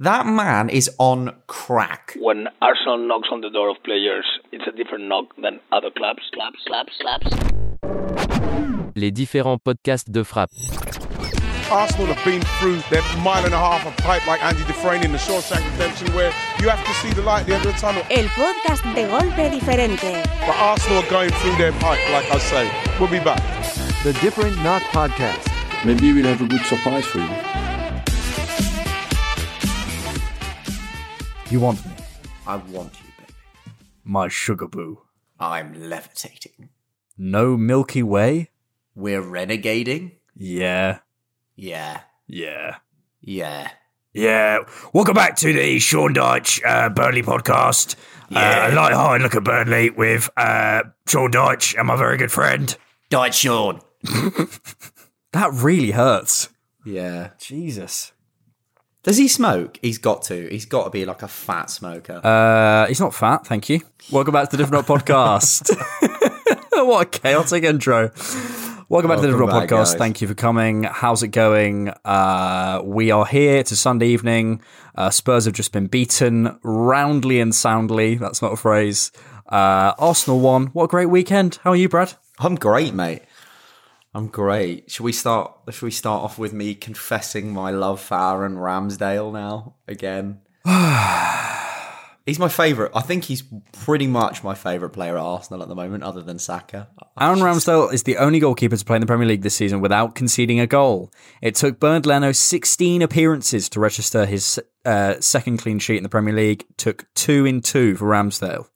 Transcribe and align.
That 0.00 0.26
man 0.26 0.70
is 0.70 0.88
on 0.98 1.34
crack. 1.48 2.16
When 2.20 2.46
Arsenal 2.62 2.98
knocks 2.98 3.30
on 3.32 3.40
the 3.40 3.50
door 3.50 3.68
of 3.68 3.82
players, 3.82 4.24
it's 4.52 4.62
a 4.68 4.70
different 4.70 5.08
knock 5.08 5.34
than 5.42 5.58
other 5.72 5.90
clubs. 5.90 6.22
Claps, 6.32 6.58
slaps, 6.68 6.92
slaps. 7.00 7.26
Les 8.94 9.10
différents 9.10 9.58
podcasts 9.58 10.08
de 10.08 10.22
frappe. 10.22 10.50
Arsenal 11.72 12.14
have 12.14 12.24
been 12.24 12.40
through 12.60 12.78
their 12.90 13.02
mile 13.24 13.44
and 13.44 13.52
a 13.52 13.58
half 13.58 13.84
of 13.86 13.96
pipe 13.96 14.24
like 14.28 14.40
Andy 14.40 14.62
Dufresne 14.68 15.02
in 15.02 15.10
the 15.10 15.18
Shawshank 15.18 15.68
Redemption 15.72 16.14
where 16.14 16.32
you 16.60 16.68
have 16.68 16.84
to 16.86 16.92
see 17.02 17.12
the 17.12 17.22
light 17.22 17.40
at 17.40 17.46
the 17.48 17.54
end 17.56 17.66
of 17.66 17.74
the 17.74 17.80
tunnel. 17.80 18.02
El 18.08 18.28
podcast 18.38 18.84
de 18.94 19.04
golpe 19.08 19.50
diferente. 19.50 20.22
But 20.46 20.54
Arsenal 20.60 21.02
are 21.02 21.10
going 21.10 21.30
through 21.42 21.56
their 21.56 21.72
pipe, 21.72 21.98
like 22.12 22.30
I 22.30 22.38
say. 22.38 22.70
We'll 23.00 23.10
be 23.10 23.18
back. 23.18 23.42
The 24.04 24.12
Different 24.22 24.62
Knock 24.62 24.82
Podcast. 24.92 25.50
Maybe 25.84 26.12
we'll 26.12 26.26
have 26.26 26.40
a 26.40 26.46
good 26.46 26.62
surprise 26.66 27.04
for 27.04 27.18
you. 27.18 27.47
You 31.50 31.60
want 31.60 31.84
me? 31.86 31.92
I 32.46 32.56
want 32.56 32.92
you, 33.00 33.06
baby. 33.18 33.32
My 34.04 34.28
sugar 34.28 34.68
boo. 34.68 35.02
I'm 35.40 35.88
levitating. 35.88 36.68
No 37.16 37.56
Milky 37.56 38.02
Way? 38.02 38.50
We're 38.94 39.22
renegading? 39.22 40.12
Yeah. 40.36 40.98
Yeah. 41.56 42.00
Yeah. 42.26 42.76
Yeah. 43.20 43.70
Yeah. 44.12 44.58
Welcome 44.92 45.14
back 45.14 45.36
to 45.36 45.52
the 45.52 45.78
Sean 45.78 46.14
Dyche 46.14 46.60
uh, 46.64 46.90
Burnley 46.90 47.22
podcast. 47.22 47.96
Yeah. 48.30 48.66
Uh, 48.66 48.70
a 48.70 48.74
light-hearted 48.74 49.22
look 49.22 49.34
at 49.34 49.44
Burnley 49.44 49.90
with 49.90 50.28
uh, 50.36 50.82
Sean 51.06 51.30
Dyche 51.32 51.78
and 51.78 51.86
my 51.86 51.96
very 51.96 52.18
good 52.18 52.32
friend. 52.32 52.76
Died 53.10 53.34
Sean. 53.34 53.80
That 55.32 55.52
really 55.52 55.90
hurts. 55.90 56.48
Yeah. 56.86 57.30
Jesus. 57.38 58.12
Does 59.08 59.16
he 59.16 59.26
smoke? 59.26 59.78
He's 59.80 59.96
got 59.96 60.20
to. 60.24 60.50
He's 60.50 60.66
got 60.66 60.84
to 60.84 60.90
be 60.90 61.06
like 61.06 61.22
a 61.22 61.28
fat 61.28 61.70
smoker. 61.70 62.20
Uh, 62.22 62.86
he's 62.88 63.00
not 63.00 63.14
fat, 63.14 63.46
thank 63.46 63.70
you. 63.70 63.80
Welcome 64.12 64.34
back 64.34 64.50
to 64.50 64.56
the 64.58 64.62
Different 64.62 64.86
podcast. 64.86 65.74
what 66.86 67.06
a 67.06 67.18
chaotic 67.18 67.64
intro. 67.64 68.10
Welcome 68.90 69.08
back 69.08 69.16
to 69.20 69.22
the 69.22 69.28
Different 69.28 69.50
back, 69.50 69.66
podcast. 69.66 69.70
guys. 69.70 69.94
Thank 69.94 70.20
you 70.20 70.28
for 70.28 70.34
coming. 70.34 70.82
How's 70.82 71.22
it 71.22 71.28
going? 71.28 71.88
Uh, 72.04 72.82
we 72.84 73.10
are 73.10 73.24
here. 73.24 73.56
It's 73.56 73.72
a 73.72 73.76
Sunday 73.76 74.08
evening. 74.08 74.60
Uh, 74.94 75.08
Spurs 75.08 75.46
have 75.46 75.54
just 75.54 75.72
been 75.72 75.86
beaten 75.86 76.58
roundly 76.62 77.40
and 77.40 77.54
soundly. 77.54 78.16
That's 78.16 78.42
not 78.42 78.52
a 78.52 78.56
phrase. 78.56 79.10
Uh, 79.48 79.94
Arsenal 79.98 80.40
won. 80.40 80.66
What 80.74 80.84
a 80.84 80.88
great 80.88 81.08
weekend. 81.08 81.60
How 81.64 81.70
are 81.70 81.76
you, 81.76 81.88
Brad? 81.88 82.12
I'm 82.40 82.56
great, 82.56 82.92
mate. 82.92 83.22
I'm 84.14 84.28
great. 84.28 84.90
Should 84.90 85.04
we 85.04 85.12
start? 85.12 85.52
Should 85.70 85.82
we 85.82 85.90
start 85.90 86.22
off 86.22 86.38
with 86.38 86.52
me 86.52 86.74
confessing 86.74 87.52
my 87.52 87.70
love 87.70 88.00
for 88.00 88.18
Aaron 88.18 88.56
Ramsdale 88.56 89.32
now 89.32 89.74
again? 89.86 90.40
he's 92.26 92.38
my 92.38 92.48
favourite. 92.48 92.90
I 92.94 93.00
think 93.00 93.24
he's 93.24 93.42
pretty 93.72 94.06
much 94.06 94.42
my 94.42 94.54
favourite 94.54 94.92
player 94.92 95.16
at 95.16 95.22
Arsenal 95.22 95.62
at 95.62 95.68
the 95.68 95.74
moment, 95.74 96.04
other 96.04 96.22
than 96.22 96.38
Saka. 96.38 96.88
Aaron 97.20 97.40
Ramsdale 97.40 97.92
is 97.92 98.04
the 98.04 98.16
only 98.16 98.38
goalkeeper 98.38 98.76
to 98.76 98.84
play 98.84 98.96
in 98.96 99.00
the 99.00 99.06
Premier 99.06 99.26
League 99.26 99.42
this 99.42 99.54
season 99.54 99.80
without 99.80 100.14
conceding 100.14 100.58
a 100.58 100.66
goal. 100.66 101.12
It 101.42 101.54
took 101.54 101.78
Bernd 101.78 102.06
Leno 102.06 102.32
16 102.32 103.02
appearances 103.02 103.68
to 103.70 103.80
register 103.80 104.24
his 104.24 104.60
uh, 104.84 105.20
second 105.20 105.58
clean 105.58 105.78
sheet 105.78 105.98
in 105.98 106.02
the 106.02 106.08
Premier 106.08 106.34
League. 106.34 106.64
Took 106.76 107.06
two 107.14 107.44
in 107.44 107.60
two 107.60 107.94
for 107.94 108.06
Ramsdale. 108.06 108.68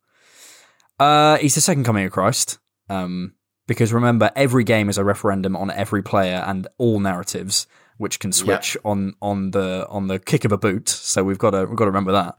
Uh, 0.98 1.38
he's 1.38 1.54
the 1.54 1.60
second 1.60 1.84
coming 1.84 2.04
of 2.04 2.12
Christ. 2.12 2.58
Um, 2.88 3.34
because 3.66 3.92
remember, 3.92 4.30
every 4.36 4.64
game 4.64 4.88
is 4.88 4.98
a 4.98 5.04
referendum 5.04 5.56
on 5.56 5.70
every 5.70 6.02
player 6.02 6.42
and 6.46 6.66
all 6.78 7.00
narratives, 7.00 7.66
which 7.98 8.18
can 8.20 8.32
switch 8.32 8.76
on 8.84 9.14
on 9.22 9.50
the 9.52 9.86
on 9.88 10.08
the 10.08 10.18
kick 10.18 10.44
of 10.44 10.52
a 10.52 10.58
boot. 10.58 10.88
So 10.88 11.22
we've 11.24 11.38
got 11.38 11.50
to 11.50 11.64
we've 11.66 11.76
got 11.76 11.84
to 11.84 11.90
remember 11.90 12.12
that. 12.12 12.36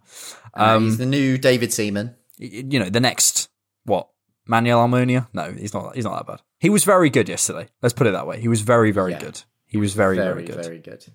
Um, 0.54 0.84
he's 0.86 0.98
the 0.98 1.06
new 1.06 1.38
David 1.38 1.72
Seaman. 1.74 2.16
you 2.38 2.80
know, 2.80 2.90
the 2.90 3.00
next 3.00 3.50
what 3.86 4.10
Manuel 4.46 4.86
Almunia? 4.88 5.28
No, 5.34 5.52
he's 5.52 5.74
not. 5.74 5.96
He's 5.96 6.06
not 6.06 6.18
that 6.18 6.28
bad. 6.28 6.42
He 6.60 6.70
was 6.70 6.84
very 6.84 7.10
good 7.10 7.28
yesterday. 7.30 7.70
Let's 7.82 7.94
put 7.94 8.08
it 8.08 8.12
that 8.12 8.28
way. 8.28 8.40
He 8.40 8.48
was 8.48 8.62
very, 8.62 8.92
very 8.92 9.12
Yeah. 9.12 9.20
good. 9.20 9.42
He 9.66 9.78
was 9.78 9.94
very, 9.94 10.16
very, 10.18 10.46
very, 10.46 10.46
good. 10.46 10.64
very 10.64 10.80
good. 10.80 11.06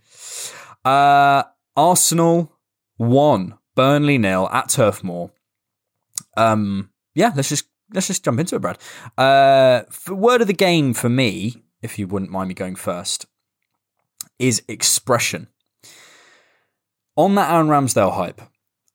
Uh, 0.85 1.45
Arsenal 1.77 2.53
one, 2.97 3.57
Burnley 3.77 4.19
nil 4.19 4.49
at 4.53 4.69
Turf 4.71 5.05
Moor. 5.05 5.31
Um, 6.37 6.91
yeah, 7.15 7.33
let's 7.35 7.49
just 7.49 7.67
let's 7.93 8.07
just 8.07 8.25
jump 8.25 8.41
into 8.41 8.57
it, 8.57 8.61
Brad. 8.61 8.79
Uh, 9.17 9.83
word 10.09 10.41
of 10.41 10.47
the 10.47 10.53
game 10.53 10.95
for 10.95 11.09
me, 11.09 11.63
if 11.83 11.99
you 11.99 12.07
wouldn't 12.07 12.31
mind 12.31 12.49
me 12.49 12.55
going 12.55 12.77
first, 12.77 13.27
is 14.39 14.63
expression. 14.69 15.49
On 17.17 17.35
that 17.35 17.51
Aaron 17.53 17.69
Ramsdale 17.69 18.15
hype, 18.15 18.41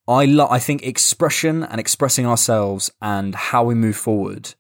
I 0.08 0.26
lo- 0.26 0.48
I 0.50 0.59
think 0.59 0.84
expression 0.84 1.64
and 1.64 1.80
expressing 1.80 2.26
ourselves 2.26 2.92
and 3.02 3.36
how 3.36 3.64
we 3.64 3.76
move 3.76 3.96
forward. 3.96 4.53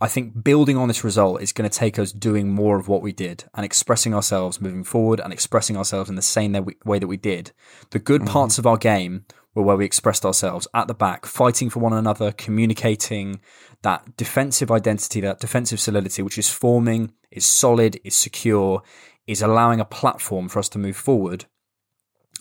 I 0.00 0.08
think 0.08 0.42
building 0.42 0.76
on 0.76 0.88
this 0.88 1.04
result 1.04 1.40
is 1.42 1.52
going 1.52 1.70
to 1.70 1.78
take 1.78 1.96
us 1.96 2.10
doing 2.10 2.48
more 2.52 2.76
of 2.76 2.88
what 2.88 3.02
we 3.02 3.12
did 3.12 3.44
and 3.54 3.64
expressing 3.64 4.12
ourselves 4.12 4.60
moving 4.60 4.82
forward 4.82 5.20
and 5.20 5.32
expressing 5.32 5.76
ourselves 5.76 6.10
in 6.10 6.16
the 6.16 6.22
same 6.22 6.66
way 6.84 6.98
that 6.98 7.06
we 7.06 7.16
did. 7.16 7.52
The 7.90 8.00
good 8.00 8.26
parts 8.26 8.58
of 8.58 8.66
our 8.66 8.76
game 8.76 9.26
were 9.54 9.62
where 9.62 9.76
we 9.76 9.84
expressed 9.84 10.24
ourselves 10.24 10.66
at 10.74 10.88
the 10.88 10.94
back, 10.94 11.26
fighting 11.26 11.70
for 11.70 11.80
one 11.80 11.92
another, 11.92 12.32
communicating 12.32 13.40
that 13.82 14.16
defensive 14.16 14.70
identity, 14.70 15.20
that 15.20 15.40
defensive 15.40 15.80
solidity, 15.80 16.22
which 16.22 16.38
is 16.38 16.48
forming, 16.48 17.12
is 17.30 17.44
solid, 17.44 18.00
is 18.04 18.14
secure, 18.14 18.82
is 19.26 19.42
allowing 19.42 19.80
a 19.80 19.84
platform 19.84 20.48
for 20.48 20.58
us 20.58 20.68
to 20.70 20.78
move 20.78 20.96
forward. 20.96 21.44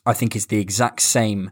I 0.05 0.13
think 0.13 0.35
is 0.35 0.47
the 0.47 0.59
exact 0.59 1.01
same 1.01 1.51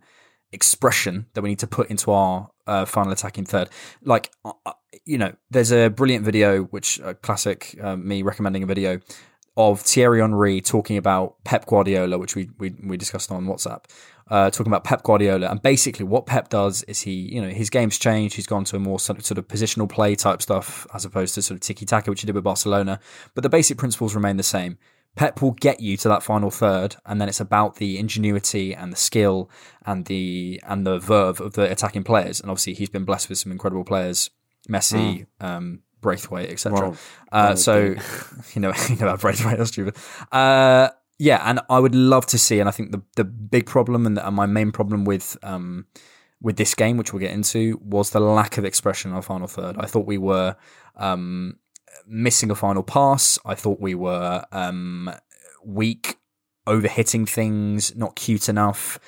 expression 0.51 1.27
that 1.33 1.41
we 1.41 1.49
need 1.49 1.59
to 1.59 1.67
put 1.67 1.89
into 1.89 2.11
our 2.11 2.49
uh, 2.65 2.85
final 2.85 3.11
attacking 3.11 3.45
third. 3.45 3.69
Like, 4.03 4.31
uh, 4.45 4.53
uh, 4.65 4.73
you 5.05 5.17
know, 5.17 5.33
there's 5.51 5.71
a 5.71 5.89
brilliant 5.89 6.25
video, 6.25 6.63
which 6.63 6.99
uh, 7.01 7.13
classic 7.15 7.75
me 7.97 8.21
recommending 8.21 8.63
a 8.63 8.65
video 8.65 8.99
of 9.57 9.81
Thierry 9.81 10.21
Henry 10.21 10.61
talking 10.61 10.97
about 10.97 11.35
Pep 11.43 11.65
Guardiola, 11.65 12.17
which 12.17 12.35
we 12.35 12.49
we, 12.59 12.73
we 12.83 12.97
discussed 12.97 13.31
on 13.31 13.45
WhatsApp. 13.45 13.85
Uh, 14.29 14.49
talking 14.51 14.67
about 14.71 14.83
Pep 14.83 15.01
Guardiola, 15.03 15.47
and 15.47 15.61
basically 15.61 16.05
what 16.05 16.25
Pep 16.25 16.49
does 16.49 16.83
is 16.83 17.01
he, 17.01 17.13
you 17.33 17.41
know, 17.41 17.49
his 17.49 17.69
game's 17.69 17.97
changed. 17.97 18.35
He's 18.35 18.45
gone 18.45 18.63
to 18.65 18.75
a 18.75 18.79
more 18.79 18.99
sort 18.99 19.17
of, 19.17 19.25
sort 19.25 19.39
of 19.39 19.47
positional 19.47 19.89
play 19.89 20.13
type 20.15 20.41
stuff 20.41 20.85
as 20.93 21.03
opposed 21.03 21.33
to 21.35 21.41
sort 21.41 21.55
of 21.55 21.61
tiki 21.61 21.85
taka, 21.85 22.11
which 22.11 22.21
he 22.21 22.27
did 22.27 22.35
with 22.35 22.43
Barcelona. 22.43 22.99
But 23.33 23.41
the 23.41 23.49
basic 23.49 23.77
principles 23.77 24.13
remain 24.13 24.37
the 24.37 24.43
same. 24.43 24.77
Pep 25.15 25.41
will 25.41 25.51
get 25.51 25.79
you 25.79 25.97
to 25.97 26.07
that 26.07 26.23
final 26.23 26.51
third, 26.51 26.95
and 27.05 27.19
then 27.19 27.27
it's 27.27 27.39
about 27.39 27.75
the 27.75 27.97
ingenuity 27.97 28.73
and 28.73 28.93
the 28.93 28.97
skill 28.97 29.49
and 29.85 30.05
the 30.05 30.61
and 30.67 30.85
the 30.85 30.99
verve 30.99 31.41
of 31.41 31.53
the 31.53 31.69
attacking 31.69 32.03
players. 32.03 32.39
And 32.39 32.49
obviously, 32.49 32.73
he's 32.73 32.89
been 32.89 33.05
blessed 33.05 33.27
with 33.29 33.37
some 33.37 33.51
incredible 33.51 33.83
players, 33.83 34.29
Messi, 34.69 35.25
um, 35.41 35.81
Braithwaite, 35.99 36.51
etc. 36.51 36.79
Well, 36.79 36.97
uh, 37.31 37.55
so 37.55 37.95
you 38.53 38.61
know, 38.61 38.71
you 38.89 38.95
know 38.95 39.07
about 39.07 39.21
Braithwaite, 39.21 39.57
that's 39.57 39.71
stupid. 39.71 39.95
Uh, 40.31 40.89
yeah, 41.19 41.42
and 41.45 41.60
I 41.69 41.80
would 41.80 41.94
love 41.94 42.25
to 42.27 42.38
see, 42.38 42.60
and 42.60 42.68
I 42.68 42.71
think 42.71 42.92
the 42.92 43.01
the 43.16 43.24
big 43.25 43.68
problem 43.68 44.06
and, 44.07 44.18
the, 44.18 44.25
and 44.25 44.36
my 44.36 44.45
main 44.48 44.71
problem 44.71 45.06
with 45.06 45.38
um 45.44 45.86
with 46.42 46.56
this 46.56 46.74
game, 46.74 46.98
which 46.98 47.13
we'll 47.13 47.19
get 47.19 47.31
into, 47.31 47.80
was 47.83 48.10
the 48.12 48.19
lack 48.19 48.57
of 48.57 48.66
expression 48.66 49.12
in 49.12 49.16
our 49.16 49.21
final 49.21 49.48
third. 49.48 49.75
I 49.77 49.86
thought 49.86 50.06
we 50.06 50.18
were 50.18 50.56
um 50.95 51.60
missing 52.07 52.51
a 52.51 52.56
final 52.56 52.83
pass. 52.83 53.39
I 53.45 53.56
thought 53.56 53.80
we 53.80 53.95
were 53.95 54.44
um, 54.51 55.12
weak, 55.63 56.18
over 56.68 56.88
hitting 56.88 57.25
things, 57.25 57.95
not 57.95 58.15
cute 58.15 58.50
enough. 58.50 59.00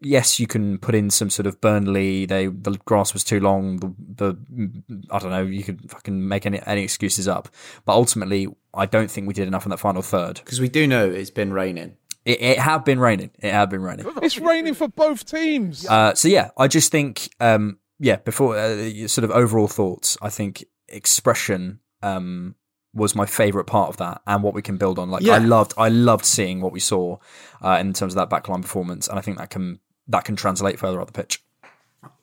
Yes, 0.00 0.38
you 0.38 0.46
can 0.46 0.78
put 0.78 0.94
in 0.94 1.10
some 1.10 1.30
sort 1.30 1.46
of 1.46 1.60
Burnley. 1.60 2.26
They 2.26 2.46
the 2.46 2.78
grass 2.84 3.12
was 3.12 3.24
too 3.24 3.40
long. 3.40 3.78
The, 3.78 3.94
the 4.16 5.06
I 5.10 5.18
don't 5.18 5.30
know. 5.30 5.42
You 5.42 5.64
could 5.64 5.90
fucking 5.90 6.28
make 6.28 6.46
any 6.46 6.60
any 6.66 6.82
excuses 6.82 7.28
up. 7.28 7.48
But 7.84 7.94
ultimately, 7.94 8.48
I 8.74 8.86
don't 8.86 9.10
think 9.10 9.26
we 9.26 9.34
did 9.34 9.48
enough 9.48 9.64
in 9.64 9.70
that 9.70 9.78
final 9.78 10.02
third. 10.02 10.36
Because 10.36 10.60
we 10.60 10.68
do 10.68 10.86
know 10.86 11.08
it's 11.10 11.30
been 11.30 11.52
raining. 11.52 11.96
It, 12.24 12.42
it 12.42 12.58
had 12.58 12.84
been 12.84 12.98
raining. 12.98 13.30
It 13.38 13.52
had 13.52 13.70
been 13.70 13.82
raining. 13.82 14.06
It's 14.22 14.38
raining 14.38 14.74
for 14.74 14.88
both 14.88 15.24
teams. 15.24 15.86
Uh, 15.86 16.14
so 16.14 16.26
yeah, 16.28 16.50
I 16.58 16.66
just 16.66 16.90
think, 16.90 17.28
um, 17.38 17.78
yeah, 18.00 18.16
before 18.16 18.56
uh, 18.56 19.06
sort 19.06 19.24
of 19.24 19.30
overall 19.30 19.68
thoughts, 19.68 20.18
I 20.20 20.28
think 20.28 20.64
expression 20.88 21.78
um, 22.02 22.56
was 22.92 23.14
my 23.14 23.26
favorite 23.26 23.66
part 23.66 23.90
of 23.90 23.98
that, 23.98 24.22
and 24.26 24.42
what 24.42 24.54
we 24.54 24.62
can 24.62 24.76
build 24.76 24.98
on. 24.98 25.08
Like 25.08 25.22
Yeah. 25.22 25.34
I 25.34 25.38
loved, 25.38 25.74
I 25.78 25.88
loved 25.88 26.24
seeing 26.24 26.60
what 26.60 26.72
we 26.72 26.80
saw 26.80 27.18
uh, 27.62 27.78
in 27.80 27.92
terms 27.92 28.16
of 28.16 28.28
that 28.28 28.28
backline 28.28 28.62
performance, 28.62 29.06
and 29.06 29.18
I 29.18 29.22
think 29.22 29.38
that 29.38 29.50
can 29.50 29.78
that 30.08 30.24
can 30.24 30.36
translate 30.36 30.78
further 30.78 31.00
up 31.00 31.08
the 31.08 31.12
pitch. 31.12 31.42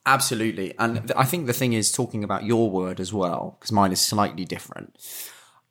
Absolutely. 0.06 0.74
And 0.78 1.12
I 1.16 1.24
think 1.24 1.48
the 1.48 1.54
thing 1.54 1.74
is, 1.74 1.92
talking 1.92 2.24
about 2.24 2.44
your 2.44 2.70
word 2.70 3.00
as 3.00 3.14
well, 3.14 3.58
because 3.60 3.72
mine 3.72 3.92
is 3.92 4.02
slightly 4.02 4.44
different, 4.44 4.98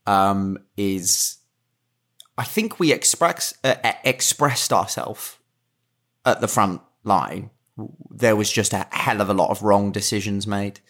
um, 0.07 0.59
is 0.77 1.39
I 2.39 2.45
think 2.45 2.81
we 2.81 2.93
express, 2.93 3.53
uh, 3.63 3.75
expressed 4.05 4.73
ourselves 4.73 5.37
at 6.25 6.41
the 6.41 6.49
front 6.49 6.81
line. 7.05 7.51
There 8.11 8.37
was 8.37 8.51
just 8.51 8.73
a 8.73 8.87
hell 8.91 9.21
of 9.21 9.29
a 9.29 9.35
lot 9.35 9.51
of 9.51 9.63
wrong 9.63 9.93
decisions 9.93 10.47
made. 10.47 10.81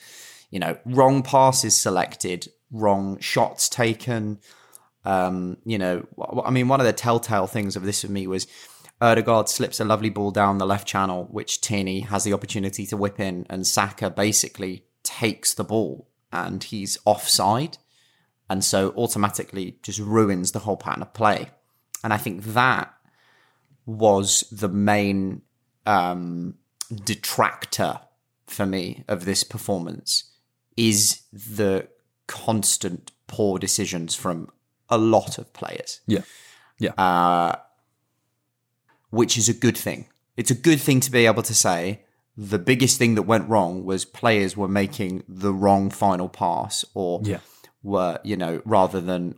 You 0.50 0.60
know, 0.60 0.78
wrong 0.84 1.22
passes 1.22 1.76
selected, 1.76 2.48
wrong 2.70 3.18
shots 3.18 3.68
taken. 3.68 4.38
Um, 5.04 5.56
you 5.64 5.78
know, 5.78 6.06
I 6.44 6.50
mean, 6.50 6.68
one 6.68 6.80
of 6.80 6.86
the 6.86 6.92
telltale 6.92 7.48
things 7.48 7.74
of 7.74 7.82
this 7.82 8.02
for 8.02 8.12
me 8.12 8.28
was 8.28 8.46
Odegaard 9.02 9.48
slips 9.48 9.80
a 9.80 9.84
lovely 9.84 10.10
ball 10.10 10.30
down 10.30 10.58
the 10.58 10.66
left 10.66 10.86
channel, 10.86 11.26
which 11.30 11.60
Tierney 11.60 12.00
has 12.00 12.24
the 12.24 12.32
opportunity 12.32 12.86
to 12.86 12.96
whip 12.96 13.18
in, 13.18 13.46
and 13.50 13.66
Saka 13.66 14.08
basically 14.10 14.84
takes 15.02 15.52
the 15.52 15.64
ball 15.64 16.08
and 16.32 16.62
he's 16.62 16.96
offside. 17.04 17.78
And 18.48 18.64
so 18.64 18.92
automatically 18.96 19.78
just 19.82 19.98
ruins 19.98 20.52
the 20.52 20.60
whole 20.60 20.76
pattern 20.76 21.02
of 21.02 21.14
play. 21.14 21.50
And 22.04 22.12
I 22.12 22.16
think 22.16 22.44
that 22.44 22.94
was 23.86 24.44
the 24.52 24.68
main 24.68 25.42
um, 25.86 26.54
detractor 27.04 28.00
for 28.46 28.66
me 28.66 29.04
of 29.08 29.24
this 29.24 29.42
performance 29.42 30.30
is 30.76 31.22
the 31.32 31.88
constant 32.26 33.10
poor 33.26 33.58
decisions 33.58 34.14
from 34.14 34.48
a 34.88 34.98
lot 34.98 35.38
of 35.38 35.52
players 35.52 36.00
Yeah, 36.06 36.22
yeah, 36.78 36.92
uh, 36.92 37.56
which 39.12 39.36
is 39.36 39.48
a 39.48 39.54
good 39.54 39.76
thing. 39.76 40.06
It's 40.36 40.50
a 40.50 40.54
good 40.54 40.80
thing 40.80 41.00
to 41.00 41.10
be 41.10 41.26
able 41.26 41.42
to 41.42 41.54
say 41.54 42.00
the 42.34 42.58
biggest 42.58 42.98
thing 42.98 43.14
that 43.14 43.22
went 43.22 43.48
wrong 43.48 43.84
was 43.84 44.06
players 44.06 44.56
were 44.56 44.68
making 44.68 45.22
the 45.28 45.52
wrong 45.52 45.90
final 45.90 46.30
pass 46.30 46.82
or 46.94 47.20
yeah. 47.22 47.40
were, 47.82 48.18
you 48.24 48.36
know, 48.38 48.62
rather 48.64 49.00
than. 49.02 49.36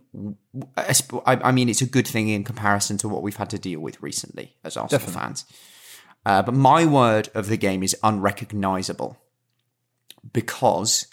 I, 0.77 0.95
I 1.25 1.51
mean, 1.51 1.67
it's 1.67 1.81
a 1.81 1.85
good 1.85 2.07
thing 2.07 2.29
in 2.29 2.45
comparison 2.45 2.97
to 2.99 3.09
what 3.09 3.21
we've 3.21 3.35
had 3.35 3.49
to 3.49 3.59
deal 3.59 3.81
with 3.81 4.01
recently 4.01 4.55
as 4.63 4.77
Arsenal 4.77 4.99
Definitely. 4.99 5.21
fans. 5.21 5.45
Uh, 6.25 6.41
but 6.41 6.53
my 6.53 6.85
word 6.85 7.29
of 7.35 7.47
the 7.47 7.57
game 7.57 7.83
is 7.83 7.97
unrecognizable 8.01 9.17
because 10.31 11.07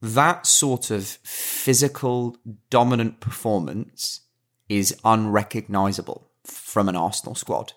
that 0.00 0.46
sort 0.46 0.90
of 0.90 1.04
physical 1.06 2.38
dominant 2.70 3.20
performance 3.20 4.22
is 4.70 4.98
unrecognizable 5.04 6.27
from 6.50 6.88
an 6.88 6.96
Arsenal 6.96 7.34
squad. 7.34 7.72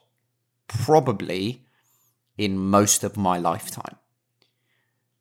Probably 0.68 1.66
in 2.38 2.58
most 2.58 3.04
of 3.04 3.18
my 3.18 3.38
lifetime. 3.38 3.98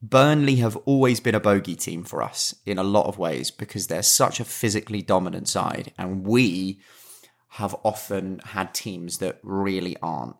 Burnley 0.03 0.57
have 0.57 0.77
always 0.87 1.21
been 1.21 1.35
a 1.35 1.41
bogey 1.41 1.77
team 1.77 2.05
for 2.05 2.23
us 2.23 2.55
in 2.65 2.79
a 2.79 2.83
lot 2.83 3.07
of 3.07 3.19
ways 3.19 3.51
because 3.51 3.87
they're 3.87 4.03
such 4.03 4.41
a 4.41 4.45
physically 4.45 5.03
dominant 5.03 5.49
side, 5.49 5.93
and 5.99 6.27
we 6.27 6.81
have 7.55 7.77
often 7.85 8.39
had 8.39 8.73
teams 8.73 9.19
that 9.19 9.39
really 9.43 9.97
aren't. 10.03 10.37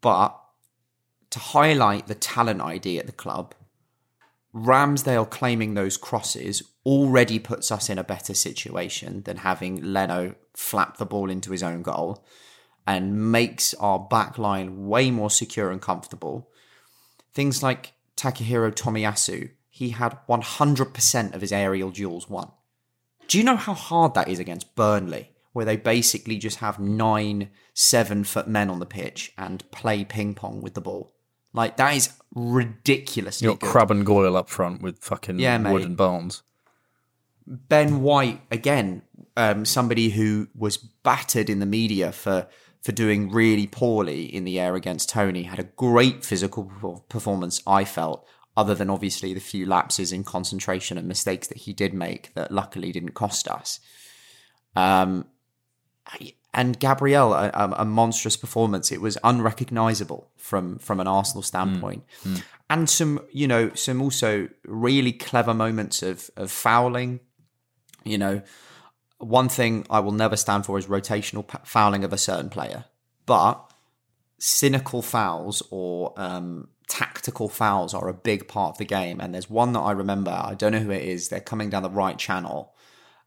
But 0.00 0.40
to 1.30 1.38
highlight 1.38 2.06
the 2.06 2.14
talent 2.14 2.62
ID 2.62 2.98
at 2.98 3.06
the 3.06 3.12
club, 3.12 3.54
Ramsdale 4.54 5.28
claiming 5.28 5.74
those 5.74 5.96
crosses 5.96 6.62
already 6.86 7.38
puts 7.40 7.72
us 7.72 7.90
in 7.90 7.98
a 7.98 8.04
better 8.04 8.34
situation 8.34 9.22
than 9.22 9.38
having 9.38 9.82
Leno 9.82 10.36
flap 10.54 10.96
the 10.96 11.06
ball 11.06 11.28
into 11.28 11.50
his 11.50 11.62
own 11.62 11.82
goal 11.82 12.24
and 12.86 13.32
makes 13.32 13.74
our 13.74 13.98
back 13.98 14.38
line 14.38 14.86
way 14.86 15.10
more 15.10 15.30
secure 15.30 15.70
and 15.70 15.82
comfortable. 15.82 16.50
Things 17.32 17.62
like 17.62 17.94
Takehiro 18.16 18.72
Tomiyasu, 18.72 19.50
he 19.70 19.90
had 19.90 20.18
100% 20.28 21.34
of 21.34 21.40
his 21.40 21.52
aerial 21.52 21.90
duels 21.90 22.28
won. 22.30 22.50
Do 23.26 23.38
you 23.38 23.44
know 23.44 23.56
how 23.56 23.74
hard 23.74 24.14
that 24.14 24.28
is 24.28 24.38
against 24.38 24.76
Burnley, 24.76 25.30
where 25.52 25.64
they 25.64 25.76
basically 25.76 26.38
just 26.38 26.58
have 26.58 26.78
nine, 26.78 27.50
seven 27.72 28.22
foot 28.22 28.46
men 28.46 28.70
on 28.70 28.78
the 28.78 28.86
pitch 28.86 29.32
and 29.36 29.68
play 29.72 30.04
ping 30.04 30.34
pong 30.34 30.60
with 30.60 30.74
the 30.74 30.80
ball? 30.80 31.13
Like, 31.54 31.78
that 31.78 31.96
is 31.96 32.12
ridiculous. 32.34 33.40
You 33.40 33.50
got 33.50 33.60
good. 33.60 33.70
Crabbe 33.70 33.90
and 33.92 34.04
Goyle 34.04 34.36
up 34.36 34.50
front 34.50 34.82
with 34.82 34.98
fucking 34.98 35.38
Yeah, 35.38 35.56
mate. 35.56 35.72
Wood 35.72 35.82
and 35.82 35.96
Barnes. 35.96 36.42
Ben 37.46 38.02
White 38.02 38.40
again, 38.50 39.02
um, 39.36 39.64
somebody 39.64 40.10
who 40.10 40.48
was 40.54 40.76
battered 40.76 41.48
in 41.48 41.60
the 41.60 41.66
media 41.66 42.10
for 42.12 42.48
for 42.82 42.92
doing 42.92 43.30
really 43.30 43.66
poorly 43.66 44.24
in 44.24 44.44
the 44.44 44.60
air 44.60 44.74
against 44.74 45.08
Toney, 45.08 45.44
had 45.44 45.58
a 45.58 45.64
great 45.64 46.22
physical 46.22 47.02
performance. 47.08 47.62
I 47.66 47.84
felt, 47.84 48.26
other 48.58 48.74
than 48.74 48.90
obviously 48.90 49.32
the 49.32 49.40
few 49.40 49.64
lapses 49.64 50.12
in 50.12 50.22
concentration 50.22 50.98
and 50.98 51.08
mistakes 51.08 51.46
that 51.48 51.58
he 51.58 51.72
did 51.72 51.94
make 51.94 52.34
that 52.34 52.52
luckily 52.52 52.92
didn't 52.92 53.14
cost 53.14 53.48
us. 53.48 53.80
Um, 54.76 55.24
and 56.54 56.78
Gabriel, 56.78 57.34
a, 57.34 57.50
a, 57.52 57.74
a 57.78 57.84
monstrous 57.84 58.36
performance. 58.36 58.92
It 58.92 59.00
was 59.00 59.18
unrecognizable 59.24 60.30
from 60.36 60.78
from 60.78 61.00
an 61.00 61.06
Arsenal 61.06 61.42
standpoint, 61.42 62.04
and 62.70 62.88
some 62.88 63.20
you 63.32 63.46
know 63.46 63.72
some 63.74 64.00
also 64.00 64.48
really 64.64 65.12
clever 65.12 65.52
moments 65.52 66.02
of 66.02 66.30
of 66.36 66.50
fouling. 66.50 67.20
You 68.04 68.18
know, 68.18 68.42
one 69.18 69.48
thing 69.48 69.86
I 69.90 70.00
will 70.00 70.12
never 70.12 70.36
stand 70.36 70.64
for 70.66 70.78
is 70.78 70.86
rotational 70.86 71.44
fouling 71.66 72.04
of 72.04 72.12
a 72.12 72.18
certain 72.18 72.50
player, 72.50 72.84
but 73.26 73.70
cynical 74.38 75.02
fouls 75.02 75.62
or 75.70 76.12
um, 76.16 76.68
tactical 76.88 77.48
fouls 77.48 77.94
are 77.94 78.08
a 78.08 78.14
big 78.14 78.46
part 78.46 78.74
of 78.74 78.78
the 78.78 78.84
game. 78.84 79.20
And 79.20 79.32
there's 79.32 79.48
one 79.48 79.72
that 79.72 79.80
I 79.80 79.92
remember. 79.92 80.30
I 80.30 80.54
don't 80.54 80.72
know 80.72 80.80
who 80.80 80.90
it 80.90 81.02
is. 81.02 81.28
They're 81.28 81.40
coming 81.40 81.70
down 81.70 81.82
the 81.82 81.90
right 81.90 82.18
channel, 82.18 82.74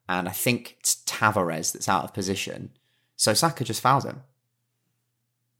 and 0.07 0.29
I 0.29 0.31
think 0.31 0.77
it's 0.79 1.03
Tavares 1.05 1.73
that's 1.73 1.89
out 1.89 2.03
of 2.03 2.13
position. 2.13 2.71
So 3.17 3.33
Saka 3.33 3.63
just 3.65 3.81
fouls 3.81 4.05
him. 4.05 4.21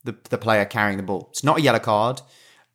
The 0.06 0.16
the 0.30 0.38
player 0.38 0.64
carrying 0.64 0.98
the 0.98 1.04
ball. 1.04 1.28
It's 1.32 1.44
not 1.44 1.58
a 1.58 1.62
yellow 1.62 1.80
card. 1.80 2.22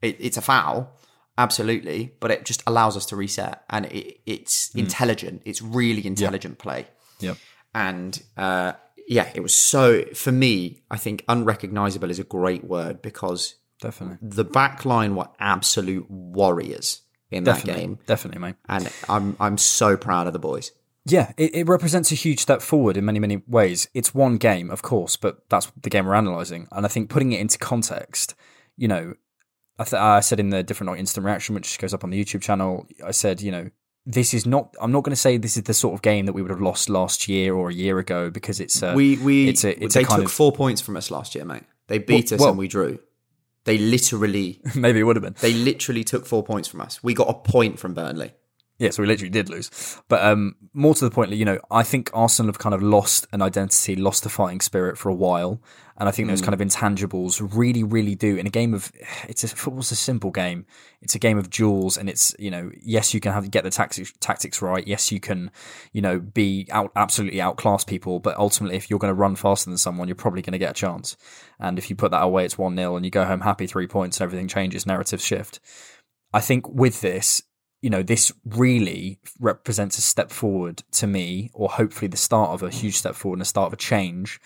It, 0.03 0.17
it's 0.21 0.37
a 0.37 0.43
foul, 0.43 0.93
absolutely, 1.39 2.15
but 2.21 2.31
it 2.31 2.45
just 2.45 2.63
allows 2.67 2.97
us 2.97 3.07
to 3.07 3.17
reset, 3.17 3.63
and 3.71 3.87
it, 3.87 4.21
it's 4.27 4.75
intelligent. 4.75 5.43
It's 5.45 5.63
really 5.63 6.05
intelligent 6.07 6.59
play. 6.59 6.87
Yep. 7.21 7.37
And 7.75 8.23
uh, 8.37 8.73
yeah, 9.09 9.31
it 9.35 9.41
was 9.41 9.55
so 9.55 10.03
for 10.15 10.33
me. 10.33 10.83
I 10.91 10.99
think 10.99 11.25
unrecognizable 11.29 12.11
is 12.11 12.19
a 12.19 12.25
great 12.25 12.65
word 12.65 13.01
because 13.01 13.55
Definitely. 13.81 14.19
the 14.21 14.45
back 14.45 14.85
line 14.85 15.15
were 15.15 15.29
absolute 15.39 16.11
warriors 16.11 17.03
in 17.31 17.45
that 17.45 17.57
Definitely. 17.59 17.83
game, 17.83 17.99
Definitely, 18.07 18.41
mate. 18.41 18.57
and 18.69 18.93
I'm 19.09 19.37
I'm 19.41 19.57
so 19.57 19.97
proud 19.97 20.27
of 20.27 20.33
the 20.35 20.39
boys. 20.39 20.73
Yeah, 21.05 21.33
it, 21.37 21.55
it 21.55 21.69
represents 21.69 22.13
a 22.13 22.15
huge 22.15 22.39
step 22.41 22.63
forward 22.63 22.97
in 22.97 23.05
many, 23.05 23.19
many 23.19 23.43
ways. 23.49 23.89
It's 23.93 24.15
one 24.15 24.37
game, 24.37 24.71
of 24.71 24.83
course, 24.83 25.17
but 25.17 25.49
that's 25.49 25.71
the 25.81 25.91
game 25.91 26.07
we're 26.07 26.15
analysing. 26.15 26.69
And 26.71 26.87
I 26.87 26.89
think 26.89 27.11
putting 27.11 27.33
it 27.33 27.41
into 27.41 27.59
context, 27.59 28.35
you 28.77 28.87
know, 28.87 29.15
I, 29.79 29.85
th- 29.85 30.01
I 30.01 30.21
said 30.21 30.39
in 30.39 30.51
the 30.51 30.63
different 30.63 30.91
like, 30.91 31.01
instant 31.01 31.27
reaction, 31.27 31.55
which 31.57 31.79
goes 31.79 31.93
up 31.93 32.05
on 32.05 32.11
the 32.11 32.25
YouTube 32.25 32.41
channel, 32.43 32.87
I 33.05 33.11
said, 33.11 33.41
you 33.41 33.51
know, 33.51 33.71
this 34.07 34.35
is 34.35 34.47
not. 34.47 34.75
I'm 34.81 34.91
not 34.93 35.03
going 35.05 35.11
to 35.13 35.17
say 35.21 35.37
this 35.37 35.57
is 35.57 35.63
the 35.65 35.75
sort 35.75 35.95
of 35.95 36.03
game 36.03 36.27
that 36.27 36.33
we 36.33 36.43
would 36.43 36.51
have 36.51 36.61
lost 36.61 36.89
last 36.89 37.29
year 37.29 37.55
or 37.55 37.69
a 37.71 37.75
year 37.75 37.99
ago 38.01 38.31
because 38.31 38.59
it's 38.59 38.83
a. 38.83 38.95
we 38.95 39.17
we 39.19 39.49
it's 39.49 39.63
a 39.65 39.81
it's 39.85 39.95
they 39.95 40.03
took 40.03 40.25
of 40.25 40.33
four 40.33 40.51
points 40.53 40.81
from 40.81 40.97
us 40.97 41.11
last 41.11 41.35
year, 41.37 41.45
mate. 41.45 41.63
They 41.87 41.99
beat 41.99 42.31
Well- 42.31 42.35
us 42.35 42.41
well- 42.41 42.49
and 42.51 42.59
we 42.59 42.69
drew. 42.69 42.99
They 43.65 43.79
literally 43.79 44.61
maybe 44.75 44.99
it 44.99 45.05
would 45.05 45.15
have 45.15 45.23
been. 45.23 45.37
they 45.41 45.53
literally 45.53 46.03
took 46.03 46.27
four 46.27 46.43
points 46.43 46.67
from 46.69 46.81
us. 46.81 47.01
We 47.03 47.15
got 47.15 47.29
a 47.29 47.35
point 47.35 47.79
from 47.79 47.95
Burnley. 47.95 48.35
Yeah, 48.83 48.91
so 48.91 49.01
we 49.03 49.07
literally 49.07 49.31
did 49.31 49.49
lose. 49.49 49.71
But 50.09 50.25
um, 50.25 50.57
more 50.75 50.93
to 50.93 51.05
the 51.05 51.11
point, 51.13 51.31
you 51.31 51.45
know, 51.45 51.61
I 51.71 51.85
think 51.85 52.11
Arsenal 52.13 52.49
have 52.49 52.59
kind 52.59 52.75
of 52.75 52.83
lost 52.83 53.29
an 53.33 53.41
identity, 53.41 53.95
lost 53.95 54.27
a 54.27 54.29
fighting 54.29 54.61
spirit 54.61 54.99
for 54.99 55.09
a 55.09 55.15
while. 55.15 55.63
And 55.99 56.09
I 56.09 56.13
think 56.13 56.27
those 56.27 56.43
Mm. 56.43 56.47
kind 56.47 56.61
of 56.61 56.67
intangibles 56.67 57.57
really, 57.57 57.85
really 57.85 58.17
do. 58.17 58.37
In 58.37 58.45
a 58.45 58.51
game 58.51 58.75
of, 58.75 58.91
it's 59.29 59.45
a 59.45 59.49
football's 59.49 59.93
a 59.93 59.95
simple 59.95 60.33
game. 60.33 60.67
It's 61.01 61.15
a 61.15 61.21
game 61.21 61.39
of 61.39 61.49
duels, 61.49 61.97
and 61.97 62.09
it's 62.09 62.35
you 62.41 62.51
know, 62.51 62.73
yes, 62.83 63.15
you 63.15 63.21
can 63.21 63.31
have 63.33 63.49
get 63.53 63.63
the 63.63 63.71
tactics 63.71 64.13
tactics 64.19 64.61
right. 64.61 64.85
Yes, 64.85 65.13
you 65.13 65.21
can, 65.21 65.53
you 65.93 66.03
know, 66.03 66.19
be 66.19 66.67
out 66.73 66.91
absolutely 66.97 67.41
outclass 67.41 67.85
people. 67.85 68.19
But 68.19 68.37
ultimately, 68.37 68.77
if 68.77 68.91
you're 68.91 68.99
going 68.99 69.15
to 69.15 69.21
run 69.21 69.37
faster 69.37 69.71
than 69.71 69.79
someone, 69.79 70.09
you're 70.09 70.17
probably 70.17 70.43
going 70.43 70.53
to 70.53 70.59
get 70.59 70.71
a 70.71 70.75
chance. 70.75 71.17
And 71.61 71.79
if 71.79 71.89
you 71.89 71.95
put 71.95 72.11
that 72.11 72.23
away, 72.23 72.47
it's 72.47 72.59
one 72.59 72.75
0 72.75 72.97
and 72.97 73.05
you 73.05 73.11
go 73.13 73.25
home 73.25 73.43
happy, 73.43 73.69
three 73.69 73.87
points, 73.87 74.19
and 74.19 74.25
everything 74.25 74.49
changes, 74.49 74.87
narratives 74.87 75.25
shift. 75.25 75.61
I 76.33 76.41
think 76.41 76.69
with 76.69 77.01
this, 77.01 77.43
you 77.83 77.91
know, 77.91 78.03
this 78.03 78.33
really 78.47 79.19
represents 79.39 79.99
a 79.99 80.01
step 80.01 80.31
forward 80.31 80.83
to 80.93 81.07
me, 81.07 81.51
or 81.53 81.69
hopefully 81.69 82.09
the 82.09 82.17
start 82.17 82.51
of 82.51 82.63
a 82.63 82.71
huge 82.71 82.97
step 82.97 83.15
forward 83.15 83.37
and 83.37 83.43
the 83.43 83.47
start 83.47 83.67
of 83.67 83.73
a 83.75 83.77
change. 83.77 84.41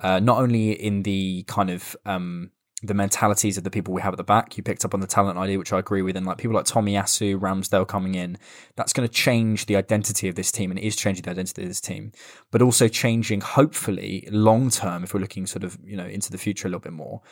Uh, 0.00 0.20
not 0.20 0.38
only 0.38 0.72
in 0.72 1.02
the 1.02 1.44
kind 1.48 1.70
of 1.70 1.96
um, 2.04 2.50
the 2.86 2.94
mentalities 2.94 3.56
of 3.56 3.64
the 3.64 3.70
people 3.70 3.94
we 3.94 4.02
have 4.02 4.12
at 4.12 4.16
the 4.16 4.24
back. 4.24 4.56
You 4.56 4.62
picked 4.62 4.84
up 4.84 4.94
on 4.94 5.00
the 5.00 5.06
talent 5.06 5.38
idea, 5.38 5.58
which 5.58 5.72
I 5.72 5.78
agree 5.78 6.02
with, 6.02 6.16
and 6.16 6.26
like 6.26 6.38
people 6.38 6.54
like 6.54 6.66
Tomiyasu, 6.66 7.38
Ramsdale 7.38 7.86
coming 7.86 8.14
in, 8.14 8.36
that's 8.76 8.92
going 8.92 9.08
to 9.08 9.12
change 9.12 9.66
the 9.66 9.76
identity 9.76 10.28
of 10.28 10.34
this 10.34 10.52
team, 10.52 10.70
and 10.70 10.78
it 10.78 10.84
is 10.84 10.96
changing 10.96 11.22
the 11.22 11.30
identity 11.30 11.62
of 11.62 11.68
this 11.68 11.80
team, 11.80 12.12
but 12.50 12.62
also 12.62 12.88
changing, 12.88 13.40
hopefully, 13.40 14.28
long 14.30 14.70
term, 14.70 15.04
if 15.04 15.14
we're 15.14 15.20
looking 15.20 15.46
sort 15.46 15.64
of 15.64 15.78
you 15.84 15.96
know 15.96 16.06
into 16.06 16.30
the 16.30 16.38
future 16.38 16.68
a 16.68 16.70
little 16.70 16.80
bit 16.80 16.92
more, 16.92 17.22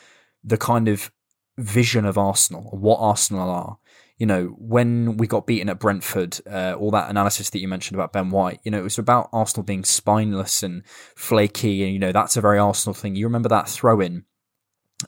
the 0.43 0.57
kind 0.57 0.89
of 0.89 1.11
vision 1.59 2.05
of 2.05 2.17
Arsenal, 2.17 2.63
what 2.73 2.99
Arsenal 2.99 3.51
are. 3.51 3.79
You 4.23 4.27
know, 4.27 4.55
when 4.57 5.17
we 5.17 5.27
got 5.27 5.49
beaten 5.49 5.69
at 5.69 5.81
Brentford, 5.81 6.39
uh, 6.49 6.77
all 6.79 6.93
that 6.93 7.11
analysis 7.11 7.51
that 7.51 7.59
you 7.59 7.67
mentioned 7.67 7.97
about 7.97 8.13
Ben 8.13 8.31
White, 8.31 8.61
you 8.63 8.71
know, 8.71 8.79
it 8.79 8.85
was 8.85 8.97
about 8.97 9.29
Arsenal 9.33 9.65
being 9.65 9.83
spineless 9.83 10.63
and 10.63 10.85
flaky, 11.17 11.83
and 11.83 11.93
you 11.93 11.99
know 11.99 12.13
that's 12.13 12.37
a 12.37 12.41
very 12.41 12.61
Arsenal 12.61 12.95
thing. 12.95 13.17
You 13.17 13.27
remember 13.27 13.49
that 13.49 13.69
throw 13.69 13.99
in 13.99 14.25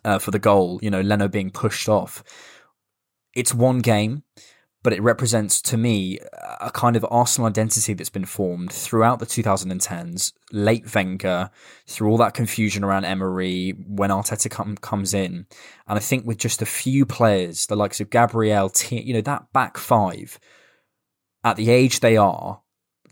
uh, 0.05 0.19
for 0.19 0.33
the 0.33 0.41
goal, 0.41 0.81
you 0.83 0.91
know, 0.91 1.01
Leno 1.01 1.29
being 1.29 1.53
pushed 1.53 1.89
off. 1.89 2.25
It's 3.37 3.55
one 3.55 3.79
game, 3.79 4.25
but 4.85 4.93
it 4.93 5.03
represents 5.03 5.63
to 5.63 5.79
me 5.79 6.19
a 6.61 6.71
kind 6.71 6.95
of 6.95 7.07
Arsenal 7.11 7.49
identity 7.49 7.95
that's 7.95 8.11
been 8.11 8.27
formed 8.27 8.71
throughout 8.71 9.19
the 9.19 9.27
2010s, 9.27 10.35
late 10.53 10.95
Wenger, 10.95 11.51
through 11.87 12.11
all 12.11 12.19
that 12.19 12.35
confusion 12.35 12.85
around 12.85 13.07
Emery, 13.07 13.71
when 13.89 14.11
Arteta 14.11 14.51
come, 14.51 14.77
comes 14.77 15.15
in. 15.15 15.47
And 15.89 15.97
I 15.97 16.01
think 16.01 16.27
with 16.27 16.37
just 16.37 16.61
a 16.61 16.67
few 16.67 17.07
players, 17.07 17.67
the 17.67 17.77
likes 17.77 17.99
of 17.99 18.11
Gabriel, 18.11 18.69
T- 18.69 19.01
you 19.01 19.15
know, 19.15 19.23
that 19.23 19.51
back 19.55 19.79
five, 19.79 20.39
at 21.43 21.57
the 21.57 21.71
age 21.71 22.01
they 22.01 22.19
are, 22.19 22.61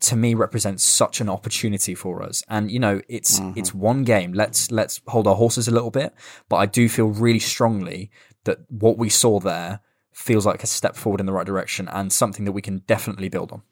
to 0.01 0.15
me 0.17 0.35
represents 0.35 0.85
such 0.85 1.23
an 1.23 1.31
opportunity 1.31 1.95
for 1.95 2.23
us. 2.23 2.43
And 2.49 2.71
you 2.71 2.81
know, 2.81 3.01
it's 3.09 3.41
Mhm. 3.41 3.57
it's 3.57 3.73
one 3.73 4.05
game. 4.05 4.35
Let's 4.35 4.71
let's 4.71 5.01
hold 5.07 5.27
our 5.27 5.37
horses 5.37 5.69
a 5.69 5.71
little 5.71 5.93
bit, 5.93 6.13
but 6.51 6.57
I 6.57 6.67
do 6.67 6.89
feel 6.89 7.07
really 7.07 7.39
strongly 7.39 8.11
that 8.45 8.59
what 8.69 8.99
we 8.99 9.09
saw 9.09 9.41
there 9.41 9.81
feels 10.13 10.47
like 10.47 10.63
a 10.63 10.67
step 10.67 10.97
forward 10.97 11.21
in 11.21 11.27
the 11.27 11.33
right 11.33 11.47
direction 11.47 11.89
and 11.89 12.13
something 12.13 12.45
that 12.45 12.53
we 12.53 12.63
can 12.63 12.79
definitely 12.87 13.29
build 13.29 13.53
on. 13.53 13.63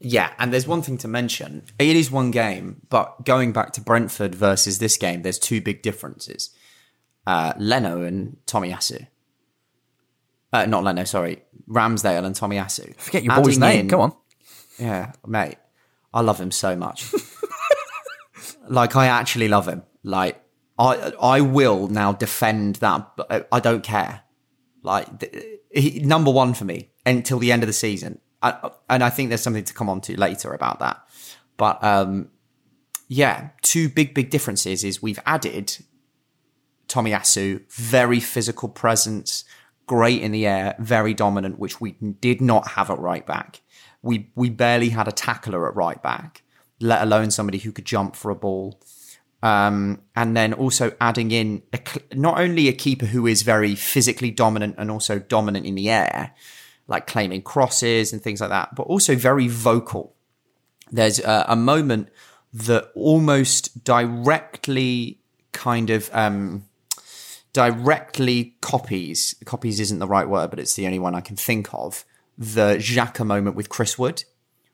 Yeah, 0.00 0.32
and 0.38 0.52
there's 0.52 0.66
one 0.66 0.82
thing 0.82 0.96
to 0.98 1.08
mention. 1.08 1.64
It 1.78 1.96
is 1.96 2.10
one 2.10 2.30
game, 2.30 2.82
but 2.88 3.24
going 3.24 3.52
back 3.52 3.72
to 3.72 3.80
Brentford 3.80 4.34
versus 4.34 4.78
this 4.78 4.96
game, 4.96 5.22
there's 5.22 5.38
two 5.38 5.60
big 5.60 5.82
differences. 5.82 6.50
Uh, 7.26 7.52
Leno 7.58 8.02
and 8.02 8.36
Tomiyasu. 8.46 9.08
Uh, 10.52 10.66
not 10.66 10.84
Leno, 10.84 11.04
sorry. 11.04 11.42
Ramsdale 11.68 12.24
and 12.24 12.34
Tomiyasu. 12.34 12.96
Forget 12.96 13.24
your 13.24 13.42
boy's 13.42 13.58
name. 13.58 13.88
Come 13.88 14.00
on. 14.00 14.16
Yeah, 14.78 15.12
mate. 15.26 15.58
I 16.14 16.20
love 16.20 16.40
him 16.40 16.50
so 16.52 16.76
much. 16.76 17.12
like 18.68 18.96
I 18.96 19.06
actually 19.06 19.48
love 19.48 19.66
him. 19.66 19.82
Like 20.02 20.40
I 20.78 21.12
I 21.20 21.40
will 21.40 21.88
now 21.88 22.12
defend 22.12 22.76
that. 22.76 23.46
I 23.52 23.60
don't 23.60 23.82
care. 23.82 24.22
Like 24.82 25.64
he, 25.70 26.00
number 26.00 26.30
one 26.30 26.54
for 26.54 26.64
me 26.64 26.90
until 27.04 27.38
the 27.38 27.52
end 27.52 27.62
of 27.62 27.66
the 27.66 27.72
season. 27.72 28.20
I, 28.42 28.70
and 28.88 29.02
I 29.02 29.10
think 29.10 29.30
there's 29.30 29.42
something 29.42 29.64
to 29.64 29.74
come 29.74 29.88
on 29.88 30.00
to 30.02 30.18
later 30.18 30.52
about 30.52 30.78
that. 30.78 31.00
But 31.56 31.82
um, 31.82 32.30
yeah, 33.08 33.50
two 33.62 33.88
big 33.88 34.14
big 34.14 34.30
differences 34.30 34.84
is 34.84 35.02
we've 35.02 35.18
added 35.26 35.76
Tommy 36.86 37.10
Tomiyasu, 37.10 37.70
very 37.72 38.20
physical 38.20 38.68
presence, 38.68 39.44
great 39.86 40.22
in 40.22 40.32
the 40.32 40.46
air, 40.46 40.76
very 40.78 41.14
dominant, 41.14 41.58
which 41.58 41.80
we 41.80 41.92
did 42.20 42.40
not 42.40 42.68
have 42.68 42.90
at 42.90 42.98
right 42.98 43.26
back. 43.26 43.62
We 44.02 44.30
we 44.34 44.50
barely 44.50 44.90
had 44.90 45.08
a 45.08 45.12
tackler 45.12 45.68
at 45.68 45.74
right 45.74 46.02
back, 46.02 46.42
let 46.80 47.02
alone 47.02 47.30
somebody 47.30 47.58
who 47.58 47.72
could 47.72 47.84
jump 47.84 48.14
for 48.14 48.30
a 48.30 48.36
ball. 48.36 48.80
Um, 49.40 50.02
and 50.16 50.36
then 50.36 50.52
also 50.52 50.92
adding 51.00 51.30
in 51.30 51.62
a, 51.72 51.80
not 52.12 52.40
only 52.40 52.66
a 52.66 52.72
keeper 52.72 53.06
who 53.06 53.26
is 53.26 53.42
very 53.42 53.76
physically 53.76 54.32
dominant 54.32 54.74
and 54.78 54.90
also 54.90 55.20
dominant 55.20 55.64
in 55.64 55.76
the 55.76 55.90
air, 55.90 56.34
like 56.88 57.06
claiming 57.06 57.42
crosses 57.42 58.12
and 58.12 58.20
things 58.20 58.40
like 58.40 58.50
that, 58.50 58.74
but 58.74 58.82
also 58.84 59.14
very 59.14 59.46
vocal. 59.46 60.16
There's 60.90 61.20
a, 61.20 61.44
a 61.48 61.56
moment 61.56 62.08
that 62.52 62.90
almost 62.94 63.84
directly 63.84 65.20
kind 65.52 65.90
of 65.90 66.10
um, 66.12 66.64
directly 67.52 68.56
copies 68.60 69.34
copies 69.44 69.80
isn't 69.80 69.98
the 69.98 70.06
right 70.06 70.28
word, 70.28 70.50
but 70.50 70.58
it's 70.58 70.74
the 70.74 70.86
only 70.86 70.98
one 70.98 71.14
I 71.14 71.20
can 71.20 71.36
think 71.36 71.72
of. 71.72 72.04
The 72.36 72.76
Xhaka 72.76 73.26
moment 73.26 73.56
with 73.56 73.68
Chris 73.68 73.98
Wood, 73.98 74.24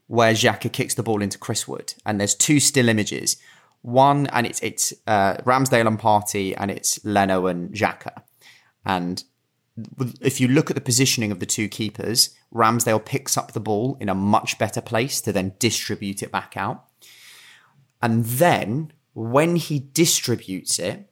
where 0.06 0.32
Xhaka 0.32 0.72
kicks 0.72 0.94
the 0.94 1.02
ball 1.02 1.22
into 1.22 1.38
Chris 1.38 1.66
Wood, 1.66 1.94
and 2.04 2.20
there's 2.20 2.34
two 2.34 2.60
still 2.60 2.88
images. 2.88 3.36
One 3.84 4.28
and 4.28 4.46
it's 4.46 4.62
it's 4.62 4.94
uh, 5.06 5.34
Ramsdale 5.44 5.86
and 5.86 5.98
Partey, 5.98 6.54
and 6.56 6.70
it's 6.70 7.04
Leno 7.04 7.46
and 7.46 7.70
Xhaka. 7.70 8.22
And 8.86 9.22
if 10.22 10.40
you 10.40 10.48
look 10.48 10.70
at 10.70 10.74
the 10.74 10.80
positioning 10.80 11.30
of 11.30 11.38
the 11.38 11.44
two 11.44 11.68
keepers, 11.68 12.34
Ramsdale 12.50 13.04
picks 13.04 13.36
up 13.36 13.52
the 13.52 13.60
ball 13.60 13.98
in 14.00 14.08
a 14.08 14.14
much 14.14 14.58
better 14.58 14.80
place 14.80 15.20
to 15.20 15.32
then 15.32 15.52
distribute 15.58 16.22
it 16.22 16.32
back 16.32 16.56
out. 16.56 16.86
And 18.00 18.24
then 18.24 18.94
when 19.12 19.56
he 19.56 19.80
distributes 19.92 20.78
it, 20.78 21.10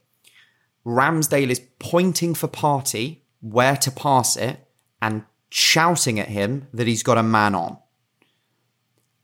Ramsdale 0.87 1.51
is 1.51 1.61
pointing 1.79 2.33
for 2.33 2.49
Partey 2.49 3.19
where 3.43 3.77
to 3.77 3.91
pass 3.91 4.35
it 4.35 4.67
and 5.03 5.25
shouting 5.51 6.19
at 6.19 6.29
him 6.29 6.69
that 6.73 6.87
he's 6.87 7.03
got 7.03 7.19
a 7.19 7.23
man 7.23 7.55
on. 7.55 7.77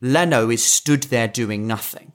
Leno 0.02 0.50
is 0.50 0.62
stood 0.62 1.04
there 1.04 1.28
doing 1.28 1.66
nothing. 1.66 2.12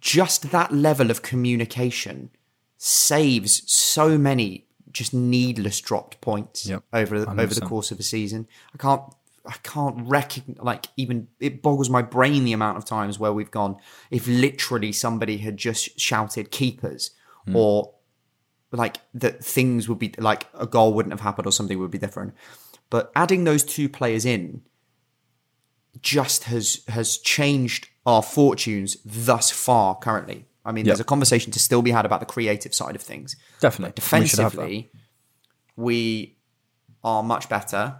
Just 0.00 0.50
that 0.50 0.72
level 0.72 1.10
of 1.10 1.22
communication 1.22 2.30
saves 2.76 3.62
so 3.70 4.18
many 4.18 4.66
just 4.90 5.14
needless 5.14 5.80
dropped 5.80 6.20
points 6.20 6.66
Yep, 6.66 6.82
over 6.92 7.16
over 7.16 7.54
the 7.54 7.60
course 7.62 7.90
of 7.90 7.98
a 7.98 8.02
season. 8.02 8.46
I 8.74 8.78
can't 8.78 9.02
I 9.46 9.54
can't 9.62 10.06
recognize 10.06 10.62
like 10.62 10.86
even 10.96 11.28
it 11.40 11.62
boggles 11.62 11.88
my 11.88 12.02
brain 12.02 12.44
the 12.44 12.52
amount 12.52 12.76
of 12.78 12.84
times 12.84 13.18
where 13.18 13.32
we've 13.32 13.50
gone 13.50 13.76
if 14.10 14.26
literally 14.28 14.92
somebody 14.92 15.38
had 15.38 15.56
just 15.56 15.98
shouted 15.98 16.50
keepers 16.50 17.10
Hmm. 17.46 17.56
or 17.56 17.94
like 18.70 18.98
that 19.14 19.44
things 19.44 19.88
would 19.88 19.98
be 19.98 20.14
like 20.18 20.46
a 20.54 20.66
goal 20.66 20.92
wouldn't 20.94 21.12
have 21.12 21.20
happened 21.20 21.46
or 21.46 21.52
something 21.52 21.78
would 21.78 21.90
be 21.90 21.98
different. 21.98 22.34
But 22.90 23.10
adding 23.16 23.44
those 23.44 23.64
two 23.64 23.88
players 23.88 24.24
in 24.24 24.62
just 26.00 26.44
has 26.44 26.82
has 26.88 27.18
changed 27.18 27.88
our 28.06 28.22
fortunes 28.22 28.96
thus 29.04 29.50
far 29.50 29.96
currently. 29.96 30.46
I 30.64 30.72
mean, 30.72 30.84
Yep. 30.86 30.92
there's 30.92 31.00
a 31.00 31.04
conversation 31.04 31.52
to 31.52 31.58
still 31.58 31.82
be 31.82 31.90
had 31.90 32.04
about 32.06 32.20
the 32.20 32.26
creative 32.26 32.74
side 32.74 32.94
of 32.96 33.02
things. 33.02 33.36
Definitely. 33.60 33.92
But 33.96 34.20
We 34.20 34.26
should 34.28 34.38
have 34.38 34.52
that. 34.52 34.58
defensively, 34.60 34.90
we 35.76 36.38
are 37.02 37.22
much 37.22 37.48
better. 37.48 37.96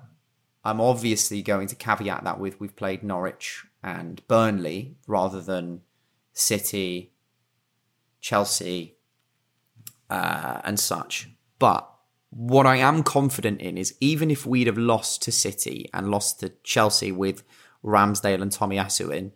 I'm 0.65 0.81
obviously 0.81 1.43
going 1.43 1.67
to 1.69 1.75
caveat 1.75 2.23
that 2.25 2.39
with 2.39 2.61
we've 2.61 2.77
played 2.77 3.03
Norwich 3.03 3.65
and 3.83 4.27
Burnley 4.29 4.97
rather 5.09 5.41
than 5.41 5.81
City, 6.33 7.13
Chelsea, 8.21 8.97
uh, 10.09 10.61
and 10.65 10.79
such. 10.79 11.29
But 11.59 11.89
what 12.31 12.67
I 12.67 12.77
am 12.77 13.03
confident 13.03 13.61
in 13.61 13.77
is 13.77 13.95
even 14.01 14.31
if 14.31 14.47
we'd 14.47 14.67
have 14.67 14.79
lost 14.79 15.23
to 15.23 15.33
City 15.33 15.89
and 15.93 16.11
lost 16.11 16.41
to 16.41 16.51
Chelsea 16.63 17.11
with 17.13 17.43
Ramsdale 17.85 18.41
and 18.41 18.51
Tomiyasu 18.53 19.13
in, 19.15 19.33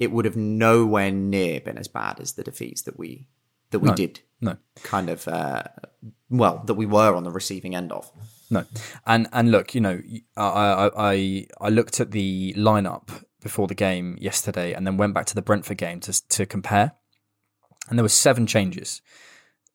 it 0.00 0.10
would 0.10 0.24
have 0.24 0.36
nowhere 0.36 1.12
near 1.12 1.60
been 1.60 1.78
as 1.78 1.86
bad 1.86 2.18
as 2.18 2.32
the 2.32 2.42
defeats 2.42 2.82
that 2.82 2.98
we 2.98 3.28
that 3.70 3.78
we 3.78 3.90
No. 3.90 3.94
did. 3.94 4.20
No. 4.40 4.56
Kind 4.82 5.08
of 5.10 5.28
uh, 5.28 5.62
well, 6.30 6.62
that 6.66 6.74
we 6.74 6.86
were 6.86 7.14
on 7.14 7.22
the 7.24 7.30
receiving 7.30 7.76
end 7.76 7.92
of. 7.92 8.10
No, 8.50 8.64
and 9.06 9.28
and 9.32 9.52
look, 9.52 9.74
you 9.74 9.80
know, 9.80 10.00
I 10.36 10.90
I 10.96 11.46
I, 11.60 11.68
looked 11.68 12.00
at 12.00 12.10
the 12.10 12.52
lineup 12.56 13.22
before 13.42 13.68
the 13.68 13.74
game 13.76 14.16
yesterday, 14.20 14.72
and 14.72 14.84
then 14.86 14.96
went 14.96 15.14
back 15.14 15.26
to 15.26 15.34
the 15.34 15.42
Brentford 15.42 15.76
game 15.78 16.00
to 16.00 16.28
to 16.28 16.46
compare, 16.46 16.92
and 17.88 17.98
there 17.98 18.04
were 18.04 18.08
seven 18.08 18.46
changes. 18.46 19.02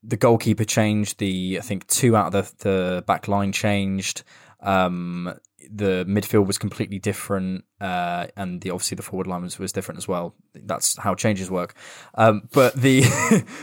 The 0.03 0.17
goalkeeper 0.17 0.65
changed. 0.65 1.19
The 1.19 1.57
I 1.59 1.61
think 1.61 1.87
two 1.87 2.15
out 2.17 2.33
of 2.33 2.57
the 2.57 2.69
the 2.69 3.03
back 3.05 3.27
line 3.27 3.51
changed. 3.53 4.23
Um, 4.61 5.33
the 5.71 6.05
midfield 6.07 6.47
was 6.47 6.57
completely 6.57 6.99
different, 6.99 7.65
uh, 7.81 8.27
and 8.35 8.61
the 8.61 8.71
obviously 8.71 8.95
the 8.95 9.01
forward 9.01 9.27
line 9.27 9.43
was, 9.43 9.59
was 9.59 9.71
different 9.71 9.97
as 9.97 10.07
well. 10.07 10.35
That's 10.53 10.97
how 10.97 11.15
changes 11.15 11.49
work. 11.49 11.75
Um, 12.15 12.47
but 12.53 12.75
the 12.75 13.03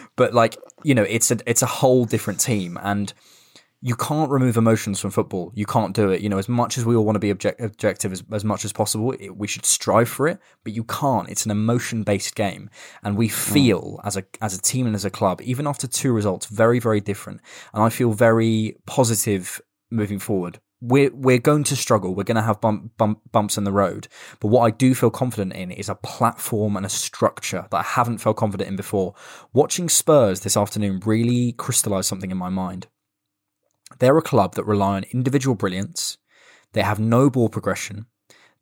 but 0.17 0.35
like 0.35 0.57
you 0.85 0.95
know, 0.95 1.05
it's 1.05 1.31
a 1.31 1.39
it's 1.47 1.63
a 1.63 1.67
whole 1.67 2.05
different 2.05 2.41
team, 2.41 2.79
and 2.83 3.13
you 3.85 3.97
can't 3.97 4.31
remove 4.31 4.57
emotions 4.57 5.01
from 5.01 5.11
football. 5.11 5.51
You 5.55 5.67
can't 5.67 5.93
do 5.93 6.11
it. 6.11 6.21
You 6.21 6.29
know, 6.29 6.39
as 6.39 6.49
much 6.49 6.79
as 6.79 6.85
we 6.85 6.95
all 6.95 7.05
want 7.05 7.17
to 7.17 7.21
be 7.21 7.31
object- 7.31 7.61
objective 7.61 8.13
as, 8.13 8.23
as 8.33 8.45
much 8.45 8.65
as 8.65 8.73
possible, 8.73 9.11
it, 9.19 9.37
we 9.37 9.49
should 9.49 9.67
strive 9.67 10.09
for 10.09 10.29
it, 10.29 10.39
but 10.63 10.73
you 10.73 10.85
can't. 10.85 11.29
It's 11.29 11.45
an 11.45 11.51
emotion 11.51 12.05
based 12.05 12.37
game. 12.37 12.71
And 13.03 13.17
we 13.17 13.29
feel 13.29 13.99
mm. 13.99 14.07
as 14.07 14.17
a, 14.17 14.25
as 14.41 14.57
a 14.57 14.63
team 14.63 14.87
and 14.87 14.95
as 14.95 15.05
a 15.05 15.11
club, 15.11 15.41
even 15.43 15.67
after 15.67 15.89
two 15.89 16.13
results, 16.13 16.47
very, 16.47 16.79
very 16.79 17.01
different. 17.01 17.41
And 17.75 17.83
I 17.83 17.89
feel 17.89 18.13
very 18.13 18.77
positive 18.87 19.61
moving 19.91 20.21
forward. 20.21 20.61
We're, 20.85 21.11
we're 21.15 21.39
going 21.39 21.63
to 21.65 21.77
struggle. 21.77 22.15
We're 22.15 22.25
going 22.25 22.37
to 22.37 22.43
have 22.43 22.61
bump, 22.61 22.97
bump, 22.99 23.21
bumps 23.31 23.57
in 23.57 23.63
the 23.65 23.73
road. 23.73 24.09
But 24.41 24.49
what 24.49 24.63
I 24.63 24.71
do 24.71 24.95
feel 24.95 25.11
confident 25.11 25.53
in 25.53 25.71
is 25.71 25.89
a 25.89 25.95
platform 25.95 26.77
and 26.77 26.85
a 26.85 26.91
structure 26.91 27.67
that 27.71 27.77
I 27.77 27.83
haven't 27.83 28.19
felt 28.19 28.37
confident 28.37 28.69
in 28.69 28.77
before. 28.77 29.15
Watching 29.53 29.89
Spurs 29.89 30.41
this 30.41 30.57
afternoon 30.57 31.01
really 31.07 31.53
crystallized 31.53 32.09
something 32.09 32.33
in 32.33 32.37
my 32.37 32.49
mind 32.49 32.89
they're 33.99 34.19
a 34.19 34.23
club 34.23 34.55
that 34.55 34.65
rely 34.65 34.97
on 34.97 35.05
individual 35.13 35.55
brilliance. 35.55 36.19
They 36.73 36.83
have 36.83 36.99
no 36.99 37.31
ball 37.31 37.49
progression. 37.49 38.07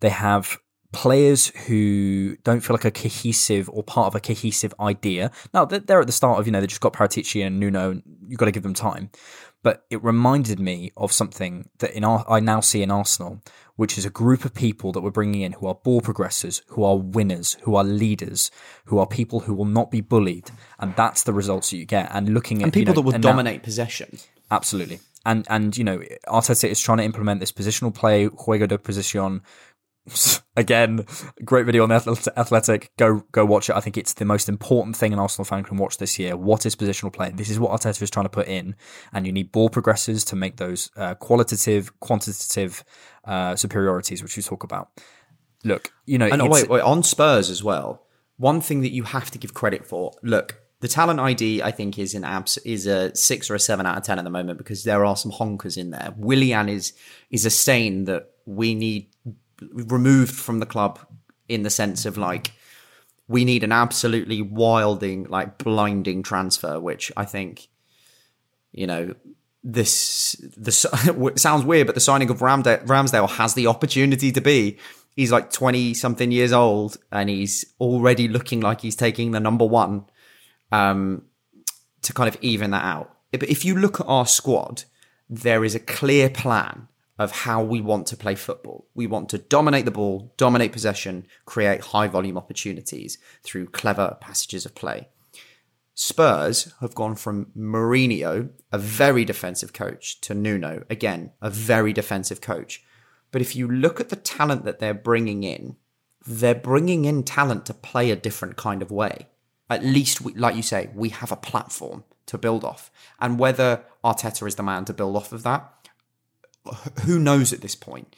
They 0.00 0.09
have 0.09 0.59
players 0.93 1.49
who 1.67 2.37
don't 2.43 2.61
feel 2.61 2.75
like 2.75 2.85
a 2.85 2.91
cohesive 2.91 3.71
or 3.71 3.85
part 3.85 4.09
of 4.09 4.15
a 4.17 4.21
cohesive 4.21 4.75
idea. 4.81 5.31
Now 5.55 5.65
they're 5.65 6.00
at 6.00 6.07
the 6.07 6.12
start 6.12 6.41
of 6.41 6.47
you 6.47 6.53
know 6.53 6.61
they 6.61 6.67
just 6.67 6.81
got 6.81 6.93
Paratici 6.93 7.47
and 7.47 7.61
Nuno. 7.61 8.03
You've 8.27 8.39
got 8.39 8.47
to 8.47 8.53
give 8.53 8.65
them 8.65 8.75
time. 8.75 9.11
But 9.62 9.85
it 9.90 10.02
reminded 10.02 10.59
me 10.59 10.90
of 10.97 11.12
something 11.12 11.69
that 11.79 11.93
in 11.93 12.02
our, 12.02 12.25
I 12.29 12.40
now 12.40 12.61
see 12.61 12.83
in 12.83 12.90
Arsenal, 12.90 13.43
which 13.76 13.99
is 13.99 14.05
a 14.05 14.11
group 14.11 14.45
of 14.45 14.55
people 14.55 14.93
that 14.93 15.00
we're 15.00 15.11
bringing 15.11 15.43
in 15.43 15.52
who 15.52 15.67
are 15.67 15.75
ball 15.75 16.00
progressors, 16.00 16.62
who 16.69 16.85
are 16.85 16.97
winners, 16.97 17.57
who 17.62 17.76
are 17.76 17.85
leaders, 17.85 18.50
who 18.87 18.99
are 18.99 19.07
people 19.07 19.40
who 19.40 19.55
will 19.55 19.67
not 19.67 19.90
be 19.90 20.00
bullied, 20.00 20.50
and 20.79 20.95
that's 20.97 21.23
the 21.25 21.33
results 21.33 21.71
that 21.71 21.76
you 21.76 21.85
get. 21.85 22.11
And 22.12 22.35
looking 22.35 22.59
at 22.59 22.64
and 22.64 22.73
people 22.73 22.95
you 22.95 23.02
know, 23.02 23.11
that 23.11 23.17
will 23.17 23.21
dominate 23.21 23.61
now, 23.61 23.64
possession. 23.64 24.19
Absolutely, 24.50 25.00
and 25.25 25.47
and 25.49 25.76
you 25.76 25.85
know 25.85 26.00
Arteta 26.29 26.69
is 26.69 26.81
trying 26.81 26.99
to 26.99 27.05
implement 27.05 27.40
this 27.40 27.52
positional 27.52 27.95
play, 27.95 28.29
juego 28.29 28.67
de 28.67 28.79
posición. 28.79 29.43
Again, 30.57 31.07
great 31.45 31.67
video 31.67 31.85
on 31.85 31.88
the 31.88 32.33
Athletic. 32.37 32.90
Go 32.97 33.25
go 33.33 33.45
watch 33.45 33.71
it. 33.71 33.76
I 33.76 33.81
think 33.81 33.97
it's 33.97 34.14
the 34.14 34.25
most 34.25 34.49
important 34.49 34.97
thing 34.97 35.12
an 35.12 35.19
Arsenal 35.19 35.45
fan 35.45 35.62
can 35.62 35.76
watch 35.76 35.99
this 35.99 36.19
year. 36.19 36.37
What 36.37 36.67
is 36.67 36.76
positional 36.76 37.12
play? 37.12 37.31
This 37.31 37.50
is 37.50 37.59
what 37.59 37.71
Arteta 37.71 38.02
is 38.02 38.11
trying 38.11 38.26
to 38.26 38.31
put 38.31 38.49
in, 38.49 38.75
and 39.12 39.26
you 39.26 39.33
need 39.33 39.52
ball 39.52 39.71
progressors 39.71 40.26
to 40.29 40.37
make 40.37 40.57
those 40.57 40.90
uh, 40.97 41.14
qualitative, 41.14 41.99
quantitative 42.00 42.85
uh, 43.25 43.57
superiorities, 43.57 44.23
which 44.23 44.37
we 44.37 44.43
talk 44.43 44.64
about. 44.64 44.90
Look, 45.64 45.93
you 46.07 46.19
know, 46.19 46.26
and 46.26 46.50
wait, 46.50 46.69
wait, 46.69 46.83
on 46.83 47.02
Spurs 47.02 47.50
as 47.50 47.62
well. 47.62 48.02
One 48.37 48.61
thing 48.61 48.81
that 48.81 48.93
you 48.93 49.05
have 49.05 49.31
to 49.33 49.38
give 49.38 49.52
credit 49.55 49.87
for. 49.87 50.12
Look, 50.23 50.61
the 50.81 50.88
talent 50.88 51.21
ID, 51.21 51.62
I 51.62 51.71
think, 51.71 51.99
is 51.99 52.14
an 52.14 52.25
abs- 52.25 52.59
is 52.59 52.87
a 52.87 53.14
six 53.14 53.50
or 53.50 53.55
a 53.55 53.61
seven 53.61 53.87
out 53.87 53.99
of 53.99 54.02
ten 54.02 54.19
at 54.19 54.25
the 54.25 54.31
moment 54.31 54.59
because 54.59 54.85
there 54.85 55.05
are 55.05 55.17
some 55.17 55.31
honkers 55.31 55.76
in 55.76 55.90
there. 55.90 56.14
Willian 56.17 56.69
is 56.69 56.95
is 57.31 57.45
a 57.45 57.50
stain 57.50 58.05
that 58.05 58.31
we 58.47 58.75
need 58.75 59.10
removed 59.73 60.35
from 60.35 60.59
the 60.59 60.67
club 60.67 60.99
in 61.49 61.62
the 61.62 61.71
sense 61.71 62.07
of 62.07 62.17
like 62.17 62.52
we 63.31 63.45
need 63.45 63.62
an 63.62 63.71
absolutely 63.71 64.43
wilding, 64.43 65.25
like 65.29 65.57
blinding 65.57 66.25
transfer, 66.25 66.81
which 66.81 67.12
I 67.17 67.25
think, 67.25 67.69
you 68.73 68.88
know, 68.88 69.14
this 69.62 70.35
this 70.57 70.85
sounds 71.37 71.64
weird, 71.64 71.87
but 71.87 71.95
the 71.95 72.00
signing 72.00 72.29
of 72.31 72.40
Ramsdale, 72.40 72.85
Ramsdale 72.87 73.31
has 73.31 73.55
the 73.55 73.69
opportunity 73.69 74.33
to 74.33 74.40
be. 74.40 74.79
He's 75.14 75.31
like 75.31 75.52
twenty 75.52 75.95
something 75.95 76.33
years 76.33 76.52
old, 76.52 76.97
and 77.12 77.29
he's 77.29 77.64
already 77.81 78.26
looking 78.26 78.61
like 78.61 78.81
he's 78.81 78.97
taking 78.97 79.31
the 79.31 79.40
number 79.40 79.64
one 79.64 80.07
um, 80.73 81.23
to 82.02 82.12
kind 82.12 82.29
of 82.29 82.37
even 82.43 82.73
that 82.73 82.85
out. 82.85 83.14
But 83.31 83.45
if 83.45 83.64
you 83.64 83.76
look 83.76 84.00
at 84.00 84.07
our 84.07 84.26
squad, 84.26 84.85
there 85.29 85.64
is 85.64 85.76
a 85.76 85.81
clear 85.81 86.31
plan 86.31 86.88
of 87.21 87.31
how 87.31 87.62
we 87.62 87.83
want 87.83 88.07
to 88.07 88.17
play 88.17 88.35
football. 88.35 88.87
We 88.95 89.07
want 89.07 89.29
to 89.29 89.37
dominate 89.37 89.85
the 89.85 89.91
ball, 89.91 90.33
dominate 90.39 90.73
possession, 90.73 91.27
create 91.45 91.83
high 91.83 92.07
volume 92.07 92.39
opportunities 92.39 93.19
through 93.43 93.67
clever 93.67 94.17
passages 94.23 94.65
of 94.65 94.75
play. 94.75 95.09
Spurs 95.95 96.73
have 96.81 96.95
gone 96.95 97.15
from 97.15 97.49
Mourinho, 97.55 98.49
a 98.73 98.79
very 98.79 99.27
defensive 99.27 99.75
coach, 99.75 100.19
to 100.23 100.33
Nuno, 100.33 100.85
again, 100.89 101.33
a 101.43 101.50
very 101.50 101.92
defensive 101.92 102.40
coach. 102.40 102.83
But 103.33 103.42
if 103.42 103.55
you 103.55 103.68
look 103.68 104.01
at 104.01 104.09
the 104.09 104.16
talent 104.16 104.64
that 104.64 104.79
they're 104.79 104.94
bringing 104.94 105.42
in, 105.42 105.77
they're 106.27 106.55
bringing 106.55 107.05
in 107.05 107.23
talent 107.25 107.66
to 107.66 107.75
play 107.75 108.11
a 108.11 108.16
different 108.16 108.57
kind 108.57 108.81
of 108.81 108.90
way 108.90 109.27
at 109.71 109.85
least, 109.85 110.21
we, 110.21 110.35
like 110.35 110.57
you 110.57 110.62
say, 110.62 110.90
we 110.94 111.11
have 111.11 111.31
a 111.31 111.37
platform 111.37 112.03
to 112.27 112.37
build 112.37 112.64
off. 112.64 112.90
And 113.21 113.38
whether 113.38 113.85
Arteta 114.05 114.47
is 114.47 114.57
the 114.57 114.64
man 114.64 114.85
to 114.87 114.92
build 114.92 115.16
off 115.16 115.33
of 115.33 115.44
that, 115.44 115.73
who 117.05 117.18
knows 117.18 117.53
at 117.53 117.61
this 117.61 117.75
point? 117.75 118.14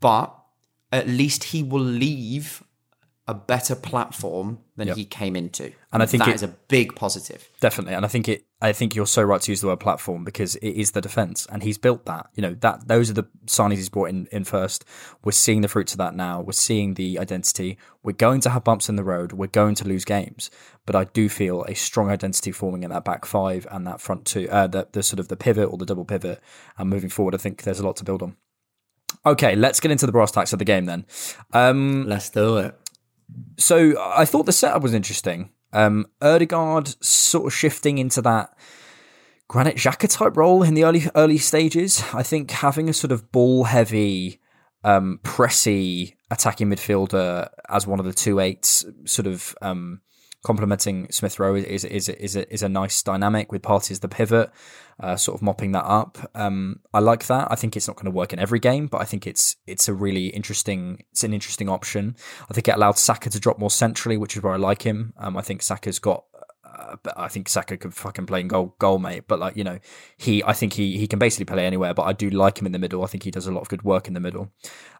But 0.00 0.34
at 0.92 1.08
least 1.08 1.44
he 1.44 1.62
will 1.62 1.80
leave 1.80 2.62
a 3.30 3.34
better 3.34 3.76
platform 3.76 4.58
than 4.74 4.88
yep. 4.88 4.96
he 4.96 5.04
came 5.04 5.36
into. 5.36 5.72
And 5.92 6.02
I 6.02 6.06
think 6.06 6.24
that 6.24 6.30
it, 6.30 6.34
is 6.34 6.42
a 6.42 6.48
big 6.48 6.96
positive. 6.96 7.48
Definitely. 7.60 7.94
And 7.94 8.04
I 8.04 8.08
think 8.08 8.28
it 8.28 8.44
I 8.60 8.72
think 8.72 8.96
you're 8.96 9.06
so 9.06 9.22
right 9.22 9.40
to 9.40 9.52
use 9.52 9.60
the 9.60 9.68
word 9.68 9.78
platform 9.78 10.24
because 10.24 10.56
it 10.56 10.70
is 10.70 10.90
the 10.90 11.00
defense 11.00 11.46
and 11.50 11.62
he's 11.62 11.78
built 11.78 12.06
that. 12.06 12.26
You 12.34 12.42
know, 12.42 12.54
that 12.54 12.88
those 12.88 13.08
are 13.08 13.12
the 13.12 13.28
signings 13.46 13.76
he's 13.76 13.88
brought 13.88 14.08
in, 14.08 14.26
in 14.32 14.42
first. 14.42 14.84
We're 15.22 15.30
seeing 15.30 15.60
the 15.60 15.68
fruits 15.68 15.92
of 15.92 15.98
that 15.98 16.16
now. 16.16 16.40
We're 16.40 16.52
seeing 16.52 16.94
the 16.94 17.20
identity. 17.20 17.78
We're 18.02 18.12
going 18.12 18.40
to 18.40 18.50
have 18.50 18.64
bumps 18.64 18.88
in 18.88 18.96
the 18.96 19.04
road. 19.04 19.32
We're 19.32 19.46
going 19.46 19.76
to 19.76 19.86
lose 19.86 20.04
games. 20.04 20.50
But 20.86 20.96
I 20.96 21.04
do 21.04 21.28
feel 21.28 21.62
a 21.62 21.74
strong 21.74 22.10
identity 22.10 22.50
forming 22.50 22.82
in 22.82 22.90
that 22.90 23.04
back 23.04 23.24
five 23.24 23.64
and 23.70 23.86
that 23.86 24.00
front 24.00 24.24
two, 24.24 24.48
uh, 24.50 24.66
the, 24.66 24.88
the 24.90 25.04
sort 25.04 25.20
of 25.20 25.28
the 25.28 25.36
pivot 25.36 25.70
or 25.70 25.78
the 25.78 25.86
double 25.86 26.04
pivot. 26.04 26.42
And 26.78 26.90
moving 26.90 27.10
forward, 27.10 27.36
I 27.36 27.38
think 27.38 27.62
there's 27.62 27.78
a 27.78 27.86
lot 27.86 27.94
to 27.96 28.04
build 28.04 28.22
on. 28.22 28.36
Okay, 29.26 29.54
let's 29.54 29.80
get 29.80 29.90
into 29.90 30.06
the 30.06 30.12
brass 30.12 30.32
tacks 30.32 30.52
of 30.52 30.58
the 30.58 30.64
game 30.64 30.86
then. 30.86 31.04
Um, 31.52 32.06
let's 32.06 32.30
do 32.30 32.56
it. 32.58 32.74
So 33.56 33.94
I 34.00 34.24
thought 34.24 34.46
the 34.46 34.52
setup 34.52 34.82
was 34.82 34.94
interesting. 34.94 35.50
Um, 35.72 36.06
Odegaard 36.20 37.02
sort 37.04 37.46
of 37.46 37.54
shifting 37.54 37.98
into 37.98 38.22
that 38.22 38.56
Granit 39.48 39.76
Xhaka 39.76 40.08
type 40.10 40.36
role 40.36 40.62
in 40.62 40.74
the 40.74 40.84
early 40.84 41.04
early 41.14 41.38
stages. 41.38 42.02
I 42.14 42.22
think 42.22 42.50
having 42.50 42.88
a 42.88 42.92
sort 42.92 43.12
of 43.12 43.32
ball 43.32 43.64
heavy, 43.64 44.40
um, 44.84 45.20
pressy 45.22 46.14
attacking 46.30 46.70
midfielder 46.70 47.48
as 47.68 47.86
one 47.86 47.98
of 47.98 48.06
the 48.06 48.12
two 48.12 48.40
eights, 48.40 48.84
sort 49.04 49.26
of 49.26 49.54
um, 49.60 50.00
complementing 50.42 51.10
Smith 51.10 51.38
Rowe 51.38 51.54
is 51.54 51.84
is 51.84 52.08
is 52.08 52.36
a, 52.36 52.52
is 52.52 52.62
a 52.62 52.68
nice 52.68 53.02
dynamic 53.02 53.52
with 53.52 53.62
Partey 53.62 53.90
as 53.90 54.00
the 54.00 54.08
pivot, 54.08 54.50
uh, 54.98 55.16
sort 55.16 55.36
of 55.36 55.42
mopping 55.42 55.72
that 55.72 55.84
up. 55.84 56.18
Um, 56.34 56.80
I 56.94 57.00
like 57.00 57.26
that. 57.26 57.48
I 57.50 57.56
think 57.56 57.76
it's 57.76 57.86
not 57.86 57.96
going 57.96 58.06
to 58.06 58.10
work 58.10 58.32
in 58.32 58.38
every 58.38 58.58
game, 58.58 58.86
but 58.86 59.00
I 59.00 59.04
think 59.04 59.26
it's 59.26 59.56
it's 59.66 59.88
a 59.88 59.94
really 59.94 60.28
interesting 60.28 61.04
it's 61.10 61.24
an 61.24 61.34
interesting 61.34 61.68
option. 61.68 62.16
I 62.50 62.54
think 62.54 62.68
it 62.68 62.74
allowed 62.74 62.98
Saka 62.98 63.30
to 63.30 63.40
drop 63.40 63.58
more 63.58 63.70
centrally, 63.70 64.16
which 64.16 64.36
is 64.36 64.42
where 64.42 64.54
I 64.54 64.58
like 64.58 64.82
him. 64.82 65.12
Um, 65.18 65.36
I 65.36 65.42
think 65.42 65.62
Saka's 65.62 65.98
got 65.98 66.24
uh, 66.80 66.96
I 67.16 67.28
think 67.28 67.48
Saka 67.48 67.76
could 67.76 67.94
fucking 67.94 68.26
play 68.26 68.40
in 68.40 68.48
goal, 68.48 68.74
goal, 68.78 68.98
mate. 68.98 69.24
But 69.28 69.38
like 69.38 69.56
you 69.56 69.64
know, 69.64 69.78
he 70.16 70.42
I 70.44 70.52
think 70.52 70.72
he 70.72 70.98
he 70.98 71.06
can 71.06 71.18
basically 71.18 71.44
play 71.44 71.66
anywhere. 71.66 71.94
But 71.94 72.02
I 72.02 72.12
do 72.12 72.30
like 72.30 72.58
him 72.58 72.66
in 72.66 72.72
the 72.72 72.78
middle. 72.78 73.04
I 73.04 73.06
think 73.06 73.22
he 73.22 73.30
does 73.30 73.46
a 73.46 73.52
lot 73.52 73.60
of 73.62 73.68
good 73.68 73.82
work 73.82 74.08
in 74.08 74.14
the 74.14 74.20
middle. 74.20 74.50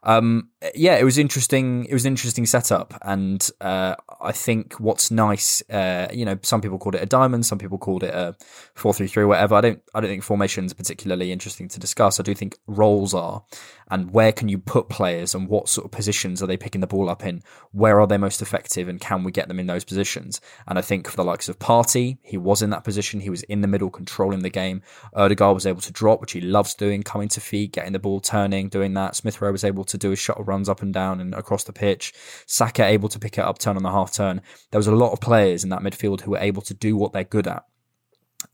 Um, 0.02 0.50
yeah, 0.74 0.96
it 0.96 1.04
was 1.04 1.18
interesting. 1.18 1.84
It 1.86 1.92
was 1.92 2.04
an 2.04 2.12
interesting 2.12 2.46
setup, 2.46 2.94
and 3.02 3.48
uh, 3.60 3.96
I 4.20 4.32
think 4.32 4.74
what's 4.80 5.10
nice, 5.10 5.62
uh, 5.70 6.08
you 6.12 6.24
know, 6.24 6.38
some 6.42 6.60
people 6.60 6.78
called 6.78 6.94
it 6.94 7.02
a 7.02 7.06
diamond, 7.06 7.46
some 7.46 7.58
people 7.58 7.78
called 7.78 8.02
it 8.02 8.14
a 8.14 8.36
four 8.74 8.94
three 8.94 9.08
three, 9.08 9.24
whatever. 9.24 9.54
I 9.54 9.60
don't 9.60 9.82
I 9.94 10.00
don't 10.00 10.10
think 10.10 10.22
formations 10.22 10.72
particularly 10.72 11.32
interesting 11.32 11.68
to 11.68 11.80
discuss. 11.80 12.18
I 12.20 12.22
do 12.22 12.34
think 12.34 12.58
roles 12.66 13.14
are, 13.14 13.42
and 13.90 14.12
where 14.12 14.32
can 14.32 14.48
you 14.48 14.58
put 14.58 14.88
players, 14.88 15.34
and 15.34 15.48
what 15.48 15.68
sort 15.68 15.84
of 15.84 15.90
positions 15.90 16.42
are 16.42 16.46
they 16.46 16.56
picking 16.56 16.80
the 16.80 16.86
ball 16.86 17.08
up 17.10 17.24
in? 17.24 17.42
Where 17.72 18.00
are 18.00 18.06
they 18.06 18.18
most 18.18 18.42
effective, 18.42 18.88
and 18.88 19.00
can 19.00 19.24
we 19.24 19.32
get 19.32 19.48
them 19.48 19.60
in 19.60 19.66
those 19.66 19.84
positions? 19.84 20.40
And 20.66 20.78
I 20.78 20.82
think 20.82 21.08
for 21.08 21.16
the 21.16 21.24
likes 21.24 21.48
of 21.48 21.58
Partey, 21.58 22.18
He 22.22 22.38
was 22.38 22.62
in 22.62 22.70
that 22.70 22.84
position. 22.84 23.20
He 23.20 23.30
was 23.30 23.42
in 23.44 23.60
the 23.60 23.68
middle, 23.68 23.90
controlling 23.90 24.40
the 24.40 24.50
game. 24.50 24.82
Odegaard 25.14 25.54
was 25.54 25.66
able 25.66 25.80
to 25.80 25.92
drop, 25.92 26.20
which 26.20 26.32
he 26.32 26.40
loves 26.40 26.74
doing, 26.74 27.02
coming 27.02 27.28
to 27.28 27.40
feet, 27.40 27.72
getting 27.72 27.92
the 27.92 27.98
ball 27.98 28.20
turning, 28.20 28.68
doing 28.68 28.94
that. 28.94 29.16
Smith 29.16 29.40
Rowe 29.40 29.52
was 29.52 29.64
able 29.64 29.84
to 29.84 29.98
do 29.98 30.10
his 30.10 30.18
shuttle 30.18 30.44
runs 30.44 30.68
up 30.68 30.82
and 30.82 30.94
down 30.94 31.20
and 31.20 31.34
across 31.34 31.64
the 31.64 31.72
pitch. 31.72 32.12
Saka 32.46 32.84
able 32.84 33.08
to 33.08 33.18
pick 33.18 33.38
it 33.38 33.44
up, 33.44 33.58
turn 33.58 33.76
on 33.76 33.82
the 33.82 33.90
half 33.90 34.12
turn. 34.12 34.42
There 34.70 34.78
was 34.78 34.86
a 34.86 34.94
lot 34.94 35.12
of 35.12 35.20
players 35.20 35.64
in 35.64 35.70
that 35.70 35.82
midfield 35.82 36.20
who 36.20 36.32
were 36.32 36.38
able 36.38 36.62
to 36.62 36.74
do 36.74 36.96
what 36.96 37.12
they're 37.12 37.24
good 37.24 37.46
at 37.46 37.64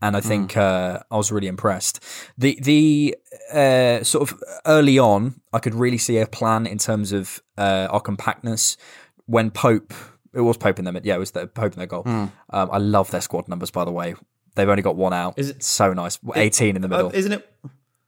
and 0.03 0.17
I 0.17 0.21
think 0.21 0.53
mm. 0.53 0.61
uh, 0.61 1.01
I 1.11 1.17
was 1.17 1.33
really 1.33 1.49
impressed. 1.49 2.03
The 2.37 2.59
the 2.63 3.17
uh, 3.53 4.05
sort 4.05 4.31
of 4.31 4.43
early 4.67 4.99
on, 4.99 5.41
I 5.53 5.59
could 5.59 5.75
really 5.75 5.99
see 5.99 6.19
a 6.19 6.27
plan 6.27 6.67
in 6.67 6.79
terms 6.79 7.13
of 7.13 7.43
uh, 7.57 7.89
our 7.91 8.01
compactness 8.01 8.77
when 9.27 9.51
Pope 9.51 9.93
it 10.35 10.41
was 10.41 10.59
Pope 10.59 10.79
in 10.79 10.85
them. 10.85 10.99
Yeah, 11.03 11.17
it 11.17 11.19
was 11.19 11.31
the 11.31 11.47
Pope 11.47 11.73
in 11.73 11.79
their 11.79 11.87
goal. 11.87 12.05
Mm. 12.05 12.31
Um, 12.51 12.69
I 12.71 12.79
love 12.79 13.11
their 13.11 13.23
squad 13.23 13.49
numbers, 13.49 13.71
by 13.71 13.85
the 13.85 13.93
way. 13.93 14.15
They've 14.55 14.69
only 14.69 14.83
got 14.83 14.97
one 14.97 15.13
out. 15.13 15.35
Is 15.39 15.51
it 15.51 15.63
so 15.63 15.93
nice? 15.93 16.19
Eighteen 16.35 16.77
in 16.77 16.83
the 16.83 16.89
middle, 16.89 17.09
uh, 17.09 17.13
isn't 17.13 17.33
it? 17.33 17.49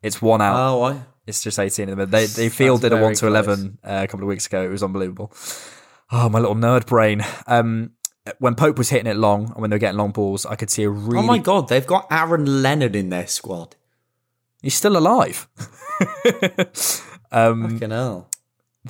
It's 0.03 0.23
one 0.23 0.41
out. 0.41 0.57
Oh, 0.57 0.83
I 0.85 1.03
It's 1.27 1.43
just 1.43 1.59
18 1.59 1.89
of 1.89 1.97
them. 1.97 2.11
They 2.11 2.27
they 2.27 2.49
fielded 2.49 2.93
a 2.93 2.97
1 2.97 3.15
to 3.15 3.27
11 3.27 3.79
uh, 3.83 4.01
a 4.05 4.07
couple 4.07 4.25
of 4.25 4.29
weeks 4.29 4.47
ago. 4.47 4.63
It 4.63 4.69
was 4.69 4.83
unbelievable. 4.83 5.33
Oh, 6.11 6.29
my 6.29 6.39
little 6.39 6.55
nerd 6.55 6.87
brain. 6.87 7.25
Um, 7.47 7.93
when 8.39 8.55
Pope 8.55 8.79
was 8.79 8.91
hitting 8.91 9.07
it 9.07 9.17
long 9.17 9.47
and 9.49 9.57
when 9.57 9.71
they 9.71 9.75
were 9.75 9.81
getting 9.81 9.99
long 9.99 10.13
balls, 10.13 10.47
I 10.47 10.57
could 10.57 10.71
see 10.71 10.83
a 10.83 10.91
really. 10.91 11.21
Oh 11.21 11.27
my 11.27 11.39
god, 11.39 11.69
they've 11.69 11.87
got 11.87 12.07
Aaron 12.11 12.63
Lennon 12.63 12.95
in 12.95 13.11
their 13.11 13.27
squad. 13.27 13.77
He's 14.63 14.75
still 14.75 14.97
alive. 14.97 15.49
um, 17.31 17.71
Fucking 17.71 17.91
hell. 17.91 18.29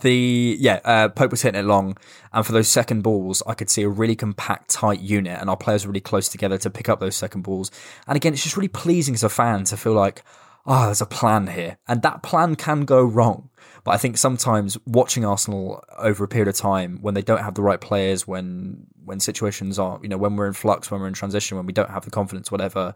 the 0.00 0.56
yeah, 0.58 0.80
uh, 0.84 1.08
Pope 1.08 1.30
was 1.30 1.42
hitting 1.42 1.60
it 1.60 1.64
long, 1.64 1.96
and 2.32 2.46
for 2.46 2.52
those 2.52 2.68
second 2.68 3.02
balls, 3.02 3.42
I 3.46 3.54
could 3.54 3.70
see 3.70 3.82
a 3.82 3.88
really 3.88 4.16
compact, 4.16 4.70
tight 4.70 5.00
unit, 5.00 5.38
and 5.40 5.50
our 5.50 5.56
players 5.56 5.84
were 5.84 5.90
really 5.90 6.00
close 6.00 6.28
together 6.28 6.58
to 6.58 6.70
pick 6.70 6.88
up 6.88 7.00
those 7.00 7.16
second 7.16 7.42
balls. 7.42 7.70
And 8.06 8.16
again, 8.16 8.32
it's 8.32 8.42
just 8.42 8.56
really 8.56 8.68
pleasing 8.68 9.14
as 9.14 9.22
a 9.22 9.28
fan 9.28 9.64
to 9.64 9.76
feel 9.76 9.92
like, 9.94 10.22
oh, 10.66 10.86
there's 10.86 11.00
a 11.00 11.06
plan 11.06 11.48
here, 11.48 11.78
and 11.86 12.02
that 12.02 12.22
plan 12.22 12.56
can 12.56 12.84
go 12.84 13.02
wrong. 13.02 13.47
But 13.84 13.92
I 13.92 13.96
think 13.96 14.18
sometimes 14.18 14.76
watching 14.86 15.24
Arsenal 15.24 15.84
over 15.98 16.24
a 16.24 16.28
period 16.28 16.48
of 16.48 16.56
time, 16.56 16.98
when 17.00 17.14
they 17.14 17.22
don't 17.22 17.42
have 17.42 17.54
the 17.54 17.62
right 17.62 17.80
players, 17.80 18.26
when 18.26 18.86
when 19.04 19.20
situations 19.20 19.78
are, 19.78 19.98
you 20.02 20.08
know, 20.08 20.18
when 20.18 20.36
we're 20.36 20.46
in 20.46 20.52
flux, 20.52 20.90
when 20.90 21.00
we're 21.00 21.08
in 21.08 21.14
transition, 21.14 21.56
when 21.56 21.66
we 21.66 21.72
don't 21.72 21.90
have 21.90 22.04
the 22.04 22.10
confidence, 22.10 22.50
whatever, 22.52 22.94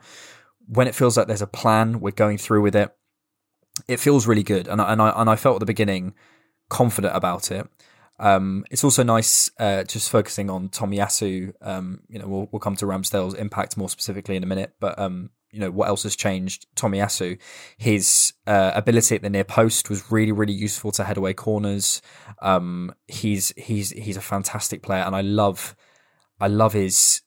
when 0.66 0.87
it 0.87 0.94
feels 0.94 1.16
like 1.16 1.27
there's 1.27 1.42
a 1.42 1.46
plan, 1.46 2.01
we're 2.01 2.11
going 2.11 2.38
through 2.38 2.62
with 2.62 2.77
it. 2.77 2.94
It 3.88 4.01
feels 4.01 4.27
really 4.27 4.42
good, 4.42 4.68
and 4.68 4.81
I, 4.81 4.92
and 4.92 5.01
I 5.01 5.11
and 5.16 5.31
I 5.31 5.37
felt 5.37 5.57
at 5.57 5.61
the 5.61 5.66
beginning 5.66 6.14
confident 6.68 7.16
about 7.16 7.51
it. 7.51 7.66
Um, 8.18 8.64
it's 8.70 8.85
also 8.85 9.03
nice 9.03 9.51
uh, 9.59 9.85
just 9.85 10.11
focusing 10.11 10.48
on 10.51 10.68
Tomiyasu. 10.68 11.55
Um, 11.61 12.03
you 12.09 12.18
know, 12.18 12.29
we'll, 12.29 12.48
we'll 12.53 12.61
come 12.61 12.77
to 12.77 12.87
Ramsdale's 12.87 13.35
impact 13.35 13.77
more 13.77 13.88
specifically 13.88 14.37
in 14.37 14.42
a 14.42 14.46
minute, 14.46 14.75
but 14.79 14.98
um, 14.98 15.31
you 15.53 15.61
know 15.61 15.71
what 15.71 15.88
else 15.88 16.03
has 16.05 16.17
changed? 16.17 16.67
Tommy 16.75 16.99
Tomiyasu, 16.99 17.38
his 17.77 18.33
uh, 18.47 18.73
ability 18.75 19.17
at 19.17 19.23
the 19.23 19.31
near 19.31 19.45
post 19.45 19.91
was 19.91 20.11
really, 20.11 20.33
really 20.33 20.55
useful 20.55 20.91
to 20.93 21.05
head 21.05 21.19
away 21.19 21.35
corners. 21.35 22.01
Um, 22.41 22.95
he's 23.07 23.53
he's 23.57 23.91
he's 23.91 24.17
a 24.17 24.23
fantastic 24.23 24.83
player, 24.83 25.03
and 25.03 25.15
I 25.15 25.21
love, 25.21 25.77
I 26.41 26.49
love 26.49 26.73
his 26.73 27.21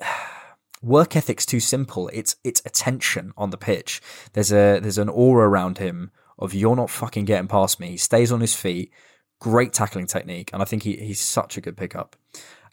work 0.82 1.14
ethic's 1.14 1.46
too 1.46 1.60
simple. 1.60 2.10
It's 2.12 2.34
it's 2.42 2.60
attention 2.66 3.32
on 3.36 3.50
the 3.50 3.56
pitch. 3.56 4.02
There's 4.32 4.52
a 4.52 4.80
there's 4.80 4.98
an 4.98 5.08
aura 5.08 5.48
around 5.48 5.78
him 5.78 6.10
of 6.40 6.54
you're 6.54 6.76
not 6.76 6.90
fucking 6.90 7.24
getting 7.24 7.48
past 7.48 7.78
me. 7.78 7.90
He 7.90 7.96
stays 7.96 8.32
on 8.32 8.40
his 8.40 8.54
feet. 8.54 8.92
Great 9.40 9.72
tackling 9.72 10.06
technique, 10.08 10.50
and 10.52 10.60
I 10.60 10.64
think 10.64 10.82
he, 10.82 10.96
he's 10.96 11.20
such 11.20 11.56
a 11.56 11.60
good 11.60 11.76
pickup. 11.76 12.16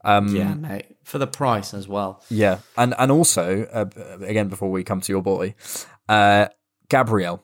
Um, 0.05 0.27
yeah, 0.35 0.53
mate. 0.53 0.85
For 1.03 1.17
the 1.17 1.27
price 1.27 1.73
as 1.73 1.87
well. 1.87 2.23
Yeah, 2.29 2.59
and 2.77 2.93
and 2.97 3.11
also 3.11 3.63
uh, 3.65 3.85
again 4.23 4.47
before 4.49 4.69
we 4.71 4.83
come 4.83 5.01
to 5.01 5.11
your 5.11 5.21
boy, 5.23 5.55
uh, 6.07 6.47
Gabriel. 6.89 7.43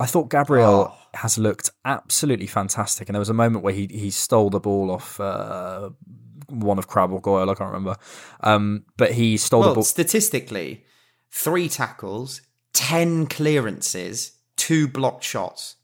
I 0.00 0.06
thought 0.06 0.30
Gabriel 0.30 0.92
Oh. 0.92 0.96
has 1.14 1.38
looked 1.38 1.70
absolutely 1.84 2.46
fantastic, 2.46 3.08
and 3.08 3.14
there 3.16 3.20
was 3.20 3.30
a 3.30 3.34
moment 3.34 3.64
where 3.64 3.74
he 3.74 3.88
he 3.90 4.10
stole 4.10 4.48
the 4.50 4.60
ball 4.60 4.90
off 4.92 5.18
uh, 5.18 5.90
one 6.48 6.78
of 6.78 6.86
Crabbe 6.86 7.12
or 7.12 7.20
Goyle, 7.20 7.50
I 7.50 7.54
can't 7.54 7.72
remember, 7.72 7.96
um, 8.40 8.84
but 8.96 9.12
he 9.12 9.36
stole 9.36 9.62
the 9.64 9.74
ball. 9.74 9.82
statistically, 9.82 10.84
three 11.32 11.68
tackles, 11.68 12.42
ten 12.72 13.26
clearances, 13.26 14.32
two 14.56 14.86
blocked 14.88 15.24
shots. 15.24 15.74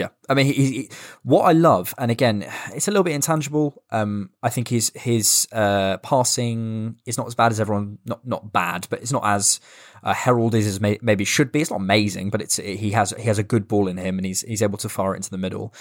Yeah, 0.00 0.08
I 0.30 0.34
mean, 0.34 0.46
he, 0.46 0.52
he, 0.52 0.90
what 1.24 1.42
I 1.42 1.52
love, 1.52 1.94
and 1.98 2.10
again, 2.10 2.46
it's 2.72 2.88
a 2.88 2.90
little 2.90 3.04
bit 3.04 3.14
intangible. 3.14 3.82
Um, 3.90 4.30
I 4.42 4.48
think 4.48 4.68
his 4.68 4.90
his 4.94 5.46
uh, 5.52 5.98
passing 5.98 6.96
is 7.04 7.18
not 7.18 7.26
as 7.26 7.34
bad 7.34 7.52
as 7.52 7.60
everyone. 7.60 7.98
Not 8.06 8.26
not 8.26 8.50
bad, 8.50 8.86
but 8.88 9.02
it's 9.02 9.12
not 9.12 9.24
as 9.26 9.60
uh, 10.02 10.14
heralded 10.14 10.64
as 10.64 10.80
may, 10.80 10.98
maybe 11.02 11.26
should 11.26 11.52
be. 11.52 11.60
It's 11.60 11.70
not 11.70 11.80
amazing, 11.80 12.30
but 12.30 12.40
it's 12.40 12.56
he 12.56 12.92
has 12.92 13.10
he 13.10 13.24
has 13.24 13.38
a 13.38 13.42
good 13.42 13.68
ball 13.68 13.88
in 13.88 13.98
him, 13.98 14.18
and 14.18 14.24
he's 14.24 14.40
he's 14.40 14.62
able 14.62 14.78
to 14.78 14.88
fire 14.88 15.12
it 15.12 15.18
into 15.18 15.30
the 15.30 15.36
middle. 15.36 15.74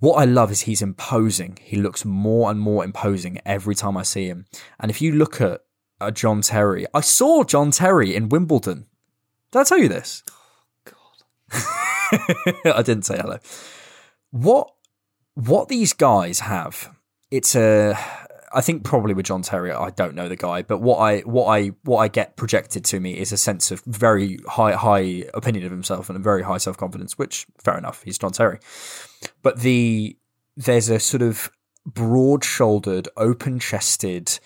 What 0.00 0.16
I 0.16 0.26
love 0.26 0.50
is 0.50 0.62
he's 0.62 0.82
imposing. 0.82 1.58
He 1.62 1.76
looks 1.76 2.04
more 2.04 2.50
and 2.50 2.60
more 2.60 2.84
imposing 2.84 3.40
every 3.46 3.74
time 3.74 3.96
I 3.96 4.02
see 4.02 4.26
him. 4.26 4.44
And 4.78 4.90
if 4.90 5.00
you 5.00 5.12
look 5.12 5.40
at 5.40 5.62
uh, 5.98 6.10
John 6.10 6.42
Terry, 6.42 6.84
I 6.92 7.00
saw 7.00 7.42
John 7.44 7.70
Terry 7.70 8.14
in 8.14 8.28
Wimbledon. 8.28 8.84
Did 9.50 9.60
I 9.60 9.64
tell 9.64 9.78
you 9.78 9.88
this? 9.88 10.22
I 12.64 12.82
didn't 12.82 13.04
say 13.04 13.16
hello. 13.18 13.38
What 14.30 14.72
what 15.34 15.68
these 15.68 15.92
guys 15.92 16.40
have, 16.40 16.94
it's 17.30 17.54
a 17.54 17.98
I 18.52 18.60
think 18.60 18.82
probably 18.82 19.14
with 19.14 19.26
John 19.26 19.42
Terry, 19.42 19.70
I 19.70 19.90
don't 19.90 20.14
know 20.14 20.28
the 20.28 20.36
guy, 20.36 20.62
but 20.62 20.78
what 20.78 20.96
I 20.96 21.20
what 21.20 21.46
I 21.46 21.68
what 21.84 21.98
I 21.98 22.08
get 22.08 22.36
projected 22.36 22.84
to 22.86 22.98
me 22.98 23.16
is 23.16 23.30
a 23.30 23.36
sense 23.36 23.70
of 23.70 23.80
very 23.86 24.38
high 24.48 24.72
high 24.72 25.24
opinion 25.34 25.64
of 25.64 25.70
himself 25.70 26.08
and 26.08 26.16
a 26.16 26.20
very 26.20 26.42
high 26.42 26.58
self 26.58 26.76
confidence, 26.76 27.16
which 27.16 27.46
fair 27.62 27.78
enough, 27.78 28.02
he's 28.02 28.18
John 28.18 28.32
Terry. 28.32 28.58
But 29.42 29.60
the 29.60 30.16
there's 30.56 30.88
a 30.88 30.98
sort 30.98 31.22
of 31.22 31.50
broad 31.86 32.44
shouldered, 32.44 33.08
open 33.16 33.60
chested 33.60 34.38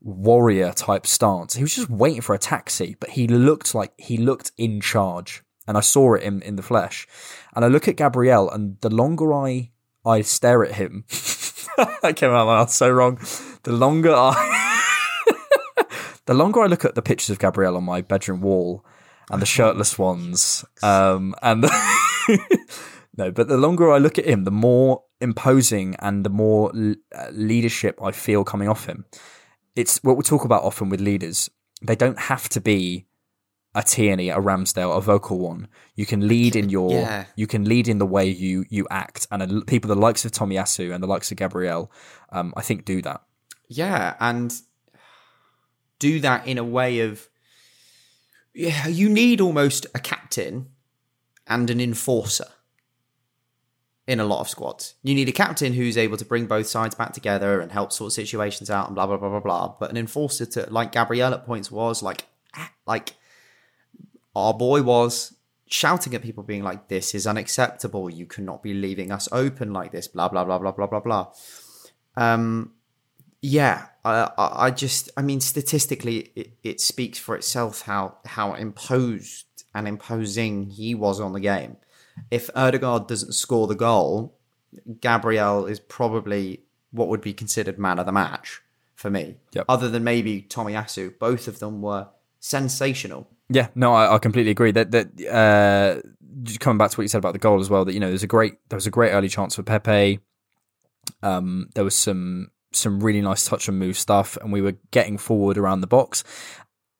warrior 0.00 0.72
type 0.72 1.06
stance. 1.06 1.54
He 1.54 1.62
was 1.62 1.76
just 1.76 1.88
waiting 1.88 2.22
for 2.22 2.34
a 2.34 2.38
taxi, 2.38 2.96
but 2.98 3.10
he 3.10 3.28
looked 3.28 3.74
like 3.74 3.92
he 3.98 4.16
looked 4.16 4.50
in 4.58 4.80
charge. 4.80 5.43
And 5.66 5.76
I 5.76 5.80
saw 5.80 6.14
it 6.14 6.22
in, 6.22 6.42
in 6.42 6.56
the 6.56 6.62
flesh. 6.62 7.06
And 7.54 7.64
I 7.64 7.68
look 7.68 7.88
at 7.88 7.96
Gabriel, 7.96 8.50
and 8.50 8.78
the 8.80 8.90
longer 8.90 9.32
I 9.32 9.70
I 10.06 10.20
stare 10.20 10.64
at 10.64 10.74
him, 10.74 11.04
that 11.76 12.16
came 12.16 12.30
out 12.30 12.42
of 12.42 12.46
my 12.46 12.56
mouth 12.56 12.70
so 12.70 12.90
wrong. 12.90 13.18
The 13.62 13.72
longer 13.72 14.12
I 14.12 14.80
the 16.26 16.34
longer 16.34 16.60
I 16.60 16.66
look 16.66 16.84
at 16.84 16.94
the 16.94 17.02
pictures 17.02 17.30
of 17.30 17.38
Gabriel 17.38 17.76
on 17.76 17.84
my 17.84 18.02
bedroom 18.02 18.42
wall 18.42 18.84
and 19.30 19.40
the 19.40 19.46
shirtless 19.46 19.98
ones, 19.98 20.64
um, 20.82 21.34
and 21.42 21.64
the 21.64 22.58
no, 23.16 23.30
but 23.30 23.48
the 23.48 23.56
longer 23.56 23.90
I 23.90 23.98
look 23.98 24.18
at 24.18 24.26
him, 24.26 24.44
the 24.44 24.50
more 24.50 25.04
imposing 25.20 25.96
and 26.00 26.24
the 26.24 26.30
more 26.30 26.70
l- 26.74 26.96
uh, 27.16 27.30
leadership 27.32 27.98
I 28.02 28.12
feel 28.12 28.44
coming 28.44 28.68
off 28.68 28.86
him. 28.86 29.06
It's 29.74 29.98
what 30.04 30.16
we 30.16 30.22
talk 30.22 30.44
about 30.44 30.62
often 30.62 30.88
with 30.88 31.00
leaders. 31.00 31.50
They 31.82 31.96
don't 31.96 32.18
have 32.18 32.48
to 32.50 32.60
be 32.60 33.06
a 33.74 33.82
Tierney, 33.82 34.28
a 34.28 34.36
Ramsdale, 34.38 34.96
a 34.96 35.00
vocal 35.00 35.38
one. 35.38 35.68
You 35.96 36.06
can 36.06 36.26
lead 36.28 36.54
in 36.56 36.68
your, 36.68 36.92
Yeah. 36.92 37.24
you 37.36 37.46
can 37.46 37.64
lead 37.64 37.88
in 37.88 37.98
the 37.98 38.06
way 38.06 38.26
you 38.28 38.64
you 38.68 38.86
act, 38.90 39.26
and 39.30 39.42
uh, 39.42 39.60
people 39.66 39.88
the 39.88 39.96
likes 40.00 40.24
of 40.24 40.32
Tommy 40.32 40.56
Tomiyasu 40.56 40.94
and 40.94 41.02
the 41.02 41.08
likes 41.08 41.30
of 41.30 41.36
Gabriel, 41.36 41.90
um, 42.30 42.52
I 42.56 42.62
think 42.62 42.84
do 42.84 43.02
that. 43.02 43.22
Yeah, 43.68 44.14
and 44.20 44.54
do 45.98 46.20
that 46.20 46.46
in 46.46 46.58
a 46.58 46.64
way 46.64 47.00
of 47.00 47.28
yeah, 48.54 48.86
you 48.86 49.08
need 49.08 49.40
almost 49.40 49.86
a 49.94 49.98
captain 49.98 50.68
and 51.46 51.68
an 51.70 51.80
enforcer 51.80 52.46
in 54.06 54.20
a 54.20 54.24
lot 54.24 54.40
of 54.40 54.48
squads. 54.48 54.94
You 55.02 55.14
need 55.14 55.28
a 55.28 55.32
captain 55.32 55.72
who's 55.72 55.96
able 55.96 56.16
to 56.18 56.24
bring 56.24 56.46
both 56.46 56.66
sides 56.66 56.94
back 56.94 57.12
together 57.12 57.60
and 57.60 57.72
help 57.72 57.90
sort 57.92 58.12
situations 58.12 58.70
out 58.70 58.86
and 58.86 58.94
blah 58.94 59.06
blah 59.06 59.16
blah 59.16 59.30
blah 59.30 59.40
blah. 59.40 59.74
But 59.80 59.90
an 59.90 59.96
enforcer 59.96 60.46
to 60.46 60.66
like 60.70 60.92
Gabriel 60.92 61.32
at 61.34 61.44
points 61.46 61.70
was 61.70 62.02
like 62.02 62.26
like 62.86 63.14
our 64.34 64.54
boy 64.54 64.82
was 64.82 65.34
shouting 65.66 66.14
at 66.14 66.22
people 66.22 66.42
being 66.42 66.62
like 66.62 66.88
this 66.88 67.14
is 67.14 67.26
unacceptable. 67.26 68.10
You 68.10 68.26
cannot 68.26 68.62
be 68.62 68.74
leaving 68.74 69.10
us 69.10 69.28
open 69.32 69.72
like 69.72 69.92
this 69.92 70.08
blah 70.08 70.28
blah 70.28 70.44
blah 70.44 70.58
blah 70.58 70.72
blah 70.72 70.86
blah 70.86 71.00
blah. 71.00 71.32
Um 72.16 72.72
yeah 73.46 73.88
i 74.06 74.30
i 74.38 74.70
just 74.70 75.10
i 75.18 75.20
mean 75.20 75.38
statistically 75.38 76.30
it, 76.34 76.52
it 76.62 76.80
speaks 76.80 77.18
for 77.18 77.36
itself 77.36 77.82
how 77.82 78.16
how 78.24 78.54
imposed 78.54 79.64
and 79.74 79.86
imposing 79.86 80.70
he 80.70 80.94
was 80.94 81.20
on 81.20 81.32
the 81.32 81.40
game. 81.40 81.76
If 82.30 82.48
Odegaard 82.54 83.08
doesn't 83.08 83.32
score 83.32 83.66
the 83.66 83.74
goal 83.74 84.34
gabriel 85.00 85.66
is 85.66 85.78
probably 85.78 86.60
what 86.90 87.08
would 87.08 87.20
be 87.20 87.32
considered 87.32 87.78
man 87.78 87.98
of 87.98 88.06
the 88.06 88.12
match 88.12 88.60
for 88.94 89.10
me. 89.10 89.36
Yep. 89.52 89.64
other 89.68 89.88
than 89.88 90.04
maybe 90.04 90.42
tomiyasu 90.42 91.18
both 91.18 91.48
of 91.48 91.58
them 91.58 91.82
were 91.82 92.08
sensational 92.40 93.28
Yeah, 93.48 93.68
no, 93.74 93.92
I, 93.92 94.14
I 94.14 94.18
completely 94.18 94.50
agree. 94.50 94.72
That 94.72 94.90
that 94.92 95.26
uh, 95.28 96.00
coming 96.58 96.78
back 96.78 96.90
to 96.90 96.96
what 96.96 97.02
you 97.02 97.08
said 97.08 97.18
about 97.18 97.32
the 97.32 97.38
goal 97.38 97.60
as 97.60 97.70
well. 97.70 97.84
That 97.84 97.92
you 97.92 98.00
know, 98.00 98.08
there's 98.08 98.22
a 98.22 98.28
great 98.28 98.54
there 98.68 98.76
was 98.76 98.86
a 98.86 98.90
great 98.90 99.10
early 99.10 99.28
chance 99.28 99.56
for 99.56 99.62
Pepe. 99.62 100.20
Um, 101.22 101.68
there 101.74 101.84
was 101.84 101.94
some 101.94 102.50
some 102.72 103.00
really 103.00 103.20
nice 103.20 103.46
touch 103.46 103.68
and 103.68 103.78
move 103.78 103.98
stuff, 103.98 104.36
and 104.38 104.52
we 104.52 104.62
were 104.62 104.76
getting 104.90 105.18
forward 105.18 105.58
around 105.58 105.80
the 105.80 105.86
box. 105.86 106.24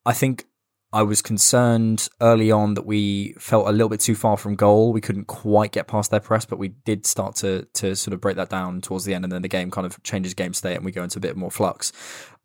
I 0.04 0.12
think 0.12 0.44
I 0.92 1.02
was 1.02 1.22
concerned 1.22 2.08
early 2.20 2.52
on 2.52 2.74
that 2.74 2.86
we 2.86 3.34
felt 3.38 3.66
a 3.66 3.72
little 3.72 3.88
bit 3.88 4.00
too 4.00 4.14
far 4.14 4.36
from 4.36 4.54
goal. 4.54 4.92
We 4.92 5.00
couldn't 5.00 5.26
quite 5.26 5.72
get 5.72 5.88
past 5.88 6.10
their 6.10 6.20
press, 6.20 6.44
but 6.44 6.58
we 6.58 6.68
did 6.68 7.06
start 7.06 7.36
to 7.36 7.66
to 7.74 7.96
sort 7.96 8.12
of 8.12 8.20
break 8.20 8.36
that 8.36 8.50
down 8.50 8.82
towards 8.82 9.06
the 9.06 9.14
end, 9.14 9.24
and 9.24 9.32
then 9.32 9.42
the 9.42 9.48
game 9.48 9.70
kind 9.70 9.86
of 9.86 10.02
changes 10.02 10.34
game 10.34 10.52
state, 10.52 10.76
and 10.76 10.84
we 10.84 10.92
go 10.92 11.02
into 11.02 11.18
a 11.18 11.22
bit 11.22 11.36
more 11.36 11.50
flux. 11.50 11.92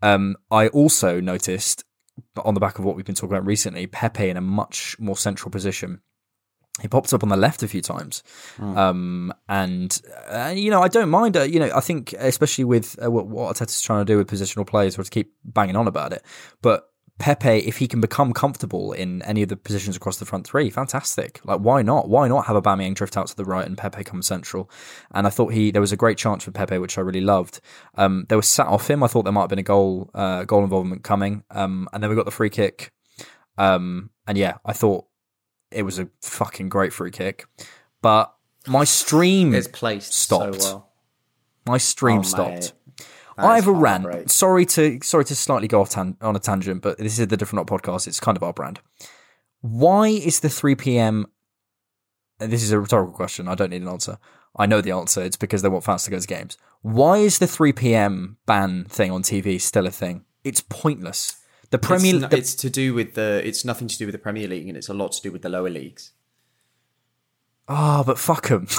Um, 0.01 0.37
I 0.49 0.69
also 0.69 1.19
noticed 1.19 1.83
on 2.43 2.53
the 2.53 2.59
back 2.59 2.79
of 2.79 2.85
what 2.85 2.95
we've 2.95 3.05
been 3.05 3.15
talking 3.15 3.35
about 3.35 3.45
recently, 3.45 3.87
Pepe 3.87 4.29
in 4.29 4.37
a 4.37 4.41
much 4.41 4.95
more 4.99 5.17
central 5.17 5.51
position. 5.51 6.01
He 6.81 6.87
popped 6.87 7.13
up 7.13 7.23
on 7.23 7.29
the 7.29 7.35
left 7.35 7.61
a 7.61 7.67
few 7.67 7.81
times, 7.81 8.23
um, 8.59 9.33
and 9.49 10.01
uh, 10.29 10.53
you 10.55 10.71
know 10.71 10.81
I 10.81 10.87
don't 10.87 11.09
mind. 11.09 11.35
Uh, 11.35 11.41
you 11.41 11.59
know 11.59 11.69
I 11.75 11.81
think 11.81 12.13
especially 12.13 12.63
with 12.63 12.97
uh, 13.03 13.11
what, 13.11 13.27
what 13.27 13.53
Arteta's 13.53 13.81
trying 13.81 14.05
to 14.05 14.05
do 14.05 14.17
with 14.17 14.29
positional 14.29 14.65
players, 14.65 14.97
or 14.97 15.03
to 15.03 15.09
keep 15.09 15.33
banging 15.43 15.75
on 15.75 15.87
about 15.87 16.13
it. 16.13 16.23
But 16.61 16.88
Pepe, 17.19 17.49
if 17.67 17.77
he 17.77 17.87
can 17.87 17.99
become 18.01 18.31
comfortable 18.33 18.93
in 18.93 19.21
any 19.23 19.43
of 19.43 19.49
the 19.49 19.57
positions 19.57 19.95
across 19.97 20.17
the 20.17 20.25
front 20.25 20.47
three, 20.47 20.69
fantastic. 20.69 21.41
Like, 21.43 21.59
why 21.59 21.81
not? 21.81 22.07
Why 22.09 22.27
not 22.29 22.45
have 22.45 22.55
a 22.55 22.61
Aubameyang 22.61 22.95
drift 22.95 23.17
out 23.17 23.27
to 23.27 23.35
the 23.35 23.43
right 23.45 23.65
and 23.67 23.77
Pepe 23.77 24.03
come 24.05 24.21
central? 24.21 24.71
And 25.11 25.27
I 25.27 25.29
thought 25.29 25.53
he 25.53 25.69
there 25.71 25.81
was 25.81 25.91
a 25.91 25.97
great 25.97 26.17
chance 26.17 26.45
for 26.45 26.51
Pepe, 26.51 26.77
which 26.77 26.97
I 26.97 27.01
really 27.01 27.21
loved. 27.21 27.59
Um, 27.95 28.25
there 28.29 28.37
was 28.37 28.47
sat 28.47 28.67
off 28.67 28.89
him. 28.89 29.03
I 29.03 29.07
thought 29.07 29.23
there 29.23 29.33
might 29.33 29.41
have 29.41 29.49
been 29.49 29.59
a 29.59 29.63
goal 29.63 30.09
uh, 30.13 30.45
goal 30.45 30.63
involvement 30.63 31.03
coming. 31.03 31.43
Um, 31.51 31.89
and 31.93 32.01
then 32.01 32.09
we 32.09 32.15
got 32.15 32.25
the 32.25 32.31
free 32.31 32.49
kick. 32.49 32.91
Um, 33.57 34.09
and 34.25 34.37
yeah, 34.37 34.59
I 34.65 34.73
thought 34.73 35.05
it 35.71 35.83
was 35.83 35.99
a 35.99 36.07
fucking 36.21 36.69
great 36.69 36.93
free 36.93 37.11
kick. 37.11 37.45
But 38.01 38.33
my 38.65 38.85
stream 38.85 39.53
It's 39.53 39.67
placed 39.67 40.13
stopped. 40.13 40.61
so 40.61 40.73
well. 40.73 40.89
My 41.67 41.77
stream 41.77 42.19
Oh, 42.19 42.23
stopped. 42.23 42.49
mate. 42.51 42.73
I 43.45 43.55
have 43.55 43.67
a 43.67 43.71
rant. 43.71 44.29
Sorry 44.31 44.65
to 44.67 44.99
sorry 45.03 45.25
to 45.25 45.35
slightly 45.35 45.67
go 45.67 45.81
off 45.81 45.89
tan- 45.89 46.17
on 46.21 46.35
a 46.35 46.39
tangent, 46.39 46.81
but 46.81 46.97
this 46.97 47.19
is 47.19 47.27
the 47.27 47.37
different 47.37 47.69
Knock 47.69 47.81
podcast. 47.81 48.07
It's 48.07 48.19
kind 48.19 48.37
of 48.37 48.43
our 48.43 48.53
brand. 48.53 48.79
Why 49.61 50.07
is 50.09 50.39
the 50.41 50.49
three 50.49 50.75
p.m. 50.75 51.27
This 52.39 52.63
is 52.63 52.71
a 52.71 52.79
rhetorical 52.79 53.13
question. 53.13 53.47
I 53.47 53.55
don't 53.55 53.69
need 53.71 53.81
an 53.81 53.87
answer. 53.89 54.17
I 54.55 54.65
know 54.65 54.81
the 54.81 54.91
answer. 54.91 55.21
It's 55.21 55.35
because 55.37 55.61
they 55.61 55.69
want 55.69 55.83
fans 55.83 56.03
to 56.05 56.11
go 56.11 56.19
to 56.19 56.27
games. 56.27 56.57
Why 56.81 57.17
is 57.17 57.39
the 57.39 57.47
three 57.47 57.73
p.m. 57.73 58.37
ban 58.45 58.85
thing 58.85 59.11
on 59.11 59.23
TV 59.23 59.59
still 59.59 59.85
a 59.87 59.91
thing? 59.91 60.25
It's 60.43 60.61
pointless. 60.69 61.35
The 61.71 61.77
Premier 61.77 62.15
It's, 62.15 62.27
the- 62.27 62.37
it's 62.37 62.55
to 62.55 62.69
do 62.69 62.93
with 62.93 63.13
the. 63.15 63.41
It's 63.45 63.63
nothing 63.65 63.87
to 63.89 63.97
do 63.97 64.05
with 64.05 64.13
the 64.13 64.19
Premier 64.19 64.47
League, 64.47 64.67
and 64.67 64.77
it's 64.77 64.89
a 64.89 64.93
lot 64.93 65.11
to 65.13 65.21
do 65.21 65.31
with 65.31 65.41
the 65.43 65.49
lower 65.49 65.69
leagues. 65.69 66.11
Ah, 67.67 68.03
but 68.05 68.17
fuck 68.17 68.47
them. 68.47 68.67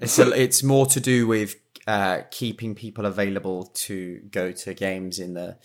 It's 0.00 0.18
a, 0.18 0.32
it's 0.32 0.64
more 0.64 0.86
to 0.86 0.98
do 0.98 1.28
with 1.28 1.54
uh, 1.92 2.22
keeping 2.30 2.74
people 2.74 3.04
available 3.04 3.64
to 3.74 4.18
go 4.30 4.50
to 4.50 4.72
games 4.72 5.18
in 5.18 5.34
the 5.34 5.58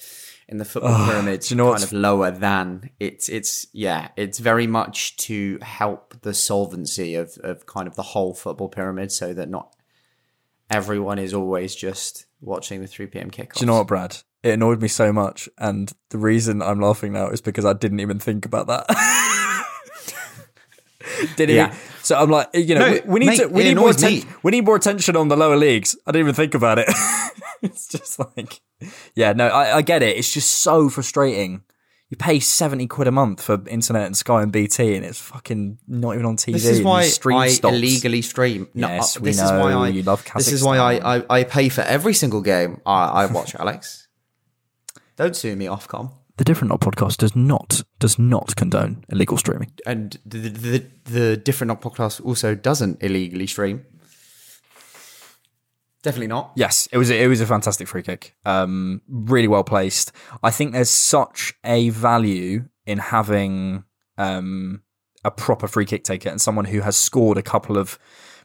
in 0.50 0.58
the 0.58 0.66
football 0.66 0.92
Oh, 0.94 1.08
pyramids 1.10 1.48
do 1.48 1.56
you 1.56 1.58
know 1.58 1.72
kind 1.72 1.86
of 1.86 1.94
lower 1.94 2.32
than 2.32 2.90
it's 3.00 3.30
it's 3.30 3.66
yeah 3.72 4.10
it's 4.18 4.38
very 4.38 4.68
much 4.68 5.16
to 5.28 5.58
help 5.62 6.20
the 6.24 6.34
solvency 6.34 7.16
of 7.16 7.38
of 7.44 7.66
kind 7.66 7.88
of 7.88 7.96
the 7.96 8.02
whole 8.02 8.34
football 8.34 8.68
pyramid 8.68 9.13
so 9.13 9.34
that 9.34 9.50
not 9.50 9.74
everyone 10.70 11.18
is 11.18 11.34
always 11.34 11.74
just 11.74 12.26
watching 12.42 12.82
the 12.82 12.88
3 12.88 13.08
p.m. 13.08 13.32
kickoff. 13.32 13.54
Do 13.54 13.62
you 13.62 13.68
know 13.68 13.78
what, 13.78 13.88
Brad? 13.88 14.18
It 14.44 14.52
annoyed 14.52 14.82
me 14.82 14.90
so 14.90 15.13
much, 15.13 15.48
and 15.58 15.94
the 16.10 16.18
reason 16.18 16.62
I'm 16.62 16.82
laughing 16.82 17.13
now 17.13 17.30
is 17.30 17.40
because 17.40 17.63
I 17.63 17.72
didn't 17.72 18.02
even 18.02 18.20
think 18.20 18.46
about 18.46 18.68
that. 18.68 18.86
Did 21.38 21.50
Yeah. 21.50 21.74
So 22.08 22.15
I'm 22.15 22.30
like, 22.30 22.48
you 22.54 22.74
know, 22.74 22.88
No, 22.88 22.91
we, 22.93 23.02
we 23.06 23.20
need 23.20 23.26
mate, 23.26 23.38
to, 23.39 23.48
we 23.48 23.63
need 23.65 23.76
more 23.76 23.89
attention. 23.89 24.30
We 24.41 24.52
need 24.52 24.63
more 24.63 24.78
attention 24.78 25.17
on 25.17 25.28
the 25.28 25.36
lower 25.36 25.58
leagues. 25.58 25.98
I 26.08 26.13
didn't 26.13 26.28
even 26.28 26.36
think 26.36 26.54
about 26.54 26.80
it. 26.80 26.86
it's 27.62 27.86
just 27.89 28.17
like, 28.17 28.62
yeah, 29.13 29.34
no, 29.34 29.48
I, 29.48 29.76
I 29.76 29.82
get 29.82 30.02
it. 30.04 30.15
It's 30.15 30.34
just 30.34 30.50
so 30.50 30.88
frustrating. 30.88 31.63
You 32.10 32.15
pay 32.15 32.39
seventy 32.39 32.88
quid 32.88 33.10
a 33.10 33.12
month 33.12 33.41
for 33.41 33.62
internet 33.67 34.06
and 34.06 34.15
Sky 34.15 34.41
and 34.41 34.54
BT, 34.54 34.96
and 34.96 35.04
it's 35.04 35.20
fucking 35.20 35.80
not 35.86 36.13
even 36.13 36.26
on 36.26 36.38
TV. 36.38 36.54
This 36.54 36.65
is 36.65 36.82
why 36.82 37.02
I 37.02 37.48
stops. 37.50 37.76
illegally 37.76 38.22
stream. 38.22 38.70
No, 38.74 38.88
Yes, 38.88 39.17
uh, 39.17 39.20
we 39.20 39.32
this 39.32 39.41
is 39.41 39.52
why. 39.52 39.74
I 39.74 39.89
You 39.89 40.04
love 40.04 40.24
This 40.38 40.54
is 40.54 40.63
why 40.63 40.78
I, 40.78 41.17
I, 41.17 41.26
I 41.30 41.43
pay 41.43 41.67
for 41.67 41.82
every 41.82 42.13
single 42.13 42.39
game 42.39 42.80
I, 42.86 43.08
I 43.08 43.26
watch. 43.26 43.54
Alex, 43.56 44.08
don't 45.17 45.36
sue 45.36 45.58
me, 45.58 45.65
Ofcom. 45.65 46.13
The 46.38 46.43
Different 46.43 46.69
Knock 46.69 46.82
podcast 46.82 47.17
does 47.17 47.36
not 47.36 47.84
does 48.00 48.19
not 48.19 48.56
condone 48.56 49.04
illegal 49.10 49.38
streaming. 49.38 49.71
And 49.86 50.17
the 50.26 50.38
the, 50.38 50.86
the, 51.06 51.38
different 51.38 51.69
Knock 51.69 51.82
podcast 51.82 52.23
also 52.23 52.54
doesn't 52.54 53.02
illegally 53.02 53.47
stream. 53.47 53.86
Definitely 56.04 56.28
not. 56.28 56.52
Yes, 56.56 56.88
it 56.91 56.97
was 56.97 57.10
a, 57.10 57.21
it 57.21 57.28
was 57.28 57.41
a 57.41 57.47
fantastic 57.47 57.88
free 57.88 58.04
kick. 58.04 58.36
Um, 58.45 59.02
really 59.10 59.47
well 59.47 59.63
placed. 59.63 60.12
I 60.43 60.52
think 60.52 60.73
there's 60.73 60.91
such 60.91 61.56
a 61.65 61.89
value 61.89 62.65
in 62.86 63.00
having 63.00 63.84
um, 64.17 64.84
a 65.26 65.32
proper 65.32 65.67
free 65.67 65.86
kick 65.86 66.04
taker 66.04 66.30
and 66.30 66.39
someone 66.39 66.65
who 66.65 66.82
has 66.82 66.95
scored 66.95 67.39
a 67.39 67.43
couple 67.43 67.78
of 67.78 67.97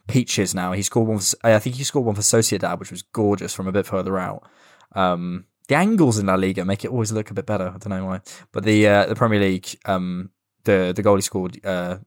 peaches 0.09 0.55
now. 0.55 0.73
He 0.73 0.83
scored 0.83 1.09
one. 1.09 1.19
For, 1.19 1.37
I 1.45 1.59
think 1.59 1.77
he 1.77 1.85
scored 1.85 2.07
one 2.07 2.15
for 2.15 2.23
Sociedad, 2.23 2.81
which 2.81 2.91
was 2.91 3.03
gorgeous 3.03 3.55
from 3.55 3.69
a 3.69 3.73
bit 3.73 3.85
further 3.85 4.19
out. 4.19 4.49
Um, 4.93 5.45
the 5.69 5.77
angles 5.77 6.19
in 6.19 6.27
La 6.27 6.35
Liga 6.35 6.65
make 6.65 6.85
it 6.85 6.91
always 6.91 7.13
look 7.13 7.31
a 7.31 7.35
bit 7.35 7.47
better. 7.47 7.69
I 7.69 7.79
don't 7.79 7.91
know 7.91 8.07
why, 8.07 8.21
but 8.53 8.65
the 8.65 8.87
uh, 8.87 9.07
the 9.07 9.15
Premier 9.15 9.41
League, 9.41 9.69
um, 9.85 10.31
the 10.65 10.93
the 10.95 11.03
goal 11.03 11.17
he 11.17 11.23
scored 11.23 11.65
uh, 11.65 11.99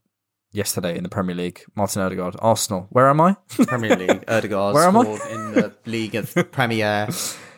yesterday 0.51 0.97
in 0.97 1.03
the 1.03 1.09
Premier 1.09 1.35
League, 1.35 1.61
Martin 1.75 2.01
Odegaard, 2.01 2.35
Arsenal. 2.39 2.87
Where 2.89 3.09
am 3.09 3.21
I? 3.21 3.35
Premier 3.49 3.95
League. 3.95 4.23
Odegaard 4.27 4.73
Where 4.73 4.85
am 4.85 4.97
I? 4.97 5.03
scored 5.03 5.31
in 5.31 5.51
the 5.53 5.75
League 5.85 6.15
of 6.15 6.33
Premier 6.51 7.07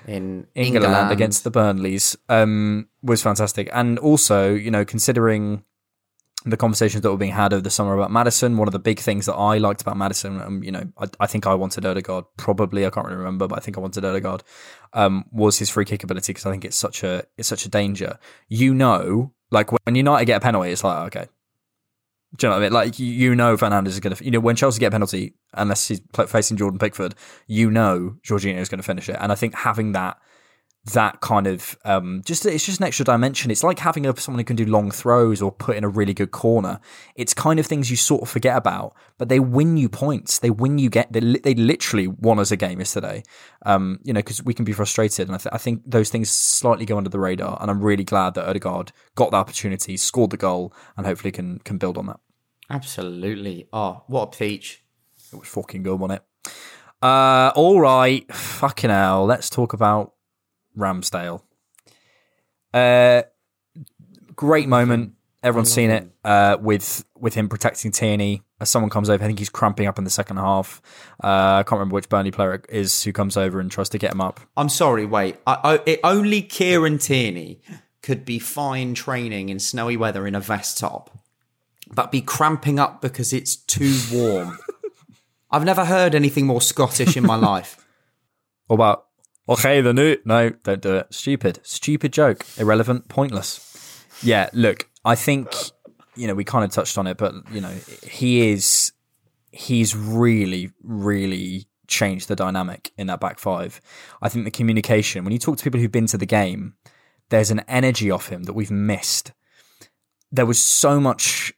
in 0.08 0.48
England, 0.56 0.86
England, 0.86 1.12
against 1.12 1.44
the 1.44 1.52
Burnleys 1.52 2.16
um, 2.30 2.88
was 3.04 3.22
fantastic. 3.22 3.70
And 3.74 4.00
also, 4.00 4.54
you 4.54 4.72
know, 4.72 4.86
considering 4.86 5.64
the 6.50 6.58
conversations 6.58 7.02
that 7.02 7.12
were 7.12 7.18
being 7.18 7.32
had 7.32 7.54
over 7.54 7.62
the 7.62 7.70
summer 7.70 7.94
about 7.96 8.12
Madison, 8.12 8.58
one 8.58 8.68
of 8.68 8.72
the 8.72 8.80
big 8.80 9.00
things 9.00 9.26
that 9.26 9.36
I 9.36 9.58
liked 9.58 9.82
about 9.82 9.98
Madison, 9.98 10.42
um, 10.42 10.64
you 10.64 10.72
know, 10.72 10.84
I, 10.98 11.08
I 11.20 11.28
think 11.28 11.46
I 11.46 11.54
wanted 11.54 11.86
Odegaard, 11.86 12.26
probably, 12.38 12.86
I 12.86 12.90
can't 12.90 13.06
really 13.06 13.18
remember, 13.18 13.48
but 13.48 13.58
I 13.58 13.62
think 13.62 13.78
I 13.78 13.82
wanted 13.82 14.06
Odegaard, 14.06 14.44
um, 14.94 15.26
was 15.32 15.58
his 15.60 15.70
free 15.70 15.86
kick 15.86 16.04
ability 16.04 16.34
because 16.34 16.46
I 16.46 16.52
think 16.52 16.66
it's 16.66 16.78
such 16.78 17.04
a 17.04 17.24
it's 17.38 17.48
such 17.48 17.66
a 17.66 17.70
danger. 17.70 18.18
You 18.48 18.74
know, 18.74 19.34
like 19.52 19.72
when 19.72 19.96
United 19.96 20.26
get 20.26 20.38
a 20.38 20.40
penalty, 20.40 20.72
it's 20.72 20.84
like, 20.84 21.08
okay. 21.08 21.28
Do 22.36 22.46
you 22.46 22.50
know 22.50 22.56
what 22.56 22.62
I 22.62 22.66
mean? 22.66 22.74
Like, 22.74 23.00
you, 23.00 23.36
know 23.36 23.56
Fernandes 23.56 23.88
is 23.88 24.00
going 24.02 24.16
to, 24.16 24.24
you 24.24 24.32
know, 24.32 24.42
when 24.42 24.58
Chelsea 24.58 24.80
get 24.80 24.88
a 24.88 24.92
penalty, 24.92 25.36
unless 25.54 25.88
he's 25.88 26.02
facing 26.28 26.58
Jordan 26.58 26.78
Pickford, 26.78 27.16
you 27.48 27.72
know 27.72 28.18
Jorginho 28.22 28.58
is 28.58 28.68
going 28.68 28.80
to 28.80 28.84
finish 28.84 29.08
it. 29.08 29.16
And 29.20 29.32
I 29.32 29.36
think 29.36 29.56
having 29.56 29.94
that 29.94 30.18
that 30.94 31.22
kind 31.22 31.48
of 31.48 31.78
um, 31.86 32.22
just 32.26 32.46
it's 32.46 32.66
just 32.66 32.80
an 32.80 32.86
extra 32.86 33.06
dimension. 33.06 33.52
It's 33.52 33.64
like 33.64 33.80
having 33.80 34.06
a, 34.06 34.18
someone 34.18 34.40
who 34.40 34.46
can 34.46 34.56
do 34.56 34.66
long 34.66 34.92
throws 34.92 35.42
or 35.42 35.52
put 35.52 35.76
in 35.76 35.84
a 35.84 35.90
really 35.90 36.14
good 36.14 36.32
corner. 36.32 36.80
It's 37.16 37.34
kind 37.34 37.60
of 37.60 37.66
things 37.66 37.92
you 37.92 37.98
sort 37.98 38.22
of 38.22 38.30
forget 38.30 38.56
about, 38.56 38.96
but 39.18 39.30
they 39.30 39.40
win 39.40 39.78
you 39.78 39.90
points. 39.90 40.40
They 40.40 40.50
win 40.50 40.78
you 40.78 40.90
get. 40.90 41.12
They, 41.12 41.20
li- 41.20 41.42
they 41.44 41.54
literally 41.56 42.08
won 42.08 42.40
us 42.40 42.52
a 42.52 42.58
game 42.58 42.80
yesterday. 42.80 43.24
Um, 43.66 44.00
you 44.04 44.14
know, 44.14 44.20
because 44.20 44.44
we 44.44 44.54
can 44.54 44.66
be 44.66 44.74
frustrated, 44.74 45.28
and 45.28 45.36
I, 45.36 45.40
th- 45.40 45.54
I 45.54 45.58
think 45.58 45.82
those 45.86 46.10
things 46.10 46.30
slightly 46.30 46.86
go 46.86 46.98
under 46.98 47.10
the 47.10 47.20
radar. 47.20 47.58
And 47.60 47.70
I'm 47.70 47.82
really 47.82 48.04
glad 48.04 48.34
that 48.36 48.48
Odegaard 48.48 48.92
got 49.16 49.32
the 49.32 49.38
opportunity, 49.38 49.98
scored 49.98 50.32
the 50.32 50.38
goal, 50.38 50.74
and 50.96 51.06
hopefully 51.06 51.32
can 51.32 51.60
can 51.60 51.78
build 51.78 51.98
on 51.98 52.08
that. 52.08 52.20
Absolutely. 52.70 53.68
Oh, 53.72 54.04
what 54.08 54.24
a 54.24 54.38
peach. 54.38 54.84
It 55.32 55.40
was 55.40 55.48
fucking 55.48 55.84
good, 55.84 56.00
wasn't 56.00 56.22
it? 56.22 56.52
Uh, 57.02 57.52
all 57.56 57.80
right, 57.80 58.34
fucking 58.34 58.90
hell. 58.90 59.26
Let's 59.26 59.50
talk 59.50 59.74
about 59.74 60.14
Ramsdale. 60.78 61.42
Uh, 62.74 63.24
great 64.36 64.68
moment. 64.68 65.14
Everyone's 65.44 65.72
seen 65.72 65.90
it. 65.90 66.10
Uh, 66.24 66.58
with 66.60 67.06
with 67.18 67.34
him 67.34 67.50
protecting 67.50 67.92
Tierney. 67.92 68.44
As 68.60 68.70
someone 68.70 68.90
comes 68.90 69.10
over, 69.10 69.24
I 69.24 69.28
think 69.28 69.40
he's 69.40 69.50
cramping 69.50 69.88
up 69.88 69.98
in 70.00 70.04
the 70.04 70.10
second 70.10 70.38
half. 70.38 70.82
Uh, 71.24 71.58
I 71.60 71.64
can't 71.64 71.74
remember 71.74 71.94
which 71.94 72.10
Burnley 72.10 72.32
player 72.32 72.56
it 72.56 72.66
is 72.70 73.04
who 73.04 73.14
comes 73.14 73.38
over 73.38 73.60
and 73.60 73.70
tries 73.70 73.90
to 73.90 74.00
get 74.00 74.12
him 74.12 74.22
up. 74.22 74.40
I'm 74.56 74.70
sorry, 74.70 75.06
wait. 75.06 75.38
I, 75.46 75.60
I, 75.64 75.80
it, 75.86 76.00
only 76.04 76.42
Kieran 76.42 76.98
Tierney 76.98 77.62
could 78.02 78.26
be 78.26 78.40
fine 78.40 78.96
training 78.96 79.50
in 79.50 79.60
snowy 79.60 79.96
weather 79.96 80.26
in 80.26 80.34
a 80.34 80.40
vest 80.40 80.80
top, 80.80 81.20
but 81.94 82.12
be 82.12 82.22
cramping 82.22 82.80
up 82.80 83.00
because 83.00 83.32
it's 83.32 83.56
too 83.56 83.96
warm. 84.12 84.58
I've 85.52 85.64
never 85.64 85.86
heard 85.86 86.16
anything 86.16 86.48
more 86.48 86.62
Scottish 86.62 87.16
in 87.16 87.26
my 87.26 87.36
life. 87.36 87.78
What 88.68 88.76
about 88.76 89.07
okay 89.50 89.82
the 89.82 89.94
new? 89.94 90.18
No, 90.26 90.50
don't 90.50 90.82
do 90.82 90.96
it. 90.98 91.14
Stupid, 91.14 91.60
stupid 91.64 92.14
joke. 92.14 92.46
Irrelevant, 92.58 93.08
pointless. 93.08 94.06
Yeah, 94.22 94.50
look, 94.54 94.90
I 95.06 95.16
think 95.16 95.48
you 96.16 96.28
know 96.28 96.36
we 96.36 96.44
kind 96.44 96.66
of 96.66 96.72
touched 96.72 96.98
on 96.98 97.08
it, 97.08 97.18
but 97.18 97.34
you 97.52 97.62
know 97.62 97.74
he 98.04 98.50
is 98.50 98.92
he's 99.52 99.96
really, 99.96 100.72
really 100.84 101.68
changed 101.88 102.28
the 102.28 102.36
dynamic 102.36 102.92
in 102.98 103.08
that 103.08 103.20
back 103.20 103.40
five. 103.40 103.82
I 104.22 104.30
think 104.30 104.46
the 104.46 104.52
communication 104.52 105.24
when 105.24 105.34
you 105.34 105.40
talk 105.40 105.58
to 105.58 105.64
people 105.64 105.80
who've 105.80 105.92
been 105.92 106.08
to 106.08 106.18
the 106.18 106.26
game, 106.26 106.76
there's 107.30 107.52
an 107.52 107.62
energy 107.68 108.12
off 108.12 108.28
him 108.28 108.44
that 108.44 108.54
we've 108.54 108.72
missed. 108.72 109.32
There 110.32 110.46
was 110.46 110.62
so 110.62 111.00
much 111.00 111.54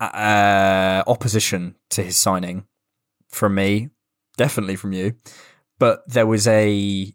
uh, 0.00 1.02
opposition 1.06 1.76
to 1.90 2.02
his 2.02 2.16
signing 2.16 2.66
from 3.28 3.54
me, 3.54 3.88
definitely 4.36 4.76
from 4.76 4.92
you 4.92 5.14
but 5.78 6.02
there 6.08 6.26
was 6.26 6.46
a 6.46 7.12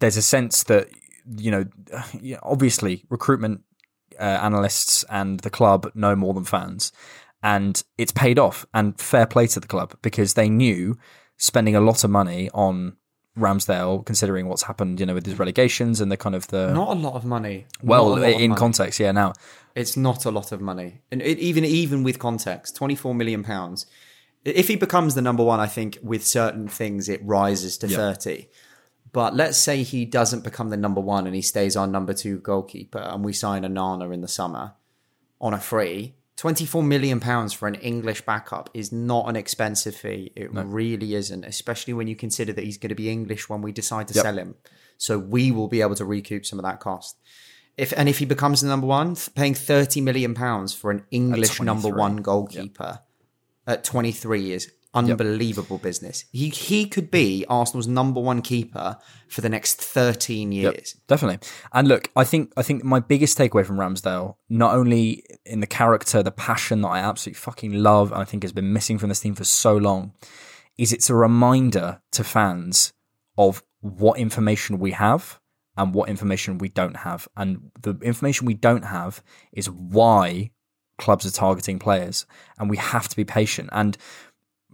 there's 0.00 0.16
a 0.16 0.22
sense 0.22 0.64
that 0.64 0.88
you 1.36 1.50
know 1.50 1.64
obviously 2.42 3.04
recruitment 3.10 3.60
uh, 4.18 4.22
analysts 4.42 5.04
and 5.10 5.40
the 5.40 5.50
club 5.50 5.90
know 5.94 6.14
more 6.14 6.34
than 6.34 6.44
fans 6.44 6.92
and 7.42 7.82
it's 7.98 8.12
paid 8.12 8.38
off 8.38 8.64
and 8.72 8.98
fair 9.00 9.26
play 9.26 9.46
to 9.46 9.60
the 9.60 9.66
club 9.66 9.94
because 10.02 10.34
they 10.34 10.48
knew 10.48 10.96
spending 11.36 11.74
a 11.74 11.80
lot 11.80 12.04
of 12.04 12.10
money 12.10 12.48
on 12.54 12.96
Ramsdale 13.36 14.06
considering 14.06 14.46
what's 14.48 14.62
happened 14.62 15.00
you 15.00 15.06
know 15.06 15.14
with 15.14 15.26
his 15.26 15.38
relegations 15.38 16.00
and 16.00 16.12
the 16.12 16.16
kind 16.16 16.36
of 16.36 16.46
the 16.48 16.72
Not 16.72 16.96
a 16.96 17.00
lot 17.00 17.14
of 17.14 17.24
money. 17.24 17.66
well 17.82 18.10
Not 18.10 18.18
a 18.18 18.20
lot 18.20 18.34
of 18.36 18.40
in 18.40 18.50
money. 18.50 18.58
context 18.58 19.00
yeah 19.00 19.10
now 19.10 19.32
It's 19.74 19.96
not 19.96 20.24
a 20.24 20.30
lot 20.30 20.52
of 20.52 20.60
money, 20.60 21.00
and 21.10 21.20
it, 21.20 21.38
even 21.40 21.64
even 21.64 22.04
with 22.04 22.20
context, 22.20 22.76
twenty 22.76 22.94
four 22.94 23.12
million 23.14 23.42
pounds. 23.42 23.86
If 24.44 24.68
he 24.68 24.76
becomes 24.76 25.14
the 25.14 25.22
number 25.22 25.42
one, 25.42 25.60
I 25.60 25.66
think 25.66 25.98
with 26.02 26.24
certain 26.26 26.68
things 26.68 27.08
it 27.08 27.24
rises 27.24 27.78
to 27.78 27.88
Yeah. 27.88 27.96
thirty. 27.96 28.48
But 29.12 29.34
let's 29.36 29.56
say 29.56 29.82
he 29.84 30.04
doesn't 30.04 30.42
become 30.44 30.70
the 30.70 30.76
number 30.76 31.00
one 31.00 31.26
and 31.26 31.36
he 31.36 31.42
stays 31.42 31.76
our 31.76 31.86
number 31.86 32.12
two 32.12 32.38
goalkeeper, 32.38 32.98
and 32.98 33.24
we 33.24 33.32
sign 33.32 33.64
a 33.64 33.68
Nana 33.68 34.10
in 34.10 34.20
the 34.20 34.28
summer 34.28 34.72
on 35.40 35.54
a 35.54 35.60
free. 35.60 36.14
Twenty-four 36.36 36.82
million 36.82 37.20
pounds 37.20 37.52
for 37.52 37.68
an 37.68 37.76
English 37.76 38.22
backup 38.22 38.68
is 38.74 38.90
not 38.90 39.28
an 39.28 39.36
expensive 39.36 39.94
fee. 39.94 40.32
It 40.34 40.52
No. 40.52 40.62
really 40.62 41.14
isn't, 41.14 41.44
especially 41.44 41.94
when 41.94 42.08
you 42.08 42.16
consider 42.16 42.52
that 42.54 42.64
he's 42.64 42.76
going 42.76 42.88
to 42.88 42.96
be 42.96 43.08
English 43.08 43.48
when 43.48 43.62
we 43.62 43.70
decide 43.70 44.08
to 44.08 44.14
Yep. 44.14 44.22
sell 44.24 44.36
him. 44.38 44.56
So 44.98 45.16
we 45.18 45.52
will 45.52 45.68
be 45.68 45.80
able 45.80 45.94
to 45.94 46.04
recoup 46.04 46.44
some 46.44 46.58
of 46.58 46.64
that 46.64 46.80
cost. 46.80 47.16
If 47.76 47.92
and 47.96 48.08
if 48.08 48.18
he 48.18 48.24
becomes 48.24 48.60
the 48.62 48.66
number 48.68 48.86
one, 48.88 49.14
paying 49.36 49.54
thirty 49.54 50.00
million 50.00 50.34
pounds 50.34 50.74
for 50.74 50.90
an 50.90 51.04
English 51.12 51.60
number 51.60 51.88
one 51.88 52.16
goalkeeper 52.16 53.00
at 53.66 53.84
twenty 53.84 54.12
three 54.12 54.52
is 54.52 54.72
unbelievable 54.94 55.78
business. 55.78 56.24
He 56.30 56.48
he 56.50 56.86
could 56.86 57.10
be 57.10 57.44
Arsenal's 57.48 57.88
number 57.88 58.20
one 58.20 58.42
keeper 58.42 58.96
for 59.28 59.40
the 59.40 59.48
next 59.48 59.80
thirteen 59.80 60.52
years. 60.52 60.94
Definitely. 61.08 61.46
And 61.72 61.88
look, 61.88 62.10
I 62.14 62.24
think 62.24 62.52
I 62.56 62.62
think 62.62 62.84
my 62.84 63.00
biggest 63.00 63.36
takeaway 63.36 63.66
from 63.66 63.76
Ramsdale, 63.76 64.36
not 64.48 64.74
only 64.74 65.24
in 65.44 65.60
the 65.60 65.66
character, 65.66 66.22
the 66.22 66.30
passion 66.30 66.82
that 66.82 66.88
I 66.88 67.00
absolutely 67.00 67.40
fucking 67.40 67.72
love, 67.72 68.12
and 68.12 68.20
I 68.20 68.24
think 68.24 68.44
has 68.44 68.52
been 68.52 68.72
missing 68.72 68.98
from 68.98 69.08
this 69.08 69.20
team 69.20 69.34
for 69.34 69.44
so 69.44 69.76
long, 69.76 70.12
is 70.78 70.92
it's 70.92 71.10
a 71.10 71.14
reminder 71.14 72.00
to 72.12 72.22
fans 72.22 72.92
of 73.36 73.64
what 73.80 74.18
information 74.18 74.78
we 74.78 74.92
have 74.92 75.40
and 75.76 75.92
what 75.92 76.08
information 76.08 76.58
we 76.58 76.68
don't 76.68 76.98
have. 76.98 77.26
And 77.36 77.72
the 77.82 77.98
information 78.00 78.46
we 78.46 78.54
don't 78.54 78.84
have 78.84 79.22
is 79.52 79.68
why 79.68 80.52
clubs 80.98 81.26
are 81.26 81.30
targeting 81.30 81.78
players. 81.78 82.26
And 82.58 82.70
we 82.70 82.76
have 82.76 83.08
to 83.08 83.16
be 83.16 83.24
patient. 83.24 83.70
And 83.72 83.96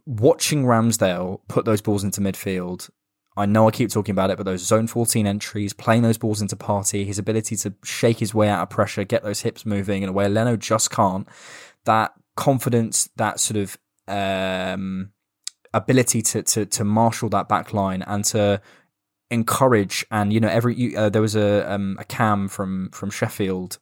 watching 0.06 0.64
Ramsdale 0.64 1.40
put 1.48 1.64
those 1.64 1.80
balls 1.80 2.04
into 2.04 2.20
midfield, 2.20 2.90
I 3.36 3.46
know 3.46 3.68
I 3.68 3.70
keep 3.70 3.90
talking 3.90 4.12
about 4.12 4.30
it, 4.30 4.36
but 4.36 4.44
those 4.44 4.66
zone 4.66 4.86
14 4.86 5.26
entries, 5.26 5.72
playing 5.72 6.02
those 6.02 6.18
balls 6.18 6.42
into 6.42 6.56
Partey, 6.56 7.06
his 7.06 7.18
ability 7.18 7.56
to 7.56 7.74
shake 7.84 8.18
his 8.18 8.34
way 8.34 8.48
out 8.48 8.62
of 8.62 8.70
pressure, 8.70 9.04
get 9.04 9.22
those 9.22 9.40
hips 9.42 9.64
moving 9.64 10.02
in 10.02 10.08
a 10.08 10.12
way 10.12 10.28
Leno 10.28 10.56
just 10.56 10.90
can't, 10.90 11.26
that 11.84 12.12
confidence, 12.36 13.08
that 13.16 13.40
sort 13.40 13.56
of 13.56 13.78
um, 14.08 15.12
ability 15.72 16.22
to, 16.22 16.42
to, 16.42 16.66
to 16.66 16.84
marshal 16.84 17.28
that 17.30 17.48
back 17.48 17.72
line 17.72 18.02
and 18.02 18.24
to 18.26 18.60
encourage 19.30 20.04
and 20.10 20.32
you 20.32 20.40
know 20.40 20.48
every 20.48 20.96
uh, 20.96 21.08
there 21.08 21.22
was 21.22 21.36
a 21.36 21.72
um, 21.72 21.96
a 22.00 22.04
cam 22.04 22.48
from 22.48 22.90
from 22.90 23.10
Sheffield 23.10 23.78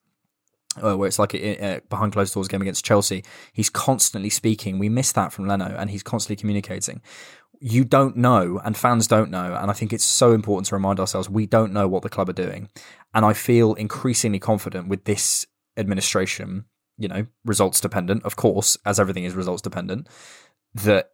uh, 0.82 0.96
where 0.96 1.08
it's 1.08 1.18
like 1.18 1.34
a, 1.34 1.76
a 1.76 1.80
behind 1.88 2.12
closed 2.12 2.34
doors 2.34 2.48
game 2.48 2.62
against 2.62 2.84
Chelsea. 2.84 3.24
He's 3.52 3.70
constantly 3.70 4.30
speaking. 4.30 4.78
We 4.78 4.88
miss 4.88 5.12
that 5.12 5.32
from 5.32 5.46
Leno, 5.46 5.74
and 5.78 5.90
he's 5.90 6.02
constantly 6.02 6.36
communicating. 6.36 7.00
You 7.60 7.84
don't 7.84 8.16
know, 8.16 8.60
and 8.64 8.76
fans 8.76 9.06
don't 9.06 9.30
know, 9.30 9.54
and 9.54 9.70
I 9.70 9.74
think 9.74 9.92
it's 9.92 10.04
so 10.04 10.32
important 10.32 10.66
to 10.68 10.74
remind 10.74 11.00
ourselves 11.00 11.28
we 11.28 11.46
don't 11.46 11.72
know 11.72 11.88
what 11.88 12.02
the 12.02 12.08
club 12.08 12.28
are 12.28 12.34
doing. 12.34 12.68
And 13.14 13.24
I 13.24 13.32
feel 13.32 13.74
increasingly 13.74 14.38
confident 14.38 14.88
with 14.88 15.04
this 15.04 15.46
administration. 15.76 16.66
You 17.00 17.08
know, 17.08 17.26
results 17.44 17.80
dependent, 17.80 18.24
of 18.24 18.36
course, 18.36 18.76
as 18.84 18.98
everything 18.98 19.24
is 19.24 19.34
results 19.34 19.62
dependent. 19.62 20.08
That 20.74 21.10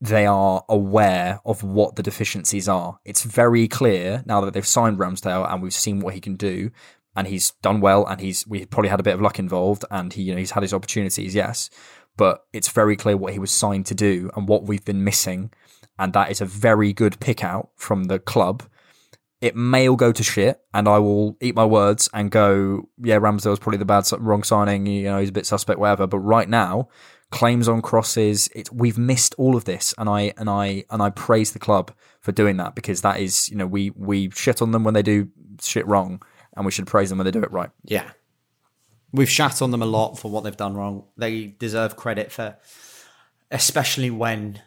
they 0.00 0.26
are 0.26 0.64
aware 0.68 1.40
of 1.44 1.62
what 1.62 1.96
the 1.96 2.02
deficiencies 2.02 2.68
are. 2.68 2.98
It's 3.04 3.22
very 3.22 3.66
clear 3.66 4.22
now 4.26 4.42
that 4.42 4.52
they've 4.52 4.66
signed 4.66 4.98
Ramsdale 4.98 5.50
and 5.50 5.62
we've 5.62 5.72
seen 5.72 6.00
what 6.00 6.14
he 6.14 6.20
can 6.20 6.36
do, 6.36 6.70
and 7.16 7.26
he's 7.26 7.52
done 7.62 7.80
well, 7.80 8.06
and 8.06 8.20
he's 8.20 8.46
we 8.46 8.66
probably 8.66 8.90
had 8.90 9.00
a 9.00 9.04
bit 9.04 9.14
of 9.14 9.20
luck 9.20 9.38
involved, 9.38 9.84
and 9.90 10.12
he 10.12 10.22
you 10.22 10.32
know 10.32 10.38
he's 10.38 10.52
had 10.52 10.62
his 10.62 10.74
opportunities, 10.74 11.34
yes, 11.34 11.70
but 12.16 12.44
it's 12.52 12.68
very 12.68 12.96
clear 12.96 13.16
what 13.16 13.32
he 13.32 13.38
was 13.38 13.50
signed 13.50 13.86
to 13.86 13.94
do 13.94 14.30
and 14.36 14.48
what 14.48 14.64
we've 14.64 14.84
been 14.84 15.04
missing, 15.04 15.50
and 15.98 16.12
that 16.12 16.30
is 16.30 16.40
a 16.40 16.46
very 16.46 16.92
good 16.92 17.18
pick 17.20 17.42
out 17.42 17.70
from 17.76 18.04
the 18.04 18.18
club. 18.18 18.62
It 19.40 19.54
may 19.54 19.88
all 19.88 19.96
go 19.96 20.12
to 20.12 20.22
shit, 20.22 20.60
and 20.72 20.88
I 20.88 20.98
will 20.98 21.36
eat 21.40 21.54
my 21.54 21.64
words 21.64 22.08
and 22.14 22.30
go, 22.30 22.88
yeah, 23.02 23.18
Ramsdale 23.18 23.50
was 23.50 23.58
probably 23.58 23.78
the 23.78 23.84
bad 23.84 24.06
wrong 24.18 24.42
signing. 24.42 24.86
You 24.86 25.04
know, 25.04 25.18
he's 25.20 25.28
a 25.28 25.32
bit 25.32 25.44
suspect, 25.44 25.78
whatever. 25.78 26.06
But 26.06 26.20
right 26.20 26.48
now, 26.48 26.88
claims 27.30 27.68
on 27.68 27.82
crosses. 27.82 28.48
We've 28.72 28.98
missed 28.98 29.34
all 29.36 29.56
of 29.56 29.64
this, 29.64 29.94
and 29.98 30.08
I 30.08 30.32
and 30.36 30.48
I 30.48 30.84
and 30.90 31.02
I 31.02 31.10
praise 31.10 31.52
the 31.52 31.58
club 31.58 31.92
for 32.20 32.32
doing 32.32 32.56
that 32.58 32.74
because 32.74 33.02
that 33.02 33.20
is, 33.20 33.48
you 33.48 33.56
know, 33.56 33.66
we 33.66 33.90
we 33.90 34.30
shit 34.30 34.62
on 34.62 34.70
them 34.72 34.84
when 34.84 34.94
they 34.94 35.02
do 35.02 35.28
shit 35.60 35.86
wrong, 35.86 36.22
and 36.56 36.64
we 36.64 36.72
should 36.72 36.86
praise 36.86 37.10
them 37.10 37.18
when 37.18 37.24
they 37.24 37.30
do 37.30 37.42
it 37.42 37.52
right. 37.52 37.70
Yeah. 37.84 38.10
We've 39.12 39.30
shat 39.30 39.62
on 39.62 39.70
them 39.70 39.82
a 39.82 39.86
lot 39.86 40.18
for 40.18 40.30
what 40.30 40.44
they've 40.44 40.56
done 40.56 40.74
wrong. 40.74 41.04
They 41.16 41.46
deserve 41.46 41.96
credit 41.96 42.32
for, 42.32 42.56
especially 43.50 44.10
when, 44.10 44.62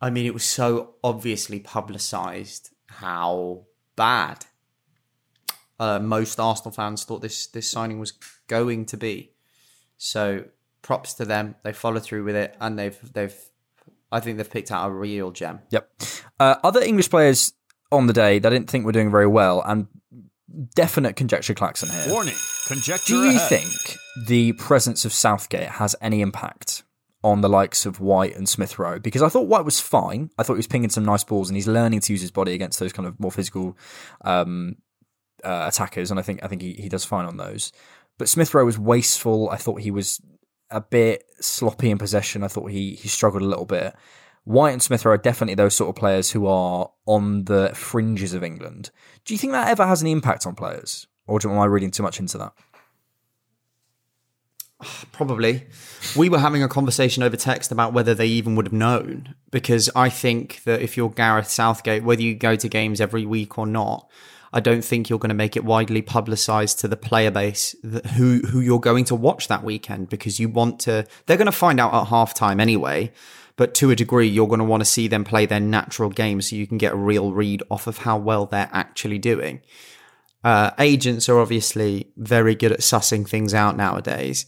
I 0.00 0.10
mean, 0.10 0.26
it 0.26 0.34
was 0.34 0.44
so 0.44 0.94
obviously 1.02 1.60
publicised 1.60 2.70
how 2.86 3.64
bad 3.96 4.46
uh, 5.78 5.98
most 5.98 6.40
Arsenal 6.40 6.72
fans 6.72 7.04
thought 7.04 7.22
this 7.22 7.46
this 7.48 7.70
signing 7.70 7.98
was 7.98 8.12
going 8.46 8.86
to 8.86 8.96
be. 8.96 9.32
So 9.98 10.44
props 10.82 11.14
to 11.14 11.24
them. 11.24 11.56
They 11.62 11.72
followed 11.72 12.02
through 12.02 12.24
with 12.24 12.36
it, 12.36 12.56
and 12.60 12.78
they've 12.78 12.98
they've. 13.12 13.36
I 14.10 14.20
think 14.20 14.36
they've 14.36 14.50
picked 14.50 14.70
out 14.70 14.88
a 14.88 14.92
real 14.92 15.32
gem. 15.32 15.60
Yep. 15.70 15.90
Uh, 16.38 16.54
other 16.62 16.80
English 16.80 17.10
players 17.10 17.52
on 17.90 18.06
the 18.06 18.12
day 18.12 18.38
that 18.38 18.50
I 18.50 18.54
didn't 18.54 18.70
think 18.70 18.84
were 18.84 18.92
doing 18.92 19.10
very 19.10 19.26
well, 19.26 19.62
and 19.66 19.88
definite 20.74 21.16
conjecture 21.16 21.54
klaxon 21.54 21.88
here. 21.88 22.12
Warning, 22.12 22.34
conjecture 22.66 23.14
Do 23.14 23.24
you 23.24 23.36
ahead. 23.36 23.48
think 23.48 23.96
the 24.26 24.52
presence 24.52 25.04
of 25.04 25.12
Southgate 25.12 25.68
has 25.68 25.96
any 26.00 26.20
impact 26.20 26.84
on 27.22 27.40
the 27.40 27.48
likes 27.48 27.86
of 27.86 28.00
White 28.00 28.36
and 28.36 28.48
Smith 28.48 28.78
Rowe? 28.78 28.98
Because 28.98 29.22
I 29.22 29.28
thought 29.28 29.48
White 29.48 29.64
was 29.64 29.80
fine. 29.80 30.30
I 30.38 30.42
thought 30.42 30.54
he 30.54 30.58
was 30.58 30.66
pinging 30.66 30.90
some 30.90 31.04
nice 31.04 31.24
balls, 31.24 31.48
and 31.48 31.56
he's 31.56 31.66
learning 31.66 32.00
to 32.00 32.12
use 32.12 32.20
his 32.20 32.30
body 32.30 32.54
against 32.54 32.78
those 32.78 32.92
kind 32.92 33.06
of 33.08 33.18
more 33.18 33.32
physical 33.32 33.76
um, 34.24 34.76
uh, 35.44 35.66
attackers, 35.68 36.10
and 36.10 36.20
I 36.20 36.22
think 36.22 36.42
I 36.42 36.48
think 36.48 36.62
he, 36.62 36.74
he 36.74 36.88
does 36.88 37.04
fine 37.04 37.26
on 37.26 37.36
those. 37.36 37.72
But 38.18 38.28
Smith 38.28 38.54
Rowe 38.54 38.64
was 38.64 38.78
wasteful. 38.78 39.50
I 39.50 39.56
thought 39.56 39.80
he 39.80 39.90
was 39.90 40.20
a 40.70 40.80
bit 40.80 41.24
sloppy 41.40 41.90
in 41.90 41.98
possession. 41.98 42.42
I 42.42 42.48
thought 42.48 42.70
he 42.70 42.94
he 42.94 43.08
struggled 43.08 43.42
a 43.42 43.46
little 43.46 43.66
bit. 43.66 43.94
White 44.46 44.70
and 44.70 44.82
Smith 44.82 45.04
are 45.04 45.16
definitely 45.18 45.56
those 45.56 45.74
sort 45.74 45.90
of 45.90 45.96
players 45.96 46.30
who 46.30 46.46
are 46.46 46.88
on 47.04 47.46
the 47.46 47.72
fringes 47.74 48.32
of 48.32 48.44
England. 48.44 48.92
Do 49.24 49.34
you 49.34 49.38
think 49.38 49.52
that 49.52 49.66
ever 49.66 49.84
has 49.84 50.02
any 50.02 50.12
impact 50.12 50.46
on 50.46 50.54
players, 50.54 51.08
or 51.26 51.40
am 51.44 51.58
I 51.58 51.64
reading 51.64 51.90
too 51.90 52.04
much 52.04 52.20
into 52.20 52.38
that? 52.38 52.52
Probably. 55.10 55.66
We 56.14 56.28
were 56.28 56.38
having 56.38 56.62
a 56.62 56.68
conversation 56.68 57.24
over 57.24 57.36
text 57.36 57.72
about 57.72 57.92
whether 57.92 58.14
they 58.14 58.28
even 58.28 58.54
would 58.54 58.66
have 58.66 58.72
known. 58.72 59.34
Because 59.50 59.90
I 59.96 60.08
think 60.10 60.62
that 60.62 60.80
if 60.80 60.96
you're 60.96 61.10
Gareth 61.10 61.48
Southgate, 61.48 62.04
whether 62.04 62.22
you 62.22 62.36
go 62.36 62.54
to 62.54 62.68
games 62.68 63.00
every 63.00 63.26
week 63.26 63.58
or 63.58 63.66
not, 63.66 64.08
I 64.52 64.60
don't 64.60 64.84
think 64.84 65.10
you're 65.10 65.18
going 65.18 65.30
to 65.30 65.34
make 65.34 65.56
it 65.56 65.64
widely 65.64 66.02
publicized 66.02 66.78
to 66.80 66.88
the 66.88 66.96
player 66.96 67.32
base 67.32 67.74
who 68.14 68.38
who 68.46 68.60
you're 68.60 68.78
going 68.78 69.04
to 69.06 69.16
watch 69.16 69.48
that 69.48 69.64
weekend 69.64 70.08
because 70.08 70.38
you 70.38 70.48
want 70.48 70.78
to. 70.80 71.04
They're 71.26 71.36
going 71.36 71.46
to 71.46 71.52
find 71.52 71.80
out 71.80 71.92
at 71.92 72.08
halftime 72.10 72.60
anyway, 72.60 73.12
but 73.56 73.74
to 73.74 73.90
a 73.90 73.96
degree, 73.96 74.28
you're 74.28 74.46
going 74.48 74.58
to 74.60 74.64
want 74.64 74.82
to 74.82 74.84
see 74.84 75.08
them 75.08 75.24
play 75.24 75.46
their 75.46 75.60
natural 75.60 76.10
game 76.10 76.40
so 76.42 76.54
you 76.56 76.66
can 76.66 76.78
get 76.78 76.92
a 76.92 76.96
real 76.96 77.32
read 77.32 77.62
off 77.70 77.86
of 77.86 77.98
how 77.98 78.16
well 78.18 78.46
they're 78.46 78.70
actually 78.72 79.18
doing. 79.18 79.60
Uh, 80.44 80.70
agents 80.78 81.28
are 81.28 81.38
obviously 81.40 82.12
very 82.16 82.54
good 82.54 82.70
at 82.72 82.80
sussing 82.80 83.28
things 83.28 83.52
out 83.54 83.76
nowadays, 83.76 84.46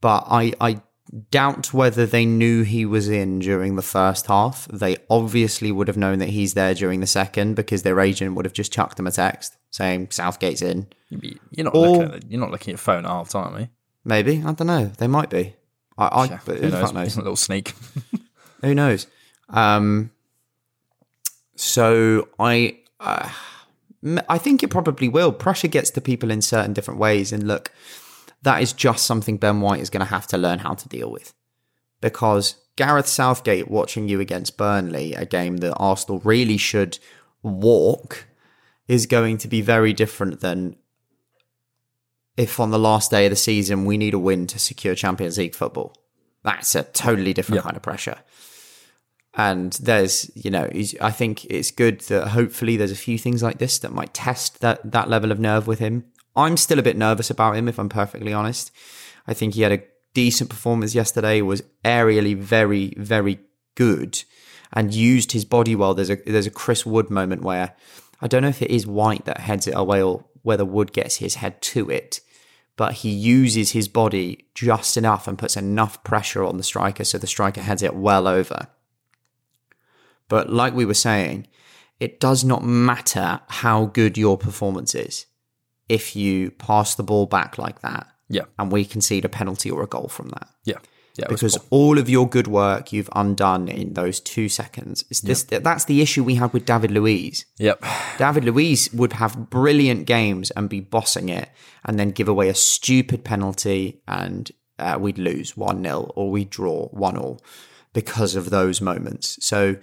but 0.00 0.24
I 0.28 0.52
I 0.60 0.82
doubt 1.30 1.72
whether 1.72 2.06
they 2.06 2.26
knew 2.26 2.62
he 2.62 2.84
was 2.84 3.08
in 3.08 3.38
during 3.38 3.76
the 3.76 3.82
first 3.82 4.26
half. 4.26 4.66
They 4.68 4.96
obviously 5.08 5.70
would 5.70 5.86
have 5.88 5.96
known 5.96 6.18
that 6.18 6.30
he's 6.30 6.54
there 6.54 6.74
during 6.74 7.00
the 7.00 7.06
second 7.06 7.54
because 7.54 7.82
their 7.84 8.00
agent 8.00 8.34
would 8.34 8.44
have 8.44 8.52
just 8.54 8.72
chucked 8.72 8.96
them 8.96 9.06
a 9.06 9.10
text 9.12 9.56
saying 9.70 10.08
Southgate's 10.10 10.62
in. 10.62 10.86
You're 11.10 11.64
not 11.64 11.74
Or- 11.76 11.86
looking 11.98 12.14
at, 12.14 12.30
you're 12.30 12.40
not 12.40 12.50
looking 12.50 12.74
at 12.74 12.80
phone 12.80 13.04
at 13.04 13.10
half 13.10 13.28
time, 13.28 13.54
are 13.54 13.60
you? 13.60 13.68
Maybe 14.04 14.42
I 14.44 14.52
don't 14.52 14.66
know. 14.66 14.86
They 14.86 15.06
might 15.06 15.30
be. 15.30 15.54
I, 15.96 16.06
I 16.06 16.24
Yeah, 16.26 16.38
but 16.44 16.56
who 16.58 16.68
knows? 16.70 16.92
knows? 16.92 17.16
A 17.16 17.20
little 17.20 17.36
sneak. 17.36 17.72
Who 18.64 18.74
knows? 18.74 19.06
Um, 19.48 20.10
so 21.54 22.28
I, 22.38 22.78
uh, 22.98 23.30
I 24.28 24.38
think 24.38 24.62
it 24.62 24.70
probably 24.70 25.08
will. 25.08 25.32
Pressure 25.32 25.68
gets 25.68 25.90
to 25.90 26.00
people 26.00 26.30
in 26.30 26.42
certain 26.42 26.72
different 26.72 26.98
ways, 26.98 27.32
and 27.32 27.46
look, 27.46 27.70
that 28.42 28.62
is 28.62 28.72
just 28.72 29.06
something 29.06 29.36
Ben 29.36 29.60
White 29.60 29.80
is 29.80 29.90
going 29.90 30.04
to 30.04 30.12
have 30.12 30.26
to 30.28 30.38
learn 30.38 30.58
how 30.58 30.74
to 30.74 30.88
deal 30.88 31.10
with, 31.10 31.32
because 32.00 32.56
Gareth 32.76 33.06
Southgate 33.06 33.70
watching 33.70 34.08
you 34.08 34.20
against 34.20 34.56
Burnley, 34.56 35.14
a 35.14 35.24
game 35.24 35.58
that 35.58 35.76
Arsenal 35.76 36.20
really 36.24 36.56
should 36.56 36.98
walk, 37.42 38.26
is 38.88 39.06
going 39.06 39.38
to 39.38 39.48
be 39.48 39.60
very 39.60 39.92
different 39.92 40.40
than 40.40 40.76
if 42.36 42.58
on 42.58 42.70
the 42.70 42.78
last 42.78 43.10
day 43.10 43.26
of 43.26 43.30
the 43.30 43.36
season 43.36 43.84
we 43.84 43.96
need 43.96 44.12
a 44.12 44.18
win 44.18 44.46
to 44.48 44.58
secure 44.58 44.94
Champions 44.94 45.38
League 45.38 45.54
football. 45.54 45.94
That's 46.42 46.74
a 46.74 46.82
totally 46.82 47.32
different 47.32 47.62
kind 47.62 47.76
of 47.76 47.82
pressure. 47.82 48.18
And 49.36 49.72
there's, 49.74 50.30
you 50.36 50.50
know, 50.50 50.70
I 51.00 51.10
think 51.10 51.44
it's 51.46 51.70
good 51.72 52.00
that 52.02 52.28
hopefully 52.28 52.76
there's 52.76 52.92
a 52.92 52.96
few 52.96 53.18
things 53.18 53.42
like 53.42 53.58
this 53.58 53.78
that 53.80 53.92
might 53.92 54.14
test 54.14 54.60
that 54.60 54.92
that 54.92 55.10
level 55.10 55.32
of 55.32 55.40
nerve 55.40 55.66
with 55.66 55.80
him. 55.80 56.04
I'm 56.36 56.56
still 56.56 56.78
a 56.78 56.82
bit 56.82 56.96
nervous 56.96 57.30
about 57.30 57.56
him, 57.56 57.68
if 57.68 57.78
I'm 57.78 57.88
perfectly 57.88 58.32
honest. 58.32 58.70
I 59.26 59.34
think 59.34 59.54
he 59.54 59.62
had 59.62 59.72
a 59.72 59.82
decent 60.12 60.50
performance 60.50 60.94
yesterday, 60.94 61.42
was 61.42 61.62
aerially 61.84 62.36
very, 62.36 62.94
very 62.96 63.40
good. 63.74 64.22
and 64.74 64.92
used 64.92 65.32
his 65.32 65.44
body 65.44 65.74
well. 65.74 65.94
There's 65.94 66.10
a 66.10 66.16
there's 66.26 66.46
a 66.46 66.50
Chris 66.50 66.84
Wood 66.84 67.08
moment 67.08 67.42
where 67.42 67.74
I 68.20 68.26
don't 68.26 68.42
know 68.42 68.48
if 68.48 68.60
it 68.60 68.70
is 68.70 68.86
White 68.86 69.24
that 69.24 69.38
heads 69.38 69.66
it 69.66 69.74
away 69.74 70.02
or 70.02 70.24
whether 70.42 70.64
Wood 70.64 70.92
gets 70.92 71.16
his 71.16 71.36
head 71.36 71.62
to 71.62 71.88
it, 71.90 72.20
but 72.76 72.94
he 72.94 73.10
uses 73.10 73.70
his 73.70 73.88
body 73.88 74.46
just 74.54 74.96
enough 74.96 75.26
and 75.26 75.38
puts 75.38 75.56
enough 75.56 76.02
pressure 76.04 76.44
on 76.44 76.58
the 76.58 76.62
striker 76.62 77.04
so 77.04 77.16
the 77.16 77.26
striker 77.26 77.62
heads 77.62 77.82
it 77.82 77.94
well 77.94 78.26
over. 78.26 78.68
But 80.28 80.50
like 80.50 80.74
we 80.74 80.84
were 80.84 80.94
saying, 80.94 81.46
it 82.00 82.20
does 82.20 82.44
not 82.44 82.64
matter 82.64 83.40
how 83.48 83.86
good 83.86 84.18
your 84.18 84.36
performance 84.36 84.94
is 84.94 85.26
if 85.88 86.16
you 86.16 86.50
pass 86.50 86.94
the 86.94 87.02
ball 87.02 87.26
back 87.26 87.58
like 87.58 87.80
that. 87.82 88.06
Yeah. 88.28 88.44
And 88.58 88.72
we 88.72 88.84
concede 88.84 89.24
a 89.24 89.28
penalty 89.28 89.70
or 89.70 89.82
a 89.82 89.86
goal 89.86 90.08
from 90.08 90.28
that. 90.30 90.48
Yeah. 90.64 90.78
Yeah, 91.16 91.26
because 91.28 91.56
all 91.70 91.98
of 91.98 92.08
your 92.08 92.28
good 92.28 92.48
work 92.48 92.92
you've 92.92 93.08
undone 93.14 93.68
in 93.68 93.92
those 93.92 94.18
two 94.18 94.48
seconds. 94.48 95.04
It's 95.10 95.20
this, 95.20 95.46
yep. 95.48 95.62
That's 95.62 95.84
the 95.84 96.02
issue 96.02 96.24
we 96.24 96.34
had 96.34 96.52
with 96.52 96.66
David 96.66 96.90
Luiz. 96.90 97.46
Yep. 97.58 97.84
David 98.18 98.44
Luiz 98.44 98.92
would 98.92 99.12
have 99.12 99.48
brilliant 99.48 100.06
games 100.06 100.50
and 100.52 100.68
be 100.68 100.80
bossing 100.80 101.28
it, 101.28 101.50
and 101.84 102.00
then 102.00 102.10
give 102.10 102.26
away 102.26 102.48
a 102.48 102.54
stupid 102.54 103.22
penalty, 103.22 104.02
and 104.08 104.50
uh, 104.80 104.98
we'd 105.00 105.18
lose 105.18 105.56
1 105.56 105.84
0 105.84 106.00
or 106.16 106.32
we'd 106.32 106.50
draw 106.50 106.88
1 106.88 107.14
0 107.14 107.38
because 107.94 108.34
of 108.34 108.50
those 108.50 108.82
moments. 108.82 109.38
So 109.44 109.76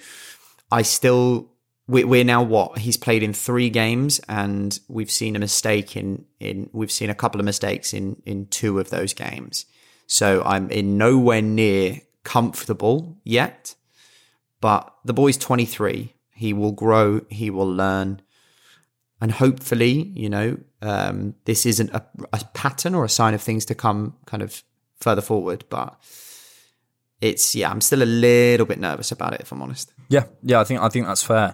I 0.71 0.83
still. 0.83 1.49
We're 1.87 2.23
now 2.23 2.41
what 2.41 2.77
he's 2.77 2.95
played 2.95 3.21
in 3.21 3.33
three 3.33 3.69
games, 3.69 4.21
and 4.29 4.79
we've 4.87 5.11
seen 5.11 5.35
a 5.35 5.39
mistake 5.39 5.97
in 5.97 6.23
in 6.39 6.69
we've 6.71 6.91
seen 6.91 7.09
a 7.09 7.15
couple 7.15 7.41
of 7.41 7.45
mistakes 7.45 7.93
in 7.93 8.21
in 8.25 8.45
two 8.45 8.79
of 8.79 8.91
those 8.91 9.13
games. 9.13 9.65
So 10.07 10.41
I'm 10.45 10.69
in 10.69 10.97
nowhere 10.97 11.41
near 11.41 12.01
comfortable 12.23 13.17
yet. 13.23 13.75
But 14.59 14.93
the 15.03 15.13
boy's 15.13 15.37
23. 15.37 16.13
He 16.35 16.53
will 16.53 16.71
grow. 16.71 17.21
He 17.29 17.49
will 17.49 17.71
learn. 17.71 18.21
And 19.19 19.31
hopefully, 19.31 20.11
you 20.15 20.29
know, 20.29 20.57
um, 20.81 21.35
this 21.45 21.65
isn't 21.65 21.91
a, 21.91 22.03
a 22.33 22.43
pattern 22.53 22.95
or 22.95 23.05
a 23.05 23.09
sign 23.09 23.33
of 23.33 23.41
things 23.41 23.65
to 23.65 23.75
come 23.75 24.15
kind 24.25 24.41
of 24.41 24.63
further 24.99 25.21
forward. 25.21 25.65
But 25.69 25.95
it's, 27.21 27.55
yeah, 27.55 27.69
I'm 27.69 27.81
still 27.81 28.03
a 28.03 28.05
little 28.05 28.65
bit 28.65 28.79
nervous 28.79 29.11
about 29.11 29.33
it, 29.33 29.41
if 29.41 29.51
I'm 29.51 29.61
honest. 29.61 29.93
Yeah. 30.09 30.25
Yeah. 30.43 30.59
I 30.59 30.63
think, 30.63 30.81
I 30.81 30.89
think 30.89 31.05
that's 31.05 31.23
fair. 31.23 31.53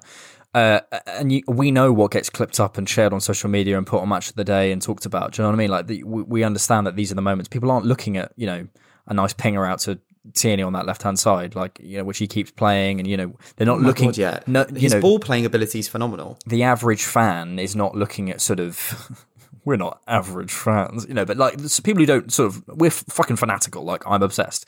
Uh, 0.54 0.80
and 1.06 1.32
you, 1.32 1.44
we 1.48 1.70
know 1.70 1.94
what 1.94 2.12
gets 2.12 2.30
clipped 2.30 2.60
up 2.60 2.78
and 2.78 2.90
shared 2.90 3.14
on 3.14 3.22
social 3.22 3.50
media 3.50 3.78
and 3.78 3.86
put 3.86 4.02
on 4.02 4.10
Match 4.10 4.30
of 4.30 4.36
the 4.36 4.44
Day 4.44 4.72
and 4.72 4.82
talked 4.82 5.06
about. 5.06 5.34
Do 5.34 5.42
you 5.42 5.44
know 5.44 5.50
what 5.50 5.56
I 5.56 5.58
mean? 5.58 5.70
Like 5.70 5.88
the, 5.88 6.04
we, 6.04 6.24
we, 6.24 6.44
understand 6.44 6.88
that 6.88 6.96
these 6.96 7.12
are 7.12 7.16
the 7.16 7.22
moments. 7.22 7.48
People 7.48 7.70
aren't 7.70 7.86
looking 7.86 8.18
at 8.18 8.32
you 8.38 8.48
know 8.48 8.68
a 9.06 9.14
nice 9.14 9.34
pinger 9.34 9.70
out 9.70 9.80
to 9.82 10.00
Tierney 10.34 10.64
on 10.64 10.74
that 10.74 10.86
left 10.86 11.04
hand 11.04 11.20
side, 11.20 11.54
like 11.56 11.80
you 11.82 11.98
know, 11.98 12.04
which 12.04 12.18
he 12.18 12.28
keeps 12.28 12.50
playing, 12.50 13.00
and 13.00 13.08
you 13.08 13.18
know 13.18 13.36
they're 13.56 13.68
not 13.68 13.78
oh 13.78 13.82
looking. 13.82 14.08
God, 14.08 14.18
yeah, 14.18 14.40
no, 14.48 14.66
his 14.76 14.94
know, 14.94 15.02
ball 15.02 15.20
playing 15.20 15.46
ability 15.46 15.80
is 15.80 15.88
phenomenal. 15.88 16.40
The 16.48 16.64
average 16.64 17.04
fan 17.04 17.60
is 17.60 17.76
not 17.76 17.96
looking 17.96 18.32
at 18.32 18.42
sort 18.42 18.60
of. 18.60 19.26
we're 19.66 19.76
not 19.76 20.02
average 20.08 20.54
fans, 20.54 21.06
you 21.10 21.14
know, 21.14 21.26
but 21.26 21.36
like 21.36 21.58
people 21.84 22.00
who 22.00 22.06
don't 22.06 22.32
sort 22.32 22.48
of 22.48 22.64
we're 22.70 22.90
fucking 22.90 23.36
fanatical. 23.36 23.84
Like 23.84 24.02
I'm 24.08 24.24
obsessed 24.24 24.66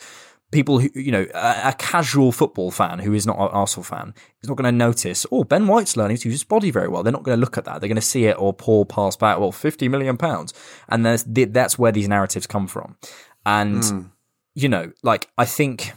people 0.52 0.80
who, 0.80 0.89
you 0.95 1.12
know, 1.12 1.28
a, 1.34 1.70
a, 1.70 1.76
casual 1.78 2.32
football 2.32 2.72
fan 2.72 3.00
who 3.00 3.14
is 3.14 3.26
not 3.28 3.38
an 3.38 3.50
Arsenal 3.52 3.84
fan 3.84 4.14
is 4.41 4.50
not 4.50 4.58
going 4.58 4.72
to 4.72 4.78
notice, 4.78 5.26
oh, 5.32 5.43
Ben 5.43 5.68
White's 5.68 5.95
learning 5.95 6.18
to 6.18 6.30
use 6.30 6.36
his 6.36 6.43
body 6.43 6.72
very 6.72 6.88
well. 6.88 7.04
They're 7.04 7.14
not 7.14 7.24
going 7.24 7.38
to 7.38 7.39
look 7.39 7.58
at 7.58 7.66
that. 7.66 7.80
They're 7.82 7.88
going 7.88 7.95
to 7.95 8.02
see 8.02 8.26
it 8.26 8.39
or 8.39 8.54
Paul 8.54 8.86
pass 8.86 9.16
back, 9.16 9.39
well, 9.39 9.52
50 9.52 9.88
million 9.89 10.18
pounds. 10.18 10.54
And 10.88 11.06
that's 11.06 11.80
where 11.80 11.91
these 11.91 12.08
narratives 12.08 12.47
come 12.47 12.68
from. 12.68 12.97
And, 13.45 13.84
mm. 13.84 14.12
you 14.56 14.70
know, 14.70 14.91
like, 15.04 15.30
I 15.38 15.45
think, 15.45 15.93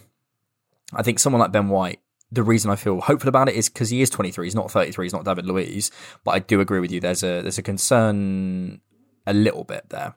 I 0.93 1.03
think 1.03 1.19
someone 1.19 1.41
like 1.41 1.53
Ben 1.53 1.69
White, 1.69 2.01
the 2.31 2.43
reason 2.43 2.71
I 2.71 2.77
feel 2.77 3.01
hopeful 3.01 3.29
about 3.29 3.49
it 3.49 3.55
is 3.55 3.69
because 3.69 3.91
he 3.91 4.03
is 4.03 4.11
23. 4.11 4.47
He's 4.47 4.55
not 4.55 4.71
33. 4.71 5.07
He's 5.07 5.13
not 5.13 5.25
David 5.25 5.47
Luiz. 5.47 5.91
But 6.25 6.33
I 6.33 6.39
do 6.41 6.61
agree 6.61 6.81
with 6.81 6.91
you. 6.91 7.01
There's 7.01 7.23
a, 7.23 7.43
there's 7.43 7.59
a 7.59 7.63
concern 7.63 8.81
a 9.27 9.33
little 9.33 9.65
bit 9.65 9.89
there. 9.89 10.15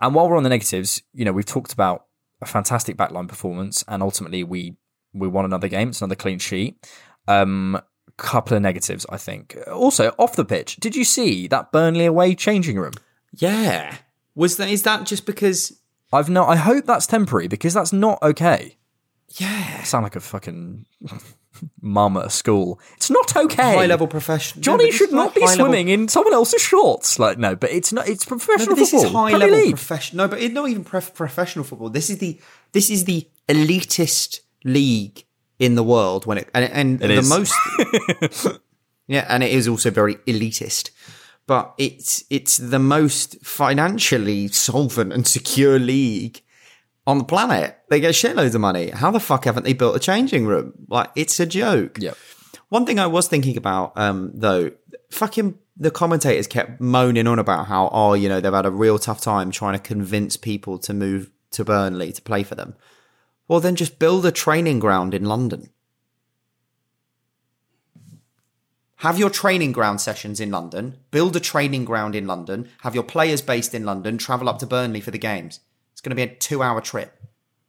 And 0.00 0.14
while 0.14 0.28
we're 0.28 0.36
on 0.36 0.42
the 0.42 0.48
negatives, 0.48 1.02
you 1.12 1.24
know, 1.24 1.32
we've 1.32 1.46
talked 1.46 1.72
about 1.72 2.05
a 2.40 2.46
fantastic 2.46 2.96
backline 2.96 3.28
performance, 3.28 3.84
and 3.88 4.02
ultimately 4.02 4.44
we 4.44 4.76
we 5.12 5.28
won 5.28 5.44
another 5.44 5.68
game. 5.68 5.88
It's 5.88 6.00
another 6.00 6.14
clean 6.14 6.38
sheet. 6.38 6.86
Um, 7.26 7.80
couple 8.16 8.56
of 8.56 8.62
negatives, 8.62 9.06
I 9.10 9.16
think. 9.16 9.56
Also, 9.70 10.14
off 10.18 10.36
the 10.36 10.44
pitch, 10.44 10.76
did 10.76 10.96
you 10.96 11.04
see 11.04 11.46
that 11.48 11.72
Burnley 11.72 12.06
away 12.06 12.34
changing 12.34 12.78
room? 12.78 12.92
Yeah. 13.32 13.96
Was 14.34 14.56
that 14.56 14.68
is 14.68 14.82
that 14.82 15.06
just 15.06 15.26
because 15.26 15.80
I've 16.12 16.28
no 16.28 16.44
I 16.44 16.56
hope 16.56 16.86
that's 16.86 17.06
temporary 17.06 17.48
because 17.48 17.74
that's 17.74 17.92
not 17.92 18.22
okay. 18.22 18.76
Yeah. 19.38 19.78
I 19.80 19.82
sound 19.84 20.04
like 20.04 20.16
a 20.16 20.20
fucking 20.20 20.86
mum 21.80 22.16
at 22.16 22.26
a 22.26 22.30
school. 22.30 22.80
It's 22.96 23.10
not 23.10 23.36
okay. 23.36 23.76
High 23.76 23.86
level 23.86 24.06
professional. 24.06 24.62
Johnny 24.62 24.86
no, 24.86 24.90
should 24.90 25.12
not 25.12 25.34
be 25.34 25.46
swimming 25.46 25.88
level... 25.88 26.02
in 26.02 26.08
someone 26.08 26.32
else's 26.32 26.62
shorts. 26.62 27.18
Like 27.18 27.38
no, 27.38 27.56
but 27.56 27.70
it's 27.70 27.92
not. 27.92 28.08
It's 28.08 28.24
professional 28.24 28.70
no, 28.70 28.74
this 28.74 28.90
football. 28.90 29.06
is 29.06 29.12
high 29.12 29.38
Premier 29.38 29.56
level 29.56 29.70
professional. 29.72 30.24
No, 30.24 30.28
but 30.28 30.40
it's 30.40 30.54
not 30.54 30.68
even 30.68 30.84
prof- 30.84 31.14
professional 31.14 31.64
football. 31.64 31.90
This 31.90 32.10
is 32.10 32.18
the 32.18 32.40
this 32.72 32.90
is 32.90 33.04
the 33.04 33.28
elitist 33.48 34.40
league 34.64 35.24
in 35.58 35.74
the 35.74 35.82
world 35.82 36.26
when 36.26 36.38
it 36.38 36.50
and, 36.54 36.64
and 36.72 37.02
it 37.02 37.08
the 37.08 37.14
is. 37.14 37.28
most. 37.28 38.60
yeah, 39.06 39.26
and 39.28 39.42
it 39.42 39.52
is 39.52 39.68
also 39.68 39.90
very 39.90 40.16
elitist. 40.16 40.90
But 41.46 41.74
it's 41.78 42.24
it's 42.28 42.56
the 42.56 42.78
most 42.78 43.44
financially 43.44 44.48
solvent 44.48 45.12
and 45.12 45.26
secure 45.26 45.78
league 45.78 46.42
on 47.06 47.18
the 47.18 47.24
planet. 47.24 47.78
They 47.88 48.00
get 48.00 48.14
shitloads 48.14 48.54
of 48.54 48.60
money. 48.60 48.90
How 48.90 49.10
the 49.10 49.20
fuck 49.20 49.44
haven't 49.44 49.64
they 49.64 49.72
built 49.72 49.96
a 49.96 50.00
changing 50.00 50.46
room? 50.46 50.72
Like, 50.88 51.10
it's 51.14 51.38
a 51.38 51.46
joke. 51.46 51.98
Yep. 52.00 52.16
One 52.68 52.84
thing 52.84 52.98
I 52.98 53.06
was 53.06 53.28
thinking 53.28 53.56
about, 53.56 53.92
um, 53.96 54.32
though, 54.34 54.72
fucking 55.10 55.58
the 55.76 55.90
commentators 55.90 56.46
kept 56.46 56.80
moaning 56.80 57.26
on 57.26 57.38
about 57.38 57.66
how, 57.66 57.90
oh, 57.92 58.14
you 58.14 58.28
know, 58.28 58.40
they've 58.40 58.52
had 58.52 58.66
a 58.66 58.70
real 58.70 58.98
tough 58.98 59.20
time 59.20 59.50
trying 59.50 59.74
to 59.74 59.78
convince 59.78 60.36
people 60.36 60.78
to 60.80 60.94
move 60.94 61.30
to 61.52 61.64
Burnley 61.64 62.12
to 62.12 62.22
play 62.22 62.42
for 62.42 62.54
them. 62.54 62.74
Well, 63.46 63.60
then 63.60 63.76
just 63.76 63.98
build 63.98 64.26
a 64.26 64.32
training 64.32 64.80
ground 64.80 65.14
in 65.14 65.24
London. 65.24 65.70
Have 69.00 69.18
your 69.18 69.30
training 69.30 69.72
ground 69.72 70.00
sessions 70.00 70.40
in 70.40 70.50
London, 70.50 70.96
build 71.10 71.36
a 71.36 71.40
training 71.40 71.84
ground 71.84 72.14
in 72.16 72.26
London, 72.26 72.70
have 72.80 72.94
your 72.94 73.04
players 73.04 73.42
based 73.42 73.74
in 73.74 73.84
London, 73.84 74.16
travel 74.16 74.48
up 74.48 74.58
to 74.60 74.66
Burnley 74.66 75.02
for 75.02 75.10
the 75.10 75.18
games. 75.18 75.60
It's 75.96 76.02
going 76.02 76.10
to 76.10 76.14
be 76.16 76.24
a 76.24 76.34
two 76.34 76.62
hour 76.62 76.82
trip. 76.82 77.18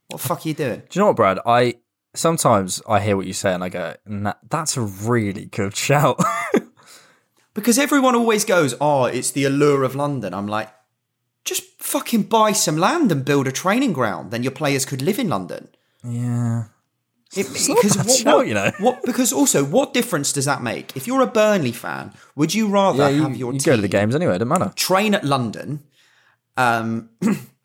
What 0.09 0.19
the 0.19 0.27
fuck 0.27 0.45
are 0.45 0.49
you 0.49 0.53
doing? 0.53 0.79
Do 0.79 0.85
you 0.91 0.99
know 0.99 1.07
what, 1.07 1.15
Brad? 1.15 1.39
I 1.45 1.75
sometimes 2.13 2.81
I 2.85 2.99
hear 2.99 3.15
what 3.15 3.25
you 3.25 3.31
say 3.31 3.53
and 3.53 3.63
I 3.63 3.69
go, 3.69 3.95
nah, 4.05 4.33
that's 4.49 4.75
a 4.75 4.81
really 4.81 5.45
good 5.45 5.77
shout. 5.77 6.21
because 7.53 7.79
everyone 7.79 8.15
always 8.15 8.43
goes, 8.43 8.75
oh, 8.81 9.05
it's 9.05 9.31
the 9.31 9.45
allure 9.45 9.83
of 9.83 9.95
London. 9.95 10.33
I'm 10.33 10.45
like, 10.45 10.69
just 11.45 11.63
fucking 11.81 12.23
buy 12.23 12.51
some 12.51 12.75
land 12.75 13.13
and 13.13 13.23
build 13.23 13.47
a 13.47 13.51
training 13.53 13.93
ground. 13.93 14.31
Then 14.31 14.43
your 14.43 14.51
players 14.51 14.83
could 14.83 15.01
live 15.01 15.19
in 15.19 15.29
London. 15.29 15.69
Yeah. 16.03 16.65
It, 17.33 17.47
because 17.47 17.97
what, 17.97 18.11
show, 18.11 18.41
you 18.41 18.55
know. 18.55 18.71
What, 18.79 19.03
because 19.05 19.31
also, 19.31 19.63
what 19.63 19.93
difference 19.93 20.33
does 20.33 20.43
that 20.43 20.61
make? 20.61 20.97
If 20.97 21.07
you're 21.07 21.21
a 21.21 21.27
Burnley 21.27 21.71
fan, 21.71 22.11
would 22.35 22.53
you 22.53 22.67
rather 22.67 23.03
yeah, 23.03 23.09
you, 23.09 23.21
have 23.21 23.37
your 23.37 23.53
you 23.53 23.59
team 23.59 23.71
go 23.71 23.75
to 23.77 23.81
the 23.81 23.87
games 23.87 24.15
anyway? 24.15 24.35
It 24.35 24.39
doesn't 24.39 24.49
matter. 24.49 24.73
Train 24.75 25.13
at 25.13 25.23
London, 25.23 25.83
um, 26.57 27.09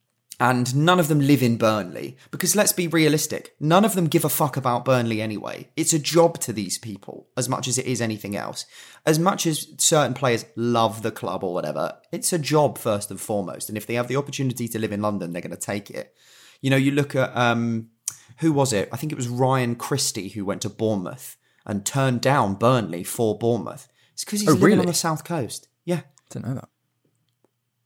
and 0.43 0.75
none 0.75 0.99
of 0.99 1.07
them 1.07 1.21
live 1.21 1.41
in 1.41 1.57
Burnley 1.57 2.17
because 2.33 2.57
let's 2.57 2.73
be 2.73 2.89
realistic, 2.89 3.55
none 3.61 3.85
of 3.85 3.95
them 3.95 4.09
give 4.09 4.25
a 4.25 4.29
fuck 4.29 4.57
about 4.57 4.85
Burnley 4.85 5.23
anyway. 5.23 5.69
It's 5.77 5.93
a 5.93 6.01
job 6.01 6.41
to 6.41 6.53
these 6.53 6.79
people 6.79 7.29
as 7.37 7.49
much 7.49 7.69
as 7.69 7.79
it 7.79 7.87
is 7.87 8.01
anything 8.01 8.35
else. 8.35 8.67
As 9.07 9.21
much 9.21 9.47
as 9.47 9.69
certain 9.79 10.15
players 10.15 10.45
love 10.57 11.03
the 11.03 11.13
club 11.13 11.45
or 11.45 11.55
whatever, 11.55 11.97
it's 12.11 12.33
a 12.33 12.41
job 12.41 12.77
first 12.77 13.09
and 13.09 13.21
foremost. 13.21 13.69
And 13.69 13.79
if 13.79 13.87
they 13.87 13.95
have 13.95 14.09
the 14.09 14.17
opportunity 14.17 14.67
to 14.67 14.81
live 14.81 14.91
in 14.91 15.01
London, 15.01 15.33
they're 15.33 15.43
going 15.43 15.53
to 15.53 15.57
take 15.57 15.91
it. 15.91 16.13
You 16.61 16.71
know, 16.71 16.77
you 16.77 16.91
look 16.91 17.15
at 17.15 17.37
um, 17.37 17.91
who 18.39 18.53
was 18.53 18.73
it? 18.73 18.89
I 18.91 18.97
think 18.97 19.13
it 19.13 19.17
was 19.17 19.29
Ryan 19.29 19.77
Christie 19.77 20.31
who 20.31 20.45
went 20.45 20.63
to 20.63 20.69
Bournemouth 20.69 21.37
and 21.65 21.87
turned 21.87 22.21
down 22.21 22.57
Burnley 22.57 23.05
for 23.05 23.39
Bournemouth. 23.39 23.87
It's 24.13 24.25
because 24.25 24.41
he's 24.41 24.49
oh, 24.49 24.55
living 24.55 24.67
really? 24.67 24.81
on 24.81 24.87
the 24.87 24.95
south 24.95 25.23
coast. 25.23 25.69
Yeah, 25.85 25.99
I 25.99 26.03
didn't 26.31 26.49
know 26.49 26.55
that. 26.55 26.69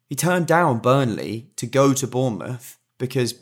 He 0.08 0.14
turned 0.14 0.46
down 0.46 0.78
Burnley 0.78 1.50
to 1.56 1.66
go 1.66 1.92
to 1.92 2.06
Bournemouth 2.06 2.78
because 2.98 3.34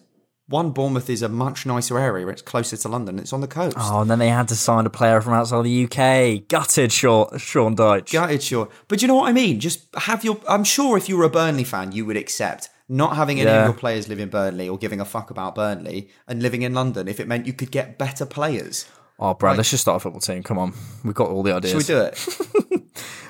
one, 0.46 0.70
Bournemouth 0.72 1.08
is 1.08 1.22
a 1.22 1.28
much 1.28 1.64
nicer 1.64 1.98
area. 1.98 2.26
It's 2.28 2.42
closer 2.42 2.76
to 2.76 2.88
London. 2.88 3.18
It's 3.18 3.32
on 3.32 3.40
the 3.40 3.46
coast. 3.48 3.76
Oh, 3.80 4.02
and 4.02 4.10
then 4.10 4.18
they 4.18 4.28
had 4.28 4.48
to 4.48 4.56
sign 4.56 4.84
a 4.84 4.90
player 4.90 5.20
from 5.22 5.32
outside 5.32 5.62
the 5.64 5.84
UK. 5.84 6.46
Gutted, 6.48 6.92
Sean, 6.92 7.38
Sean 7.38 7.74
Dyche. 7.74 8.12
Gutted, 8.12 8.42
sure. 8.42 8.68
But 8.88 9.00
you 9.00 9.08
know 9.08 9.14
what 9.14 9.28
I 9.28 9.32
mean? 9.32 9.58
Just 9.60 9.86
have 9.96 10.22
your. 10.24 10.38
I'm 10.48 10.64
sure 10.64 10.98
if 10.98 11.08
you 11.08 11.16
were 11.16 11.24
a 11.24 11.30
Burnley 11.30 11.64
fan, 11.64 11.92
you 11.92 12.04
would 12.04 12.16
accept 12.18 12.68
not 12.90 13.16
having 13.16 13.40
any 13.40 13.48
Yeah. 13.48 13.60
of 13.62 13.68
your 13.68 13.78
players 13.78 14.08
live 14.08 14.20
in 14.20 14.28
Burnley 14.28 14.68
or 14.68 14.76
giving 14.76 15.00
a 15.00 15.06
fuck 15.06 15.30
about 15.30 15.54
Burnley 15.54 16.10
and 16.28 16.42
living 16.42 16.60
in 16.60 16.74
London 16.74 17.08
if 17.08 17.18
it 17.20 17.26
meant 17.26 17.46
you 17.46 17.54
could 17.54 17.70
get 17.70 17.96
better 17.98 18.26
players. 18.26 18.84
Oh, 19.18 19.32
Brad, 19.32 19.52
Like- 19.52 19.58
let's 19.58 19.70
just 19.70 19.80
start 19.82 19.96
a 19.96 20.00
football 20.00 20.20
team. 20.20 20.42
Come 20.42 20.58
on, 20.58 20.74
we've 21.04 21.14
got 21.14 21.28
all 21.30 21.42
the 21.42 21.52
ideas. 21.54 21.70
Should 21.70 21.78
we 21.78 21.84
do 21.84 22.00
it? 22.00 22.28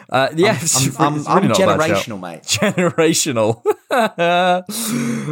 Uh, 0.08 0.28
yes, 0.34 0.98
I'm, 0.98 1.16
it's 1.16 1.28
I'm, 1.28 1.42
really 1.42 1.48
I'm 1.48 1.48
not 1.48 1.60
a 1.60 1.78
bad 1.78 1.88
shout. 1.88 2.04
generational, 2.04 2.20
mate. 2.20 2.42
Generational. 2.42 3.62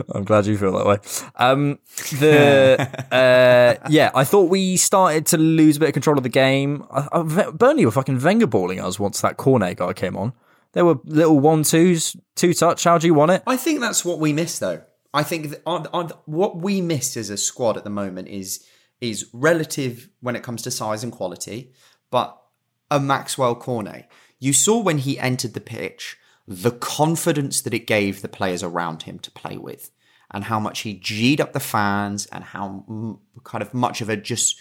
I'm 0.15 0.25
glad 0.25 0.47
you 0.47 0.57
feel 0.57 0.73
that 0.73 0.87
way. 0.87 0.99
Um, 1.37 1.79
the 2.19 3.07
uh, 3.13 3.89
yeah, 3.89 4.11
I 4.15 4.25
thought 4.25 4.49
we 4.51 4.77
started 4.77 5.27
to 5.27 5.39
lose 5.39 5.77
a 5.77 5.81
bit 5.81 5.89
of 5.89 5.93
control 5.95 6.17
of 6.17 6.23
the 6.23 6.29
game. 6.29 6.85
I, 6.91 7.09
I, 7.13 7.51
Burnley 7.51 7.85
were 7.85 7.93
fucking 7.93 8.21
Wenger 8.21 8.47
balling 8.47 8.81
us 8.81 8.99
once 8.99 9.21
that 9.21 9.37
Cornet 9.37 9.79
guy 9.79 9.93
came 9.93 10.17
on. 10.17 10.33
There 10.73 10.85
were 10.85 10.99
little 11.05 11.39
one 11.39 11.65
twos, 11.65 12.17
two 12.35 12.55
touch. 12.55 12.85
How 12.85 12.99
do 12.99 13.07
you 13.07 13.15
want 13.15 13.31
it? 13.33 13.43
I 13.47 13.57
think 13.57 13.81
that's 13.81 14.05
what 14.05 14.19
we 14.19 14.33
miss, 14.33 14.59
though. 14.59 14.83
I 15.15 15.23
think 15.23 15.51
that 15.51 15.63
on, 15.67 15.87
on, 15.93 16.11
what 16.25 16.57
we 16.57 16.81
miss 16.81 17.17
as 17.17 17.29
a 17.29 17.37
squad 17.37 17.77
at 17.77 17.85
the 17.85 17.91
moment 17.91 18.29
is 18.29 18.67
is 19.01 19.29
relative 19.33 20.09
when 20.21 20.37
it 20.37 20.43
comes 20.43 20.63
to 20.63 20.71
size 20.71 21.03
and 21.03 21.13
quality, 21.13 21.73
but 22.11 22.41
a 22.91 23.01
Maxwell 23.01 23.55
Cornet. 23.57 24.09
You 24.43 24.53
saw 24.53 24.81
when 24.81 24.99
he 24.99 25.21
entered 25.21 25.55
the 25.55 25.61
pitch 25.61 26.17
the 26.49 26.73
confidence 26.73 27.61
that 27.61 27.73
it 27.73 27.87
gave 27.87 28.23
the 28.23 28.29
players 28.29 28.65
around 28.65 29.05
him 29.05 29.21
to 29.21 29.31
play 29.31 29.57
with, 29.57 29.93
and 30.33 30.43
how 30.43 30.59
much 30.59 30.81
he 30.81 30.95
g'd 30.95 31.41
up 31.41 31.53
the 31.53 31.61
fans, 31.61 32.27
and 32.27 32.43
how 32.43 33.21
kind 33.45 33.63
of 33.63 33.73
much 33.73 34.01
of 34.01 34.09
a 34.09 34.17
just 34.17 34.59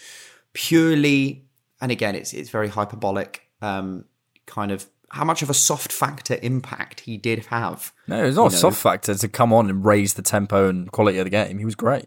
purely, 0.52 1.46
and 1.80 1.90
again, 1.90 2.14
it's 2.14 2.32
it's 2.32 2.48
very 2.48 2.68
hyperbolic, 2.68 3.48
um, 3.60 4.04
kind 4.46 4.70
of 4.70 4.86
how 5.10 5.24
much 5.24 5.42
of 5.42 5.50
a 5.50 5.54
soft 5.54 5.90
factor 5.90 6.38
impact 6.42 7.00
he 7.00 7.16
did 7.16 7.46
have. 7.46 7.92
No, 8.06 8.24
it's 8.24 8.36
not 8.36 8.42
you 8.42 8.48
a 8.48 8.52
know. 8.52 8.58
soft 8.58 8.80
factor 8.80 9.16
to 9.16 9.28
come 9.28 9.52
on 9.52 9.68
and 9.68 9.84
raise 9.84 10.14
the 10.14 10.22
tempo 10.22 10.68
and 10.68 10.92
quality 10.92 11.18
of 11.18 11.24
the 11.26 11.30
game. 11.30 11.58
He 11.58 11.64
was 11.64 11.74
great. 11.74 12.06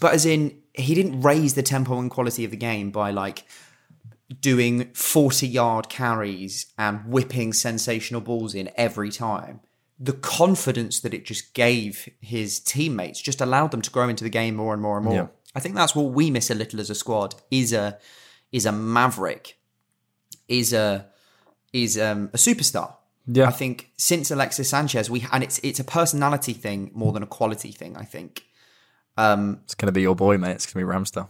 But 0.00 0.12
as 0.12 0.26
in, 0.26 0.60
he 0.74 0.96
didn't 0.96 1.20
raise 1.20 1.54
the 1.54 1.62
tempo 1.62 2.00
and 2.00 2.10
quality 2.10 2.44
of 2.44 2.50
the 2.50 2.56
game 2.56 2.90
by 2.90 3.12
like 3.12 3.44
doing 4.40 4.90
40 4.94 5.46
yard 5.46 5.88
carries 5.88 6.66
and 6.78 7.04
whipping 7.06 7.52
sensational 7.52 8.20
balls 8.20 8.54
in 8.54 8.70
every 8.76 9.10
time. 9.10 9.60
The 9.98 10.12
confidence 10.12 11.00
that 11.00 11.14
it 11.14 11.24
just 11.24 11.54
gave 11.54 12.08
his 12.20 12.58
teammates 12.58 13.20
just 13.20 13.40
allowed 13.40 13.70
them 13.70 13.82
to 13.82 13.90
grow 13.90 14.08
into 14.08 14.24
the 14.24 14.30
game 14.30 14.56
more 14.56 14.72
and 14.72 14.82
more 14.82 14.96
and 14.96 15.04
more. 15.04 15.14
Yeah. 15.14 15.26
I 15.54 15.60
think 15.60 15.74
that's 15.74 15.94
what 15.94 16.12
we 16.12 16.30
miss 16.30 16.50
a 16.50 16.54
little 16.54 16.80
as 16.80 16.90
a 16.90 16.94
squad 16.94 17.34
is 17.50 17.72
a 17.72 17.98
is 18.50 18.66
a 18.66 18.72
maverick, 18.72 19.58
is 20.48 20.72
a 20.72 21.06
is 21.72 21.98
um, 21.98 22.30
a 22.32 22.36
superstar. 22.36 22.96
Yeah. 23.26 23.46
I 23.46 23.52
think 23.52 23.92
since 23.96 24.30
Alexis 24.30 24.68
Sanchez, 24.68 25.10
we 25.10 25.26
and 25.30 25.44
it's 25.44 25.60
it's 25.62 25.78
a 25.78 25.84
personality 25.84 26.52
thing 26.52 26.90
more 26.94 27.12
than 27.12 27.22
a 27.22 27.26
quality 27.26 27.70
thing. 27.70 27.96
I 27.96 28.04
think. 28.04 28.44
Um, 29.16 29.60
It's 29.64 29.74
going 29.74 29.86
to 29.86 29.92
be 29.92 30.02
your 30.02 30.16
boy, 30.16 30.38
mate. 30.38 30.52
It's 30.52 30.72
going 30.72 30.84
to 30.84 30.90
be 30.90 30.98
Ramsdale. 30.98 31.28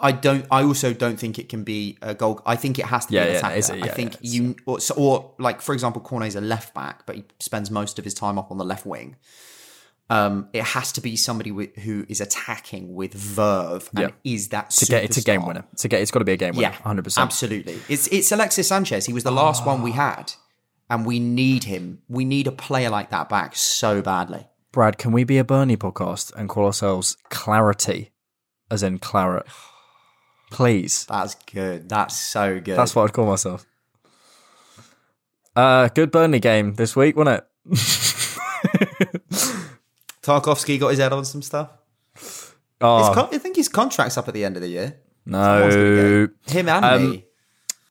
I 0.00 0.12
don't. 0.12 0.46
I 0.50 0.62
also 0.62 0.92
don't 0.92 1.18
think 1.18 1.38
it 1.38 1.48
can 1.48 1.64
be 1.64 1.98
a 2.02 2.14
goal. 2.14 2.40
I 2.46 2.56
think 2.56 2.78
it 2.78 2.86
has 2.86 3.06
to 3.06 3.14
Yeah, 3.14 3.24
be 3.24 3.28
an 3.28 3.32
yeah, 3.34 3.38
attacker. 3.38 3.56
is 3.56 3.70
it? 3.70 3.82
I 3.84 3.88
think 3.88 4.12
yeah, 4.20 4.30
you 4.42 4.56
or, 4.66 4.80
so, 4.80 4.94
or 4.96 5.34
like 5.38 5.60
for 5.60 5.72
example, 5.72 6.02
Cornet's 6.02 6.34
a 6.36 6.40
left 6.40 6.74
back, 6.74 7.06
but 7.06 7.16
he 7.16 7.24
spends 7.40 7.70
most 7.70 7.98
of 7.98 8.04
his 8.04 8.14
time 8.14 8.38
up 8.38 8.50
on 8.50 8.58
the 8.58 8.64
left 8.64 8.86
wing. 8.86 9.16
Um, 10.08 10.48
it 10.52 10.62
has 10.62 10.92
to 10.92 11.00
be 11.00 11.16
somebody 11.16 11.50
with, 11.50 11.74
who 11.78 12.06
is 12.08 12.20
attacking 12.20 12.94
with 12.94 13.12
verve 13.12 13.90
and 13.96 14.10
Yeah. 14.24 14.32
is 14.32 14.50
that 14.50 14.70
To 14.70 14.86
get 14.86 15.02
it's 15.02 15.16
a 15.16 15.22
game 15.22 15.44
winner. 15.44 15.64
To 15.78 15.88
get 15.88 16.00
it's 16.00 16.12
got 16.12 16.20
to 16.20 16.24
be 16.24 16.32
a 16.32 16.36
game 16.36 16.54
winner. 16.54 16.68
Yeah, 16.68 16.76
100. 16.76 17.02
percent 17.02 17.24
Absolutely. 17.24 17.80
It's 17.88 18.06
it's 18.08 18.30
Alexis 18.30 18.68
Sanchez. 18.68 19.06
He 19.06 19.12
was 19.12 19.24
the 19.24 19.32
last 19.32 19.66
one 19.66 19.82
we 19.82 19.92
had, 19.92 20.32
and 20.88 21.04
we 21.04 21.18
need 21.18 21.64
him. 21.64 22.02
We 22.08 22.24
need 22.24 22.46
a 22.46 22.52
player 22.52 22.88
like 22.88 23.10
that 23.10 23.28
back 23.28 23.56
so 23.56 24.00
badly. 24.00 24.46
Brad, 24.70 24.96
can 24.98 25.10
we 25.10 25.24
be 25.24 25.38
a 25.38 25.44
Bernie 25.44 25.76
podcast 25.76 26.32
and 26.36 26.48
call 26.48 26.66
ourselves 26.66 27.16
Clarity, 27.30 28.12
as 28.70 28.82
in 28.84 28.98
claret? 28.98 29.46
Please. 30.50 31.06
That's 31.06 31.34
good. 31.52 31.88
That's 31.88 32.16
so 32.16 32.60
good. 32.60 32.76
That's 32.76 32.94
what 32.94 33.04
I'd 33.04 33.12
call 33.12 33.26
myself. 33.26 33.66
Uh, 35.54 35.88
good 35.88 36.10
Burnley 36.10 36.40
game 36.40 36.74
this 36.74 36.94
week, 36.94 37.16
wasn't 37.16 37.42
it? 37.42 37.46
Tarkowski 40.22 40.78
got 40.78 40.88
his 40.88 40.98
head 40.98 41.12
on 41.12 41.24
some 41.24 41.42
stuff. 41.42 41.70
Oh 42.80 43.12
con- 43.14 43.28
I 43.32 43.38
think 43.38 43.56
his 43.56 43.68
contract's 43.68 44.18
up 44.18 44.28
at 44.28 44.34
the 44.34 44.44
end 44.44 44.56
of 44.56 44.62
the 44.62 44.68
year. 44.68 44.98
no. 45.24 46.28
Him 46.46 46.68
and 46.68 46.84
Um, 46.84 47.10
me. 47.10 47.24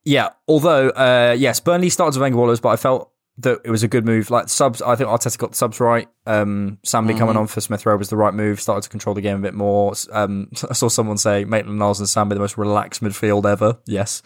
Yeah, 0.03 0.29
although 0.47 0.89
uh, 0.89 1.35
yes, 1.37 1.59
Burnley 1.59 1.89
started 1.89 2.15
with 2.17 2.21
Wenger 2.21 2.37
Wallers, 2.37 2.61
but 2.61 2.69
I 2.69 2.75
felt 2.75 3.11
that 3.39 3.59
it 3.65 3.69
was 3.69 3.83
a 3.83 3.87
good 3.87 4.05
move. 4.05 4.31
Like 4.31 4.47
subs, 4.49 4.81
I 4.81 4.95
think 4.95 5.09
Arteta 5.09 5.37
got 5.37 5.51
the 5.51 5.57
subs 5.57 5.79
right. 5.79 6.07
Um, 6.25 6.79
Sambi 6.85 7.09
Mm-hmm. 7.09 7.17
coming 7.19 7.37
on 7.37 7.47
for 7.47 7.59
Smith 7.61 7.85
Rowe 7.85 7.97
was 7.97 8.09
the 8.09 8.15
right 8.17 8.33
move. 8.33 8.61
Started 8.61 8.81
to 8.83 8.89
control 8.89 9.13
the 9.13 9.21
game 9.21 9.35
a 9.37 9.41
bit 9.41 9.53
more. 9.53 9.93
Um, 10.11 10.49
I 10.69 10.73
saw 10.73 10.87
someone 10.87 11.17
say 11.17 11.43
Maitland 11.45 11.77
Niles 11.77 11.99
and 11.99 12.07
Sambi 12.07 12.33
the 12.33 12.39
most 12.39 12.57
relaxed 12.57 13.03
midfield 13.03 13.45
ever. 13.45 13.77
Yes, 13.85 14.21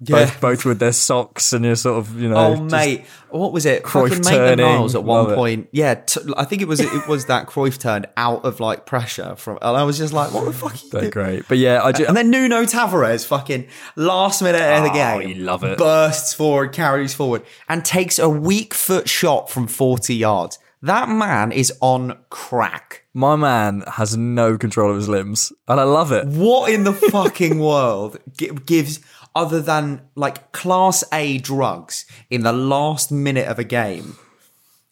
Yeah. 0.00 0.24
both, 0.24 0.40
both 0.40 0.64
with 0.64 0.78
their 0.78 0.92
socks 0.92 1.52
and 1.52 1.64
you're 1.64 1.76
sort 1.76 1.98
of 1.98 2.20
you 2.20 2.28
know. 2.28 2.36
Oh 2.36 2.56
mate, 2.56 3.04
what 3.30 3.52
was 3.52 3.66
it? 3.66 3.82
Cruyff 3.82 4.08
Fucking 4.10 4.22
turning, 4.22 4.64
at 4.66 4.80
love 4.80 5.04
one 5.04 5.30
it. 5.32 5.34
point. 5.36 5.68
Yeah, 5.72 5.94
t- 5.94 6.20
I 6.36 6.44
think 6.44 6.62
it 6.62 6.68
was 6.68 6.80
it 6.80 7.06
was 7.08 7.26
that 7.26 7.46
Cruyff 7.46 7.78
turned 7.78 8.06
out 8.16 8.44
of 8.44 8.60
like 8.60 8.86
pressure 8.86 9.36
from, 9.36 9.58
and 9.62 9.76
I 9.76 9.82
was 9.84 9.98
just 9.98 10.12
like, 10.12 10.32
what 10.32 10.44
the 10.44 10.52
fuck? 10.52 10.72
Are 10.72 10.76
you 10.76 10.90
they're 10.90 11.00
doing? 11.02 11.10
great, 11.12 11.48
but 11.48 11.58
yeah, 11.58 11.82
I 11.82 11.92
just, 11.92 12.08
And 12.08 12.16
then 12.16 12.30
Nuno 12.30 12.62
Tavares, 12.64 13.26
fucking 13.26 13.66
last 13.96 14.42
minute 14.42 14.60
of 14.60 14.84
the 14.84 14.90
Oh, 14.90 14.94
game, 15.20 15.28
you 15.28 15.34
love 15.36 15.64
it. 15.64 15.78
bursts 15.78 16.34
forward, 16.34 16.72
carries 16.72 17.14
forward, 17.14 17.42
and 17.68 17.84
takes 17.84 18.18
a 18.18 18.28
weak 18.28 18.74
foot 18.74 19.08
shot 19.08 19.50
from 19.50 19.66
forty 19.66 20.14
yards. 20.16 20.58
That 20.82 21.08
man 21.08 21.50
is 21.50 21.72
on 21.80 22.18
crack. 22.28 23.04
my 23.14 23.36
man 23.36 23.84
has 23.94 24.18
no 24.18 24.58
control 24.58 24.90
of 24.90 24.96
his 24.96 25.08
limbs, 25.08 25.50
and 25.66 25.80
I 25.80 25.84
love 25.84 26.12
it. 26.12 26.26
What 26.26 26.70
in 26.70 26.84
the 26.84 26.92
fucking 26.92 27.58
world 27.58 28.18
gives 28.66 29.00
other 29.34 29.60
than 29.60 30.02
like 30.14 30.52
class 30.52 31.02
A 31.12 31.38
drugs 31.38 32.06
in 32.30 32.42
the 32.42 32.52
last 32.52 33.10
minute 33.12 33.48
of 33.48 33.58
a 33.58 33.64
game? 33.64 34.16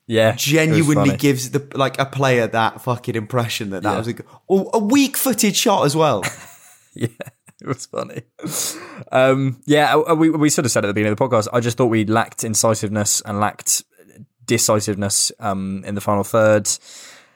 Yeah, 0.07 0.35
genuinely 0.37 1.17
gives 1.17 1.51
the 1.53 1.67
like 1.75 1.99
a 1.99 2.05
player 2.05 2.47
that 2.49 2.81
fucking 2.83 3.15
impression 3.15 3.71
that 3.71 3.83
that 3.85 3.93
Yeah. 3.93 3.99
was 3.99 4.09
a, 4.09 4.15
oh, 4.49 4.71
a 4.75 4.79
weak-footed 4.79 5.57
shot 5.57 5.85
as 5.87 5.95
well. 5.97 6.23
Yeah, 6.95 7.07
it 7.63 7.67
was 7.67 7.87
funny. 7.87 8.21
Um, 9.11 9.63
yeah, 9.65 9.95
uh, 9.97 10.15
we 10.15 10.29
we 10.29 10.51
sort 10.51 10.67
of 10.67 10.71
said 10.73 10.85
at 10.85 10.89
the 10.89 10.93
beginning 10.93 11.13
of 11.13 11.19
the 11.19 11.25
podcast. 11.27 11.49
I 11.51 11.61
just 11.61 11.79
thought 11.79 11.87
we 11.87 12.05
lacked 12.05 12.45
incisiveness 12.45 13.23
and 13.23 13.41
lacked 13.41 13.83
decisiveness 14.45 15.33
um, 15.41 15.83
in 15.87 15.95
the 15.95 16.03
final 16.03 16.23
third, 16.23 16.69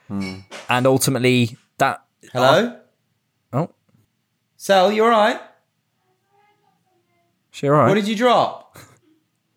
and 0.09 0.85
ultimately 0.85 1.57
that. 1.79 2.03
Hello, 2.31 2.77
Oh, 3.51 3.69
Sel, 4.57 4.91
you're 4.91 5.11
all 5.11 5.19
right? 5.31 5.41
She 7.57 7.67
all 7.67 7.73
right? 7.73 7.87
What 7.87 7.95
did 7.95 8.07
you 8.07 8.15
drop? 8.15 8.77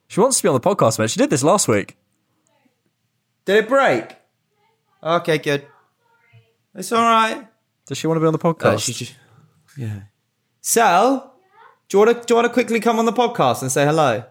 she 0.08 0.20
wants 0.20 0.38
to 0.38 0.42
be 0.42 0.48
on 0.48 0.54
the 0.54 0.60
podcast, 0.60 0.98
man. 0.98 1.06
She 1.08 1.18
did 1.18 1.28
this 1.28 1.42
last 1.42 1.68
week. 1.68 1.98
Did 3.44 3.64
it 3.64 3.68
break? 3.68 4.16
Okay, 5.02 5.36
good. 5.36 5.66
It's 6.74 6.92
all 6.92 7.02
right. 7.02 7.46
Does 7.84 7.98
she 7.98 8.06
want 8.06 8.16
to 8.16 8.20
be 8.22 8.26
on 8.26 8.32
the 8.32 8.38
podcast? 8.38 8.64
Uh, 8.64 8.78
she 8.78 8.92
just, 8.94 9.14
yeah. 9.76 10.00
Sel, 10.62 11.34
do 11.90 11.98
you 11.98 12.04
want 12.06 12.16
to 12.22 12.26
do 12.26 12.32
you 12.32 12.36
want 12.36 12.46
to 12.46 12.52
quickly 12.54 12.80
come 12.80 12.98
on 12.98 13.04
the 13.04 13.12
podcast 13.12 13.60
and 13.60 13.70
say 13.70 13.84
hello? 13.84 14.24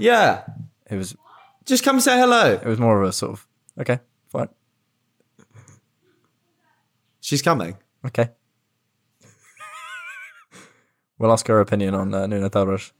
Yeah, 0.00 0.42
it 0.90 0.96
was 0.96 1.16
just 1.64 1.84
come 1.84 2.00
say 2.00 2.18
hello. 2.18 2.54
it 2.54 2.64
was 2.64 2.80
more 2.80 3.00
of 3.00 3.08
a 3.08 3.12
sort 3.12 3.32
of 3.34 3.46
okay, 3.78 4.00
fine, 4.26 4.48
She's 7.20 7.40
coming. 7.42 7.76
okay. 8.04 8.30
We'll 11.18 11.32
ask 11.32 11.46
her 11.48 11.60
opinion 11.60 11.94
on 11.94 12.14
uh, 12.14 12.26
Nuno 12.26 12.48
Tavares. 12.48 12.92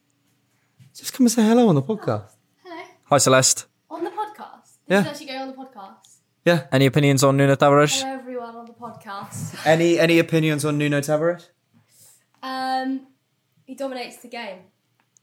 Just 0.94 1.12
come 1.12 1.26
and 1.26 1.32
say 1.32 1.42
hello 1.42 1.68
on 1.68 1.74
the 1.74 1.82
podcast. 1.82 2.30
Hello. 2.64 2.82
Hi, 3.04 3.18
Celeste. 3.18 3.66
On 3.90 4.02
the 4.02 4.10
podcast? 4.10 4.78
Yeah. 4.88 5.00
This 5.02 5.06
is 5.06 5.12
actually 5.12 5.26
going 5.26 5.40
on 5.40 5.48
the 5.48 5.54
podcast. 5.54 6.16
Yeah. 6.44 6.66
Any 6.72 6.86
opinions 6.86 7.22
on 7.24 7.36
Nuno 7.36 7.54
Tavares? 7.56 8.00
Hello, 8.02 8.14
everyone 8.14 8.56
on 8.56 8.66
the 8.66 8.72
podcast. 8.72 9.66
Any 9.66 9.98
any 9.98 10.18
opinions 10.18 10.64
on 10.64 10.78
Nuno 10.78 11.00
Tavares? 11.00 11.48
Um, 12.42 13.08
he 13.64 13.74
dominates 13.74 14.16
the 14.18 14.28
game. 14.28 14.60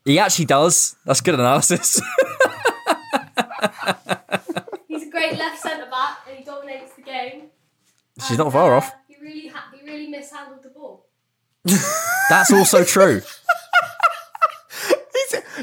He 0.05 0.19
actually 0.19 0.45
does. 0.45 0.95
That's 1.05 1.21
good 1.21 1.35
analysis. 1.35 2.01
He's 4.87 5.03
a 5.03 5.09
great 5.09 5.37
left 5.37 5.59
centre 5.61 5.89
back, 5.89 6.17
and 6.27 6.37
he 6.37 6.43
dominates 6.43 6.93
the 6.95 7.01
game. 7.03 7.43
She's 8.19 8.31
And, 8.31 8.39
not 8.39 8.51
far 8.51 8.73
uh, 8.73 8.77
off. 8.77 8.91
He 9.07 9.15
really, 9.21 9.47
ha- 9.47 9.69
he 9.73 9.85
really 9.89 10.07
mishandled 10.07 10.61
the 10.61 10.69
ball. 10.69 11.02
That's 11.65 12.51
also 12.51 12.83
true. 12.83 13.21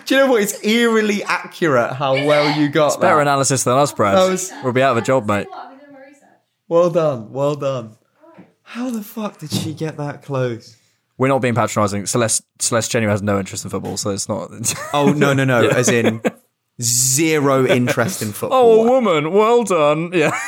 Do 0.07 0.15
you 0.15 0.21
know 0.23 0.31
what? 0.31 0.43
It's 0.43 0.65
eerily 0.65 1.23
accurate 1.25 1.93
how 1.93 2.15
well 2.15 2.59
you 2.59 2.69
got 2.69 2.89
It's 2.89 2.97
Better 2.97 3.17
that. 3.17 3.23
analysis 3.23 3.65
than 3.65 3.77
us, 3.77 3.93
Brad. 3.93 4.17
That 4.17 4.31
was- 4.31 4.53
We'll 4.63 4.73
be 4.73 4.83
out 4.83 4.93
of 4.97 5.03
a 5.03 5.07
job, 5.07 5.27
mate. 5.27 5.49
What? 5.49 5.59
I've 5.59 5.71
been 5.71 5.79
doing 5.81 5.93
my 5.93 6.07
research. 6.07 6.23
Well 6.69 6.91
done, 6.91 7.33
well 7.33 7.55
done. 7.55 7.97
How 8.63 8.91
the 8.91 9.03
fuck 9.03 9.39
did 9.39 9.51
she 9.53 9.75
get 9.75 9.97
that 9.99 10.23
close? 10.23 10.77
We're 11.19 11.29
not 11.29 11.41
being 11.43 11.55
patronising. 11.55 12.07
Celeste 12.07 12.45
Celeste 12.61 12.91
genuinely 12.91 13.13
has 13.13 13.23
no 13.23 13.39
interest 13.39 13.65
in 13.65 13.71
football, 13.71 13.97
so 13.97 14.11
it's 14.11 14.29
not. 14.29 14.51
Oh 14.95 15.13
no 15.13 15.33
no 15.35 15.45
no! 15.45 15.61
Yeah. 15.63 15.77
As 15.77 15.89
in 15.91 16.23
zero 16.81 17.67
interest 17.67 18.23
in 18.23 18.33
football. 18.33 18.59
oh, 18.63 18.87
a 18.87 18.91
woman. 18.91 19.33
Well 19.33 19.65
done. 19.65 20.13
Yeah. 20.15 20.39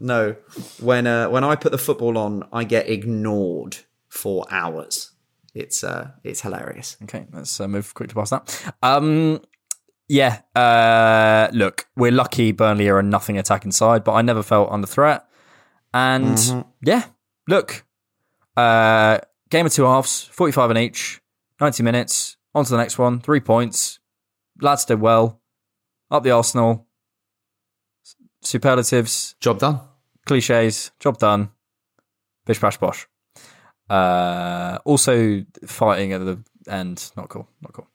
No, 0.00 0.34
when 0.80 1.06
uh, 1.06 1.28
when 1.28 1.44
I 1.44 1.54
put 1.56 1.70
the 1.72 1.78
football 1.78 2.18
on, 2.18 2.42
I 2.52 2.64
get 2.64 2.88
ignored 2.88 3.76
for 4.12 4.44
hours. 4.50 5.12
It's 5.54 5.82
uh, 5.82 6.10
it's 6.22 6.42
hilarious. 6.42 6.96
Okay, 7.04 7.26
let's 7.32 7.58
uh, 7.60 7.66
move 7.68 7.94
quickly 7.94 8.14
past 8.14 8.30
that. 8.30 8.72
Um, 8.82 9.40
yeah, 10.08 10.42
uh, 10.54 11.48
look, 11.52 11.86
we're 11.96 12.12
lucky 12.12 12.52
Burnley 12.52 12.88
are 12.88 12.98
a 12.98 13.02
nothing 13.02 13.38
attacking 13.38 13.72
side, 13.72 14.04
but 14.04 14.12
I 14.12 14.22
never 14.22 14.42
felt 14.42 14.70
under 14.70 14.86
threat. 14.86 15.26
And 15.94 16.36
Mhm. 16.36 16.66
yeah, 16.82 17.04
look, 17.48 17.84
uh, 18.56 19.18
game 19.50 19.66
of 19.66 19.72
two 19.72 19.84
halves, 19.84 20.24
45 20.24 20.70
in 20.72 20.78
each, 20.78 21.20
90 21.60 21.82
minutes, 21.82 22.36
on 22.54 22.64
to 22.64 22.70
the 22.70 22.76
next 22.78 22.98
one, 22.98 23.20
three 23.20 23.40
points. 23.40 23.98
Lads 24.60 24.84
did 24.84 25.00
well. 25.00 25.40
Up 26.10 26.22
the 26.22 26.30
Arsenal. 26.30 26.86
Superlatives. 28.42 29.34
Job 29.40 29.58
done. 29.58 29.80
Cliches. 30.26 30.90
Job 31.00 31.18
done. 31.18 31.50
Bish 32.44 32.60
bash 32.60 32.76
bosh. 32.78 33.06
Uh, 33.92 34.78
also 34.84 35.44
fighting 35.66 36.14
at 36.14 36.24
the 36.24 36.38
end. 36.66 37.12
Not 37.16 37.28
cool. 37.28 37.46
Not 37.60 37.72
cool. 37.74 37.88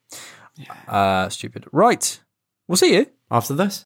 Uh, 0.87 1.29
stupid. 1.29 1.65
Right. 1.71 2.19
We'll 2.67 2.77
see 2.77 2.93
you. 2.93 3.07
After 3.31 3.55
this. 3.55 3.85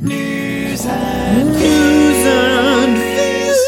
News 0.00 0.86
and 0.86 1.48
views 1.56 2.24
and 2.24 2.96
views. 2.96 3.58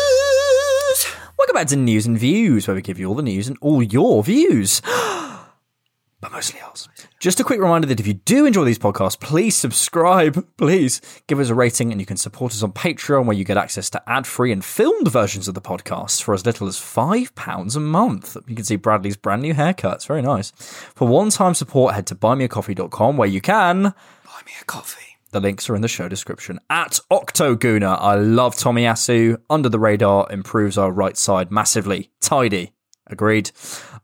Welcome 1.36 1.54
back 1.54 1.66
to 1.68 1.76
News 1.76 2.06
and 2.06 2.16
Views, 2.16 2.68
where 2.68 2.76
we 2.76 2.82
give 2.82 3.00
you 3.00 3.08
all 3.08 3.16
the 3.16 3.22
news 3.22 3.48
and 3.48 3.58
all 3.60 3.82
your 3.82 4.22
views. 4.22 4.80
but 6.20 6.30
mostly 6.30 6.60
ours. 6.60 6.88
Just 7.18 7.40
a 7.40 7.44
quick 7.44 7.58
reminder 7.58 7.88
that 7.88 7.98
if 7.98 8.06
you 8.06 8.14
do 8.14 8.46
enjoy 8.46 8.62
these 8.62 8.78
podcasts, 8.78 9.18
please 9.18 9.56
subscribe. 9.56 10.46
Please 10.56 11.00
give 11.26 11.40
us 11.40 11.48
a 11.48 11.54
rating, 11.54 11.90
and 11.90 12.00
you 12.00 12.06
can 12.06 12.16
support 12.16 12.52
us 12.52 12.62
on 12.62 12.70
Patreon, 12.70 13.24
where 13.24 13.36
you 13.36 13.42
get 13.42 13.56
access 13.56 13.90
to 13.90 14.02
ad 14.08 14.24
free 14.24 14.52
and 14.52 14.64
filmed 14.64 15.10
versions 15.10 15.48
of 15.48 15.54
the 15.54 15.60
podcast 15.60 16.22
for 16.22 16.32
as 16.32 16.46
little 16.46 16.68
as 16.68 16.76
£5 16.76 17.76
a 17.76 17.80
month. 17.80 18.36
You 18.46 18.54
can 18.54 18.64
see 18.64 18.76
Bradley's 18.76 19.16
brand 19.16 19.42
new 19.42 19.54
haircut. 19.54 19.96
It's 19.96 20.06
very 20.06 20.22
nice. 20.22 20.52
For 20.94 21.08
one 21.08 21.30
time 21.30 21.54
support, 21.54 21.94
head 21.96 22.06
to 22.06 22.14
buymeacoffee.com, 22.14 23.16
where 23.16 23.28
you 23.28 23.40
can. 23.40 23.82
Buy 23.82 24.40
me 24.46 24.52
a 24.60 24.64
coffee. 24.64 25.09
The 25.32 25.40
links 25.40 25.70
are 25.70 25.76
in 25.76 25.82
the 25.82 25.88
show 25.88 26.08
description. 26.08 26.58
At 26.68 26.98
Octoguna, 27.10 27.96
I 28.00 28.16
love 28.16 28.56
Tomiyasu. 28.56 29.38
Under 29.48 29.68
the 29.68 29.78
radar 29.78 30.26
improves 30.30 30.76
our 30.76 30.90
right 30.90 31.16
side 31.16 31.52
massively. 31.52 32.10
Tidy. 32.20 32.72
Agreed. 33.06 33.50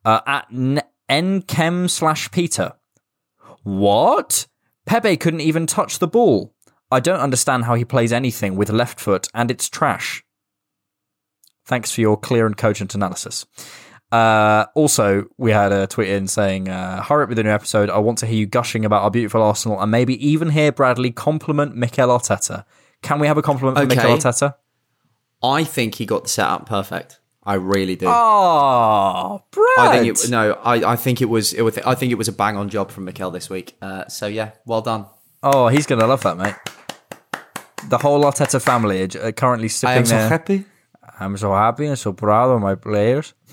Uh, 0.05 0.21
at 0.27 0.49
Nchem 1.11 1.91
slash 1.91 2.31
Peter. 2.31 2.73
What? 3.65 4.47
Pepe 4.85 5.17
couldn't 5.17 5.41
even 5.41 5.67
touch 5.67 5.99
the 5.99 6.07
ball. 6.07 6.55
I 6.91 7.01
don't 7.01 7.19
understand 7.19 7.65
how 7.65 7.75
he 7.75 7.85
plays 7.85 8.13
anything 8.13 8.55
with 8.55 8.71
left 8.71 9.01
foot, 9.01 9.27
and 9.35 9.51
it's 9.51 9.69
trash. 9.69 10.23
Thanks 11.65 11.91
for 11.91 12.01
your 12.01 12.17
clear 12.17 12.47
and 12.47 12.57
cogent 12.57 12.95
analysis. 12.95 13.45
Uh, 14.13 14.67
also, 14.75 15.27
we 15.37 15.51
had 15.51 15.73
a 15.73 15.87
tweet 15.87 16.09
in 16.09 16.29
saying, 16.29 16.69
uh, 16.69 17.03
hurry 17.03 17.25
up 17.25 17.29
with 17.29 17.37
the 17.37 17.43
new 17.43 17.51
episode. 17.51 17.91
I 17.91 17.99
want 17.99 18.19
to 18.19 18.27
hear 18.27 18.37
you 18.37 18.47
gushing 18.47 18.85
about 18.85 19.03
our 19.03 19.11
beautiful 19.11 19.43
Arsenal 19.43 19.81
and 19.81 19.91
maybe 19.91 20.15
even 20.27 20.51
hear 20.51 20.71
Bradley 20.73 21.11
compliment 21.11 21.75
Mikel 21.75 22.09
Arteta. 22.09 22.65
Can 23.03 23.19
we 23.19 23.27
have 23.27 23.37
a 23.37 23.43
compliment 23.43 23.77
from 23.79 23.89
Mikel 23.89 24.17
Arteta? 24.17 24.55
I 25.43 25.65
think 25.65 25.97
he 25.97 26.07
got 26.07 26.25
the 26.25 26.29
setup 26.29 26.67
perfect. 26.67 27.21
I 27.45 27.55
really 27.55 27.95
do. 27.95 28.07
Oh, 28.09 29.43
Brad. 29.53 29.67
I 29.79 29.99
think 29.99 30.19
it, 30.19 30.31
no. 30.31 30.55
I, 30.65 30.93
I 30.93 30.97
think 30.97 31.21
it 31.23 31.27
was. 31.27 31.53
It 31.53 31.63
was. 31.63 31.79
I 31.79 31.95
think 31.95 32.11
it 32.11 32.17
was 32.17 32.27
a 32.27 32.33
bang 32.33 32.57
on 32.57 32.69
job 32.69 32.91
from 32.91 33.05
Mikel 33.05 33.31
this 33.31 33.49
week. 33.49 33.77
Uh, 33.81 34.09
so 34.09 34.27
yeah, 34.27 34.53
well 34.65 34.81
done. 34.83 35.07
Oh, 35.45 35.69
he's 35.69 35.87
going 35.87 36.01
to 36.01 36.07
love 36.09 36.23
that, 36.23 36.37
mate. 36.37 36.55
The 37.89 37.99
whole 37.99 38.25
Arteta 38.25 38.61
family 38.61 39.03
are 39.03 39.29
are 39.29 39.33
currently 39.33 39.69
sipping 39.69 39.95
I 39.95 39.99
am 39.99 40.07
so 40.07 40.17
their- 40.17 40.29
happy. 40.29 40.65
I'm 41.21 41.37
so 41.37 41.53
happy 41.55 41.87
and 41.87 41.99
so 41.99 42.13
proud 42.13 42.51
of 42.51 42.61
my 42.61 42.75
players. 42.75 43.33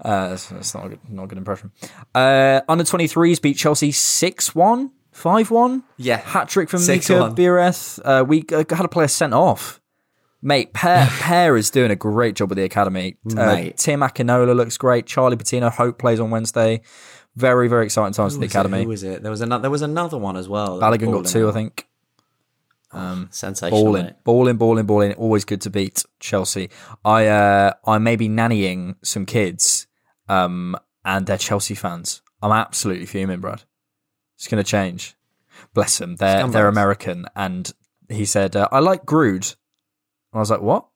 Uh, 0.00 0.28
that's, 0.30 0.46
that's 0.48 0.74
not 0.74 0.86
a 0.86 0.88
good, 0.90 1.00
not 1.08 1.24
a 1.24 1.26
good 1.26 1.38
impression. 1.38 1.72
Uh, 2.14 2.60
under 2.68 2.84
23s 2.84 3.40
beat 3.40 3.56
Chelsea 3.56 3.92
6 3.92 4.54
1, 4.54 4.90
5 5.12 5.50
1. 5.50 5.84
Yeah. 5.96 6.18
Hat 6.18 6.48
trick 6.48 6.68
from 6.68 6.80
6-1. 6.80 6.88
Mika 7.30 7.34
Biereth. 7.34 8.00
Uh, 8.04 8.24
we 8.24 8.44
uh, 8.52 8.64
had 8.70 8.84
a 8.84 8.88
player 8.88 9.08
sent 9.08 9.32
off. 9.34 9.80
Mate, 10.42 10.72
Per, 10.74 11.08
Per 11.20 11.56
is 11.56 11.70
doing 11.70 11.90
a 11.90 11.96
great 11.96 12.36
job 12.36 12.50
with 12.50 12.58
the 12.58 12.64
academy. 12.64 13.16
Uh, 13.30 13.46
Mate. 13.46 13.76
Tim 13.78 14.00
Akinola 14.00 14.54
looks 14.54 14.76
great. 14.76 15.06
Charlie 15.06 15.36
Patino, 15.36 15.70
Hope 15.70 15.98
plays 15.98 16.20
on 16.20 16.30
Wednesday. 16.30 16.82
Very, 17.34 17.68
very 17.68 17.84
exciting 17.86 18.12
times 18.12 18.34
for 18.34 18.40
Who 18.40 18.40
the 18.40 18.46
was 18.46 18.54
it? 18.54 18.58
academy. 18.58 18.82
Who 18.82 18.88
was 18.88 19.02
it? 19.02 19.22
There 19.22 19.30
was 19.30 19.40
another. 19.40 19.62
There 19.62 19.70
was 19.70 19.82
another 19.82 20.18
one 20.18 20.36
as 20.36 20.48
well. 20.48 20.80
Balogun 20.80 21.12
got 21.12 21.26
two, 21.26 21.48
I 21.48 21.52
think. 21.52 21.86
Um, 22.96 23.28
Sensational. 23.30 23.84
Balling, 23.84 24.04
mate. 24.06 24.14
balling, 24.24 24.56
balling, 24.56 24.86
balling. 24.86 25.12
Always 25.14 25.44
good 25.44 25.60
to 25.62 25.70
beat 25.70 26.04
Chelsea. 26.18 26.70
I 27.04 27.26
uh, 27.26 27.72
I 27.84 27.98
may 27.98 28.16
be 28.16 28.28
nannying 28.28 28.96
some 29.02 29.26
kids, 29.26 29.86
um, 30.28 30.76
and 31.04 31.26
they're 31.26 31.36
Chelsea 31.36 31.74
fans. 31.74 32.22
I'm 32.42 32.52
absolutely 32.52 33.06
fuming, 33.06 33.40
Brad. 33.40 33.64
It's 34.36 34.48
going 34.48 34.62
to 34.62 34.68
change. 34.68 35.14
Bless 35.74 35.98
them. 35.98 36.16
They're 36.16 36.48
they're 36.48 36.68
American, 36.68 37.26
and 37.36 37.70
he 38.08 38.24
said, 38.24 38.56
uh, 38.56 38.68
"I 38.72 38.78
like 38.78 39.04
Grood." 39.04 39.44
And 40.32 40.34
I 40.34 40.38
was 40.38 40.50
like, 40.50 40.62
"What?" 40.62 40.86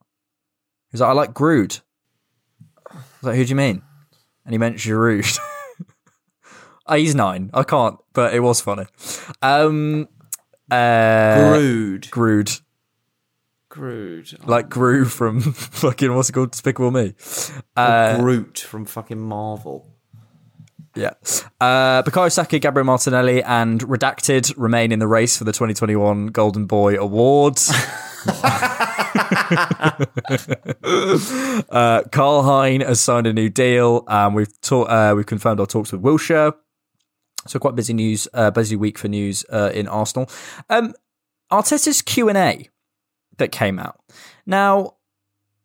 He 0.91 0.95
was 0.95 1.01
like, 1.03 1.11
"I 1.11 1.13
like 1.13 1.35
Grood." 1.35 1.79
I 2.91 2.95
was 2.95 3.23
like, 3.23 3.37
"Who 3.37 3.45
do 3.45 3.51
you 3.51 3.57
mean?" 3.57 3.83
And 4.45 4.55
he 4.55 4.59
meant 4.59 4.77
Giroud. 4.77 5.39
Oh, 6.87 6.95
he's 6.97 7.15
nine. 7.15 7.51
I 7.53 7.63
can't, 7.63 7.99
but 8.15 8.33
it 8.35 8.41
was 8.41 8.61
funny. 8.61 8.87
Um, 9.43 10.09
uh, 10.71 11.53
Grood. 11.53 12.11
Grood. 12.11 12.51
Grood. 13.69 14.33
Like 14.49 14.69
Gru 14.69 15.05
from 15.05 15.41
fucking 15.53 16.15
what's 16.15 16.29
it 16.31 16.33
called? 16.33 16.51
Despicable 16.53 16.91
Me. 16.91 17.15
Or 17.77 17.83
Uh, 17.83 18.19
Groot 18.19 18.59
from 18.59 18.85
fucking 18.85 19.21
Marvel. 19.21 19.87
yeah. 20.97 21.11
Uh, 21.61 22.03
Bukayo 22.03 22.33
Saka, 22.33 22.59
Gabriel 22.59 22.85
Martinelli, 22.85 23.43
and 23.45 23.81
Redacted 23.83 24.53
remain 24.57 24.91
in 24.91 24.99
the 24.99 25.07
race 25.07 25.37
for 25.39 25.45
the 25.45 25.53
2021 25.53 26.27
Golden 26.29 26.67
Boy 26.67 26.97
Awards. 26.97 27.71
uh, 31.71 32.03
Karl 32.13 32.43
Hein 32.43 32.81
has 32.81 33.01
signed 33.01 33.27
a 33.27 33.33
new 33.33 33.49
deal. 33.49 34.05
Um, 34.09 34.35
we've 34.35 34.61
ta- 34.61 34.83
uh, 34.83 35.15
we've 35.15 35.27
confirmed 35.27 35.61
our 35.61 35.67
talks 35.67 35.93
with 35.93 36.03
Wilshere. 36.03 36.55
So 37.47 37.59
quite 37.59 37.75
busy 37.75 37.95
news, 37.95 38.29
uh, 38.35 38.51
busy 38.51 38.77
week 38.77 38.99
for 38.99 39.09
news 39.09 39.45
uh, 39.51 39.71
in 39.73 39.89
Arsenal. 39.89 40.31
Um, 40.69 40.95
Arteta's 41.51 42.03
Q 42.03 42.29
and 42.29 42.39
A 42.39 42.69
that 43.39 43.51
came 43.51 43.79
out. 43.79 43.99
Now 44.47 44.95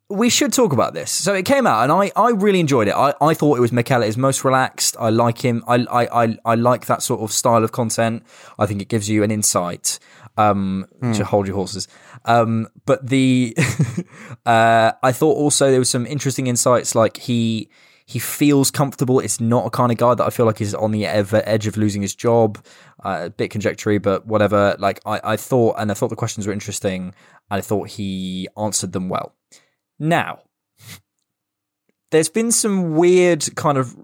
we 0.08 0.30
should 0.30 0.52
talk 0.52 0.72
about 0.72 0.94
this. 0.94 1.10
So 1.10 1.34
it 1.34 1.44
came 1.44 1.66
out, 1.66 1.82
and 1.82 1.92
I, 1.92 2.12
I 2.16 2.30
really 2.30 2.60
enjoyed 2.60 2.88
it. 2.88 2.94
I, 2.94 3.14
I 3.20 3.34
thought 3.34 3.58
it 3.58 3.60
was 3.60 3.72
Mikel 3.72 4.02
at 4.02 4.06
his 4.06 4.16
most 4.16 4.44
relaxed. 4.44 4.96
I 5.00 5.10
like 5.10 5.44
him. 5.44 5.64
I, 5.66 5.84
I 5.90 6.24
I 6.24 6.38
I 6.44 6.54
like 6.54 6.86
that 6.86 7.02
sort 7.02 7.20
of 7.20 7.32
style 7.32 7.64
of 7.64 7.72
content. 7.72 8.22
I 8.58 8.66
think 8.66 8.80
it 8.82 8.88
gives 8.88 9.08
you 9.08 9.22
an 9.22 9.30
insight. 9.30 9.98
Um, 10.38 10.84
to 11.14 11.24
hold 11.24 11.46
your 11.46 11.56
horses. 11.56 11.88
Um, 12.26 12.68
but 12.84 13.06
the 13.08 13.56
uh, 14.46 14.92
I 15.02 15.10
thought 15.10 15.34
also 15.34 15.70
there 15.70 15.78
was 15.78 15.88
some 15.88 16.04
interesting 16.04 16.46
insights. 16.46 16.94
Like 16.94 17.16
he 17.16 17.70
he 18.06 18.18
feels 18.20 18.70
comfortable. 18.70 19.18
It's 19.18 19.40
not 19.40 19.66
a 19.66 19.70
kind 19.70 19.90
of 19.90 19.98
guy 19.98 20.14
that 20.14 20.24
I 20.24 20.30
feel 20.30 20.46
like 20.46 20.60
is 20.60 20.74
on 20.74 20.92
the 20.92 21.06
ev- 21.06 21.34
edge 21.34 21.66
of 21.66 21.76
losing 21.76 22.02
his 22.02 22.14
job. 22.14 22.64
Uh, 23.04 23.22
a 23.24 23.30
bit 23.30 23.50
conjectory, 23.50 23.98
but 23.98 24.26
whatever. 24.26 24.76
Like 24.78 25.00
I, 25.04 25.20
I 25.24 25.36
thought, 25.36 25.74
and 25.78 25.90
I 25.90 25.94
thought 25.94 26.08
the 26.10 26.16
questions 26.16 26.46
were 26.46 26.52
interesting. 26.52 27.12
And 27.50 27.58
I 27.58 27.60
thought 27.60 27.90
he 27.90 28.48
answered 28.56 28.92
them 28.92 29.08
well. 29.08 29.34
Now, 29.98 30.40
there's 32.12 32.28
been 32.28 32.52
some 32.52 32.94
weird 32.94 33.44
kind 33.56 33.76
of 33.76 33.96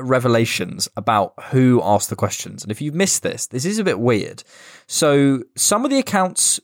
revelations 0.00 0.88
about 0.96 1.34
who 1.50 1.80
asked 1.84 2.08
the 2.10 2.16
questions. 2.16 2.62
And 2.62 2.72
if 2.72 2.80
you've 2.80 2.94
missed 2.94 3.22
this, 3.22 3.46
this 3.46 3.64
is 3.66 3.78
a 3.78 3.84
bit 3.84 4.00
weird. 4.00 4.42
So 4.86 5.42
some 5.54 5.84
of 5.84 5.90
the 5.90 5.98
accounts 5.98 6.60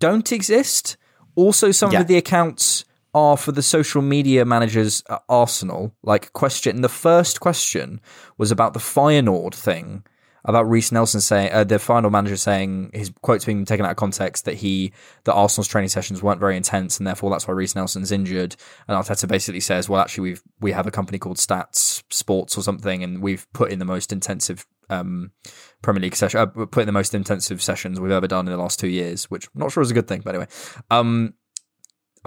don't 0.00 0.32
exist. 0.32 0.96
Also, 1.36 1.70
some 1.70 1.92
Yeah. 1.92 2.00
of 2.00 2.08
the 2.08 2.16
accounts 2.16 2.84
are 3.16 3.38
for 3.38 3.50
the 3.50 3.62
social 3.62 4.02
media 4.02 4.44
managers 4.44 5.02
at 5.08 5.22
Arsenal. 5.26 5.90
Like 6.02 6.34
question, 6.34 6.82
the 6.82 6.88
first 6.90 7.40
question 7.40 7.98
was 8.36 8.50
about 8.50 8.74
the 8.74 8.78
Feyenoord 8.78 9.54
thing. 9.54 10.04
about 10.44 10.68
Reiss 10.68 10.92
Nelson 10.92 11.22
saying 11.22 11.50
uh, 11.50 11.64
the 11.64 11.76
Feyenoord 11.76 12.12
manager 12.12 12.36
saying 12.36 12.90
his 12.92 13.10
quotes 13.22 13.46
being 13.46 13.64
taken 13.64 13.86
out 13.86 13.90
of 13.92 13.96
context 13.96 14.44
that 14.44 14.54
he 14.54 14.92
that 15.24 15.32
Arsenal's 15.32 15.66
training 15.66 15.88
sessions 15.88 16.22
weren't 16.22 16.38
very 16.38 16.58
intense 16.58 16.98
and 16.98 17.06
therefore 17.06 17.30
that's 17.30 17.48
why 17.48 17.54
Reiss 17.54 17.74
Nelson's 17.74 18.12
injured. 18.12 18.54
And 18.86 19.02
Arteta 19.02 19.26
basically 19.26 19.60
says, 19.60 19.88
well, 19.88 20.00
actually 20.00 20.22
we've 20.28 20.42
we 20.60 20.72
have 20.72 20.86
a 20.86 20.90
company 20.90 21.18
called 21.18 21.38
Stats 21.38 22.02
Sports 22.10 22.58
or 22.58 22.62
something, 22.62 23.02
and 23.02 23.22
we've 23.22 23.50
put 23.54 23.72
in 23.72 23.78
the 23.78 23.86
most 23.86 24.12
intensive 24.12 24.66
um, 24.90 25.32
Premier 25.80 26.02
League 26.02 26.16
session, 26.16 26.38
uh, 26.38 26.46
put 26.46 26.82
in 26.82 26.86
the 26.86 26.92
most 26.92 27.14
intensive 27.14 27.62
sessions 27.62 27.98
we've 27.98 28.12
ever 28.12 28.28
done 28.28 28.46
in 28.46 28.52
the 28.52 28.58
last 28.58 28.78
two 28.78 28.88
years, 28.88 29.24
which 29.30 29.46
I'm 29.54 29.60
not 29.62 29.72
sure 29.72 29.82
is 29.82 29.90
a 29.90 29.94
good 29.94 30.06
thing, 30.06 30.20
but 30.22 30.34
anyway. 30.34 30.48
Um, 30.90 31.32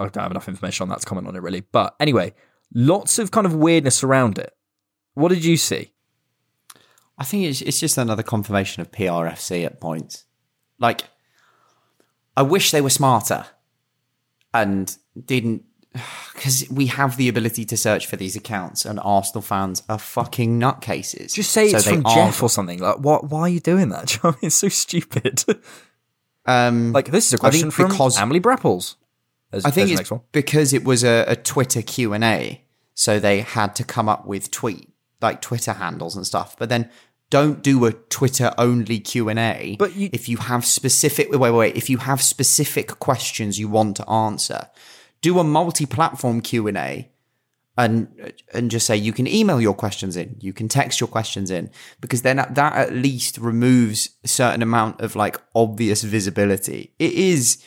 I 0.00 0.08
don't 0.08 0.22
have 0.22 0.30
enough 0.30 0.48
information 0.48 0.84
on 0.84 0.88
that 0.90 1.00
to 1.00 1.06
comment 1.06 1.28
on 1.28 1.36
it 1.36 1.42
really. 1.42 1.60
But 1.60 1.94
anyway, 2.00 2.34
lots 2.74 3.18
of 3.18 3.30
kind 3.30 3.46
of 3.46 3.54
weirdness 3.54 4.02
around 4.02 4.38
it. 4.38 4.54
What 5.14 5.28
did 5.28 5.44
you 5.44 5.56
see? 5.56 5.92
I 7.18 7.24
think 7.24 7.44
it's 7.44 7.60
it's 7.60 7.78
just 7.78 7.98
another 7.98 8.22
confirmation 8.22 8.80
of 8.80 8.90
PRFC 8.90 9.66
at 9.66 9.80
points. 9.80 10.24
Like, 10.78 11.02
I 12.36 12.42
wish 12.42 12.70
they 12.70 12.80
were 12.80 12.90
smarter 12.90 13.44
and 14.54 14.96
didn't 15.26 15.64
because 16.32 16.64
we 16.70 16.86
have 16.86 17.18
the 17.18 17.28
ability 17.28 17.66
to 17.66 17.76
search 17.76 18.06
for 18.06 18.16
these 18.16 18.36
accounts, 18.36 18.86
and 18.86 18.98
Arsenal 19.02 19.42
fans 19.42 19.82
are 19.90 19.98
fucking 19.98 20.58
nutcases. 20.58 21.34
Just 21.34 21.50
say 21.50 21.68
So 21.68 21.76
it's 21.76 21.86
from 21.86 22.04
Jeff 22.04 22.42
or 22.42 22.48
something. 22.48 22.78
Like, 22.78 23.00
what? 23.00 23.28
Why 23.28 23.42
are 23.42 23.48
you 23.50 23.60
doing 23.60 23.90
that? 23.90 24.06
Do 24.06 24.14
you 24.14 24.20
know 24.24 24.30
what 24.30 24.36
I 24.36 24.40
mean? 24.40 24.46
It's 24.46 24.56
so 24.56 24.68
stupid. 24.68 25.44
Um, 26.46 26.92
like 26.92 27.10
this 27.10 27.26
is 27.26 27.34
a 27.34 27.38
question 27.38 27.70
from 27.70 27.90
because- 27.90 28.18
Emily 28.18 28.40
Brapples. 28.40 28.96
There's- 29.50 29.64
I 29.64 29.70
think 29.70 29.90
it's 29.90 30.08
because 30.32 30.72
it 30.72 30.84
was 30.84 31.02
a, 31.04 31.24
a 31.28 31.36
Twitter 31.36 31.82
Q 31.82 32.12
and 32.12 32.24
A, 32.24 32.62
so 32.94 33.18
they 33.18 33.40
had 33.40 33.74
to 33.76 33.84
come 33.84 34.08
up 34.08 34.26
with 34.26 34.50
tweet 34.50 34.88
like 35.20 35.40
Twitter 35.42 35.72
handles 35.74 36.16
and 36.16 36.26
stuff. 36.26 36.56
But 36.58 36.68
then 36.68 36.88
don't 37.30 37.62
do 37.62 37.84
a 37.84 37.92
Twitter 37.92 38.52
only 38.58 38.98
Q 38.98 39.28
and 39.28 39.38
A. 39.38 39.76
But 39.78 39.92
if 39.96 40.28
you 40.28 40.36
have 40.38 40.64
specific 40.64 41.30
wait 41.30 41.38
wait 41.38 41.50
wait 41.52 41.76
if 41.76 41.88
you 41.90 41.98
have 41.98 42.22
specific 42.22 42.98
questions 42.98 43.58
you 43.58 43.68
want 43.68 43.96
to 43.98 44.08
answer, 44.08 44.68
do 45.20 45.38
a 45.38 45.44
multi-platform 45.44 46.40
Q 46.40 46.66
and 46.68 46.76
A. 46.78 47.10
And 47.78 48.32
and 48.52 48.70
just 48.70 48.84
say 48.86 48.96
you 48.96 49.12
can 49.12 49.26
email 49.26 49.60
your 49.60 49.74
questions 49.74 50.16
in, 50.16 50.36
you 50.40 50.52
can 50.52 50.68
text 50.68 51.00
your 51.00 51.08
questions 51.08 51.50
in, 51.50 51.70
because 52.00 52.22
then 52.22 52.36
that, 52.36 52.54
that 52.56 52.74
at 52.74 52.92
least 52.92 53.38
removes 53.38 54.10
a 54.22 54.28
certain 54.28 54.60
amount 54.60 55.00
of 55.00 55.16
like 55.16 55.40
obvious 55.54 56.02
visibility. 56.02 56.92
It 56.98 57.12
is 57.12 57.64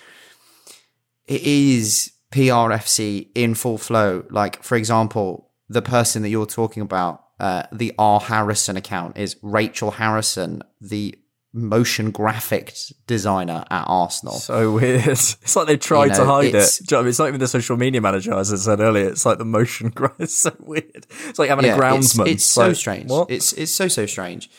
it 1.27 1.41
is 1.43 2.11
PRFC 2.31 3.29
in 3.35 3.55
full 3.55 3.77
flow. 3.77 4.23
Like, 4.29 4.61
for 4.63 4.75
example, 4.75 5.51
the 5.69 5.81
person 5.81 6.21
that 6.23 6.29
you're 6.29 6.45
talking 6.45 6.81
about, 6.81 7.23
uh, 7.39 7.63
the 7.71 7.93
R 7.97 8.19
Harrison 8.19 8.77
account 8.77 9.17
is 9.17 9.37
Rachel 9.41 9.91
Harrison, 9.91 10.61
the 10.81 11.15
motion 11.55 12.11
graphics 12.11 12.91
designer 13.05 13.63
at 13.69 13.83
Arsenal. 13.87 14.33
So 14.35 14.71
weird. 14.73 15.05
It's 15.07 15.55
like 15.55 15.67
they 15.67 15.77
tried 15.77 16.07
You 16.11 16.15
to 16.15 16.25
hide 16.25 16.45
it. 16.45 16.55
it's- 16.55 16.81
you 16.81 16.87
know 16.91 16.99
I 16.99 17.01
mean? 17.03 17.09
It's 17.09 17.19
not 17.19 17.27
even 17.27 17.39
the 17.39 17.47
social 17.47 17.77
media 17.77 18.01
manager, 18.01 18.33
as 18.33 18.51
I 18.51 18.55
said 18.55 18.79
earlier. 18.79 19.07
It's 19.09 19.25
like 19.25 19.37
the 19.37 19.45
motion 19.45 19.89
graph. 19.95 20.19
It's 20.19 20.33
so 20.35 20.55
weird. 20.59 21.05
It's 21.27 21.37
like 21.37 21.49
having 21.49 21.65
a 21.65 21.69
it's, 21.69 21.77
groundsman. 21.77 22.27
it's 22.27 22.45
so 22.45 22.67
Like, 22.69 22.75
strange. 22.75 23.09
What? 23.11 23.29
It's 23.29 23.53
it's 23.53 23.71
so 23.71 23.87
so 23.87 24.05
strange. 24.07 24.49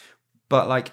But 0.49 0.69
like, 0.69 0.93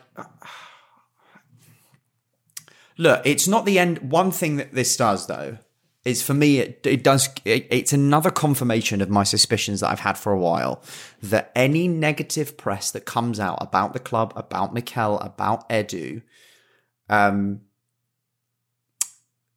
look, 3.02 3.22
it's 3.26 3.48
not 3.48 3.66
the 3.66 3.80
end. 3.80 4.12
One 4.12 4.32
thing 4.32 4.58
that 4.58 4.74
this 4.74 4.96
does 4.96 5.28
though 5.28 5.58
is 6.06 6.22
for 6.22 6.34
me, 6.34 6.60
it 6.60 6.86
it 6.86 7.04
does. 7.04 7.30
It, 7.46 7.68
it's 7.70 7.94
another 7.94 8.32
confirmation 8.32 9.02
of 9.02 9.10
my 9.10 9.24
suspicions 9.24 9.80
that 9.80 9.90
I've 9.90 10.00
had 10.00 10.18
for 10.18 10.32
a 10.32 10.40
while 10.40 10.84
that 11.22 11.52
any 11.56 11.88
negative 11.88 12.58
press 12.58 12.92
that 12.92 13.06
comes 13.06 13.40
out 13.40 13.58
about 13.62 13.94
the 13.94 14.00
club, 14.00 14.34
about 14.36 14.74
Mikel, 14.74 15.20
about 15.20 15.68
Edu, 15.70 16.22
um, 17.10 17.62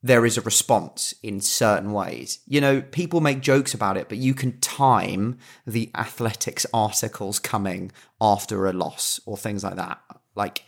there 0.02 0.26
is 0.26 0.36
a 0.36 0.42
response 0.42 1.14
in 1.22 1.40
certain 1.40 1.92
ways. 1.92 2.40
You 2.46 2.60
know, 2.60 2.82
people 2.82 3.20
make 3.20 3.40
jokes 3.40 3.72
about 3.72 3.96
it, 3.96 4.08
but 4.08 4.18
you 4.18 4.34
can 4.34 4.60
time 4.60 5.38
the 5.66 5.90
athletics 5.94 6.66
articles 6.74 7.38
coming 7.38 7.90
after 8.20 8.66
a 8.66 8.72
loss 8.72 9.20
or 9.24 9.38
things 9.38 9.64
like 9.64 9.76
that. 9.76 9.98
Like, 10.34 10.64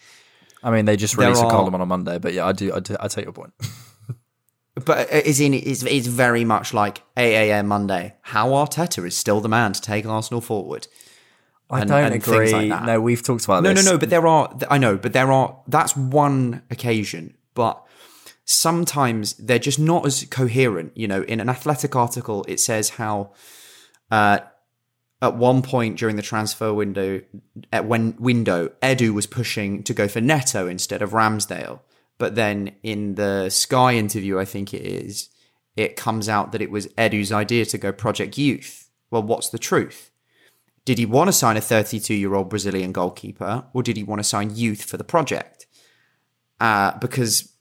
I 0.67 0.73
mean, 0.73 0.85
they 0.85 0.97
just 0.97 1.17
there 1.17 1.29
released 1.29 1.45
a 1.45 1.47
are- 1.47 1.51
column 1.51 1.77
on 1.77 1.81
a 1.81 1.87
Monday, 1.87 2.19
but 2.19 2.35
yeah, 2.35 2.45
I 2.45 2.53
do. 2.53 2.75
I, 2.75 2.81
do, 2.81 2.97
I 2.99 3.07
take 3.07 3.25
your 3.25 3.33
point. 3.33 3.53
but 4.85 5.09
is 5.12 5.39
in 5.39 5.55
it's, 5.55 5.85
it's 5.85 6.09
very 6.09 6.45
much 6.45 6.75
like 6.75 7.03
8 7.17 7.51
a.m. 7.51 7.69
Monday. 7.69 8.17
How 8.23 8.49
Arteta 8.49 9.07
is 9.07 9.17
still 9.17 9.41
the 9.41 9.49
man 9.49 9.75
to 9.75 9.81
take 9.81 10.05
Arsenal 10.05 10.41
forward. 10.41 10.89
I 11.71 11.81
and- 11.81 11.89
don't 11.89 12.05
and 12.05 12.14
agree. 12.17 12.51
like 12.51 12.83
no, 12.85 13.01
we've 13.01 13.23
talked 13.23 13.45
about 13.45 13.62
no, 13.62 13.73
this. 13.73 13.85
No, 13.85 13.93
no, 13.93 13.95
no, 13.95 13.99
but 14.01 14.11
there 14.11 14.27
are. 14.27 14.59
I 14.69 14.79
know, 14.79 14.97
but 14.97 15.12
there 15.12 15.31
are. 15.31 15.57
That's 15.69 15.97
one 15.97 16.62
occasion, 16.69 17.37
but 17.55 17.81
sometimes 18.45 19.35
they're 19.35 19.61
just 19.61 19.79
not 19.79 20.05
as 20.05 20.25
coherent. 20.25 20.97
You 20.97 21.07
know, 21.07 21.23
in 21.23 21.39
an 21.39 21.49
athletic 21.49 21.95
article, 21.95 22.45
it 22.49 22.59
says 22.59 22.91
how 22.91 23.31
uh, 24.11 24.41
at 25.23 25.37
one 25.37 25.62
point 25.62 25.99
during 25.99 26.17
the 26.17 26.23
transfer 26.23 26.73
window, 26.73 27.23
at 27.73 27.87
when 27.87 28.17
window, 28.19 28.69
Edu 28.83 29.14
was 29.14 29.27
pushing 29.27 29.83
to 29.85 29.95
go 29.95 30.09
for 30.09 30.21
Neto 30.21 30.69
instead 30.69 31.03
of 31.03 31.11
Ramsdale. 31.11 31.81
But 32.19 32.35
then 32.35 32.73
in 32.83 33.14
the 33.14 33.51
Sky 33.51 33.95
interview, 33.95 34.39
I 34.39 34.45
think 34.45 34.73
it 34.73 34.83
is, 34.83 35.29
it 35.75 35.97
comes 35.97 36.29
out 36.29 36.53
that 36.53 36.62
it 36.62 36.71
was 36.71 36.87
Edu's 36.99 37.33
idea 37.33 37.64
to 37.67 37.79
go 37.79 37.93
Project 37.93 38.39
Youth. 38.39 38.91
Well, 39.11 39.23
what's 39.23 39.49
the 39.49 39.59
truth? 39.59 40.11
Did 40.85 40.99
he 40.99 41.07
want 41.07 41.29
to 41.29 41.33
sign 41.33 41.57
a 41.57 41.61
32 41.61 42.14
year 42.14 42.35
old 42.35 42.49
Brazilian 42.49 42.93
goalkeeper 42.93 43.64
or 43.73 43.83
did 43.83 43.97
he 43.97 44.03
want 44.03 44.21
to 44.21 44.25
sign 44.25 44.55
youth 44.55 44.85
for 44.85 44.97
the 44.97 45.05
project? 45.05 45.67
Uh, 46.61 46.97
because 46.99 47.53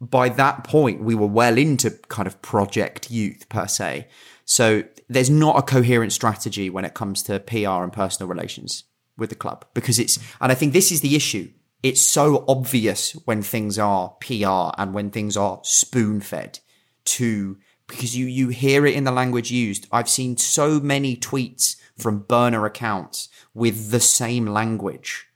by 0.00 0.28
that 0.28 0.64
point, 0.64 1.02
we 1.02 1.14
were 1.14 1.26
well 1.26 1.56
into 1.56 1.90
kind 2.08 2.26
of 2.26 2.40
project 2.42 3.10
youth 3.10 3.48
per 3.48 3.66
se. 3.66 4.08
So 4.44 4.84
there's 5.08 5.30
not 5.30 5.58
a 5.58 5.62
coherent 5.62 6.12
strategy 6.12 6.70
when 6.70 6.84
it 6.84 6.94
comes 6.94 7.22
to 7.24 7.40
PR 7.40 7.82
and 7.82 7.92
personal 7.92 8.28
relations 8.28 8.84
with 9.16 9.30
the 9.30 9.36
club 9.36 9.64
because 9.74 9.98
it's, 9.98 10.18
and 10.40 10.50
I 10.50 10.54
think 10.54 10.72
this 10.72 10.90
is 10.90 11.00
the 11.00 11.16
issue. 11.16 11.50
It's 11.82 12.00
so 12.00 12.44
obvious 12.48 13.12
when 13.24 13.42
things 13.42 13.78
are 13.78 14.16
PR 14.20 14.72
and 14.78 14.94
when 14.94 15.10
things 15.10 15.36
are 15.36 15.60
spoon 15.62 16.20
fed 16.20 16.60
to, 17.04 17.58
because 17.86 18.16
you, 18.16 18.26
you 18.26 18.48
hear 18.48 18.86
it 18.86 18.94
in 18.94 19.04
the 19.04 19.12
language 19.12 19.50
used. 19.50 19.86
I've 19.92 20.08
seen 20.08 20.38
so 20.38 20.80
many 20.80 21.16
tweets 21.16 21.76
from 21.98 22.20
burner 22.20 22.64
accounts 22.64 23.28
with 23.52 23.90
the 23.90 24.00
same 24.00 24.46
language, 24.46 25.26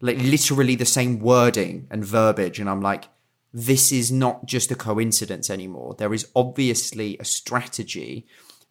like 0.00 0.18
literally 0.18 0.74
the 0.74 0.84
same 0.84 1.18
wording 1.18 1.86
and 1.90 2.04
verbiage. 2.04 2.60
And 2.60 2.68
I'm 2.68 2.82
like, 2.82 3.08
this 3.52 3.90
is 3.90 4.12
not 4.12 4.44
just 4.44 4.70
a 4.70 4.74
coincidence 4.74 5.48
anymore. 5.48 5.94
There 5.96 6.12
is 6.12 6.28
obviously 6.36 7.16
a 7.18 7.24
strategy 7.24 8.26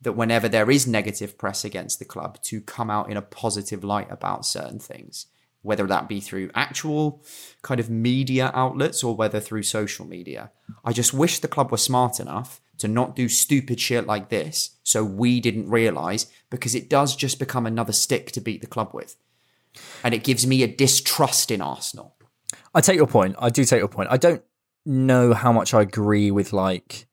that 0.05 0.13
whenever 0.13 0.47
there 0.47 0.69
is 0.69 0.85
negative 0.85 1.35
press 1.35 1.65
against 1.65 1.97
the 1.97 2.05
club 2.05 2.39
to 2.43 2.61
come 2.61 2.91
out 2.91 3.09
in 3.09 3.17
a 3.17 3.23
positive 3.23 3.83
light 3.83 4.07
about 4.11 4.45
certain 4.45 4.77
things, 4.77 5.25
whether 5.63 5.87
that 5.87 6.07
be 6.07 6.21
through 6.21 6.51
actual 6.53 7.23
kind 7.63 7.79
of 7.79 7.89
media 7.89 8.51
outlets 8.53 9.03
or 9.03 9.15
whether 9.15 9.39
through 9.39 9.63
social 9.63 10.05
media. 10.05 10.51
I 10.83 10.93
just 10.93 11.11
wish 11.11 11.39
the 11.39 11.47
club 11.47 11.71
were 11.71 11.77
smart 11.77 12.19
enough 12.19 12.61
to 12.77 12.87
not 12.87 13.15
do 13.15 13.27
stupid 13.27 13.79
shit 13.79 14.05
like 14.05 14.29
this 14.29 14.77
so 14.83 15.03
we 15.03 15.39
didn't 15.39 15.71
realize 15.71 16.27
because 16.51 16.75
it 16.75 16.87
does 16.87 17.15
just 17.15 17.39
become 17.39 17.65
another 17.65 17.93
stick 17.93 18.31
to 18.33 18.41
beat 18.41 18.61
the 18.61 18.67
club 18.67 18.91
with. 18.93 19.15
And 20.03 20.13
it 20.13 20.23
gives 20.23 20.45
me 20.45 20.61
a 20.61 20.67
distrust 20.67 21.49
in 21.49 21.61
Arsenal. 21.61 22.15
I 22.75 22.81
take 22.81 22.97
your 22.97 23.07
point. 23.07 23.37
I 23.39 23.49
do 23.49 23.65
take 23.65 23.79
your 23.79 23.87
point. 23.87 24.09
I 24.11 24.17
don't 24.17 24.43
know 24.85 25.33
how 25.33 25.51
much 25.51 25.73
I 25.73 25.81
agree 25.81 26.29
with 26.29 26.53
like 26.53 27.07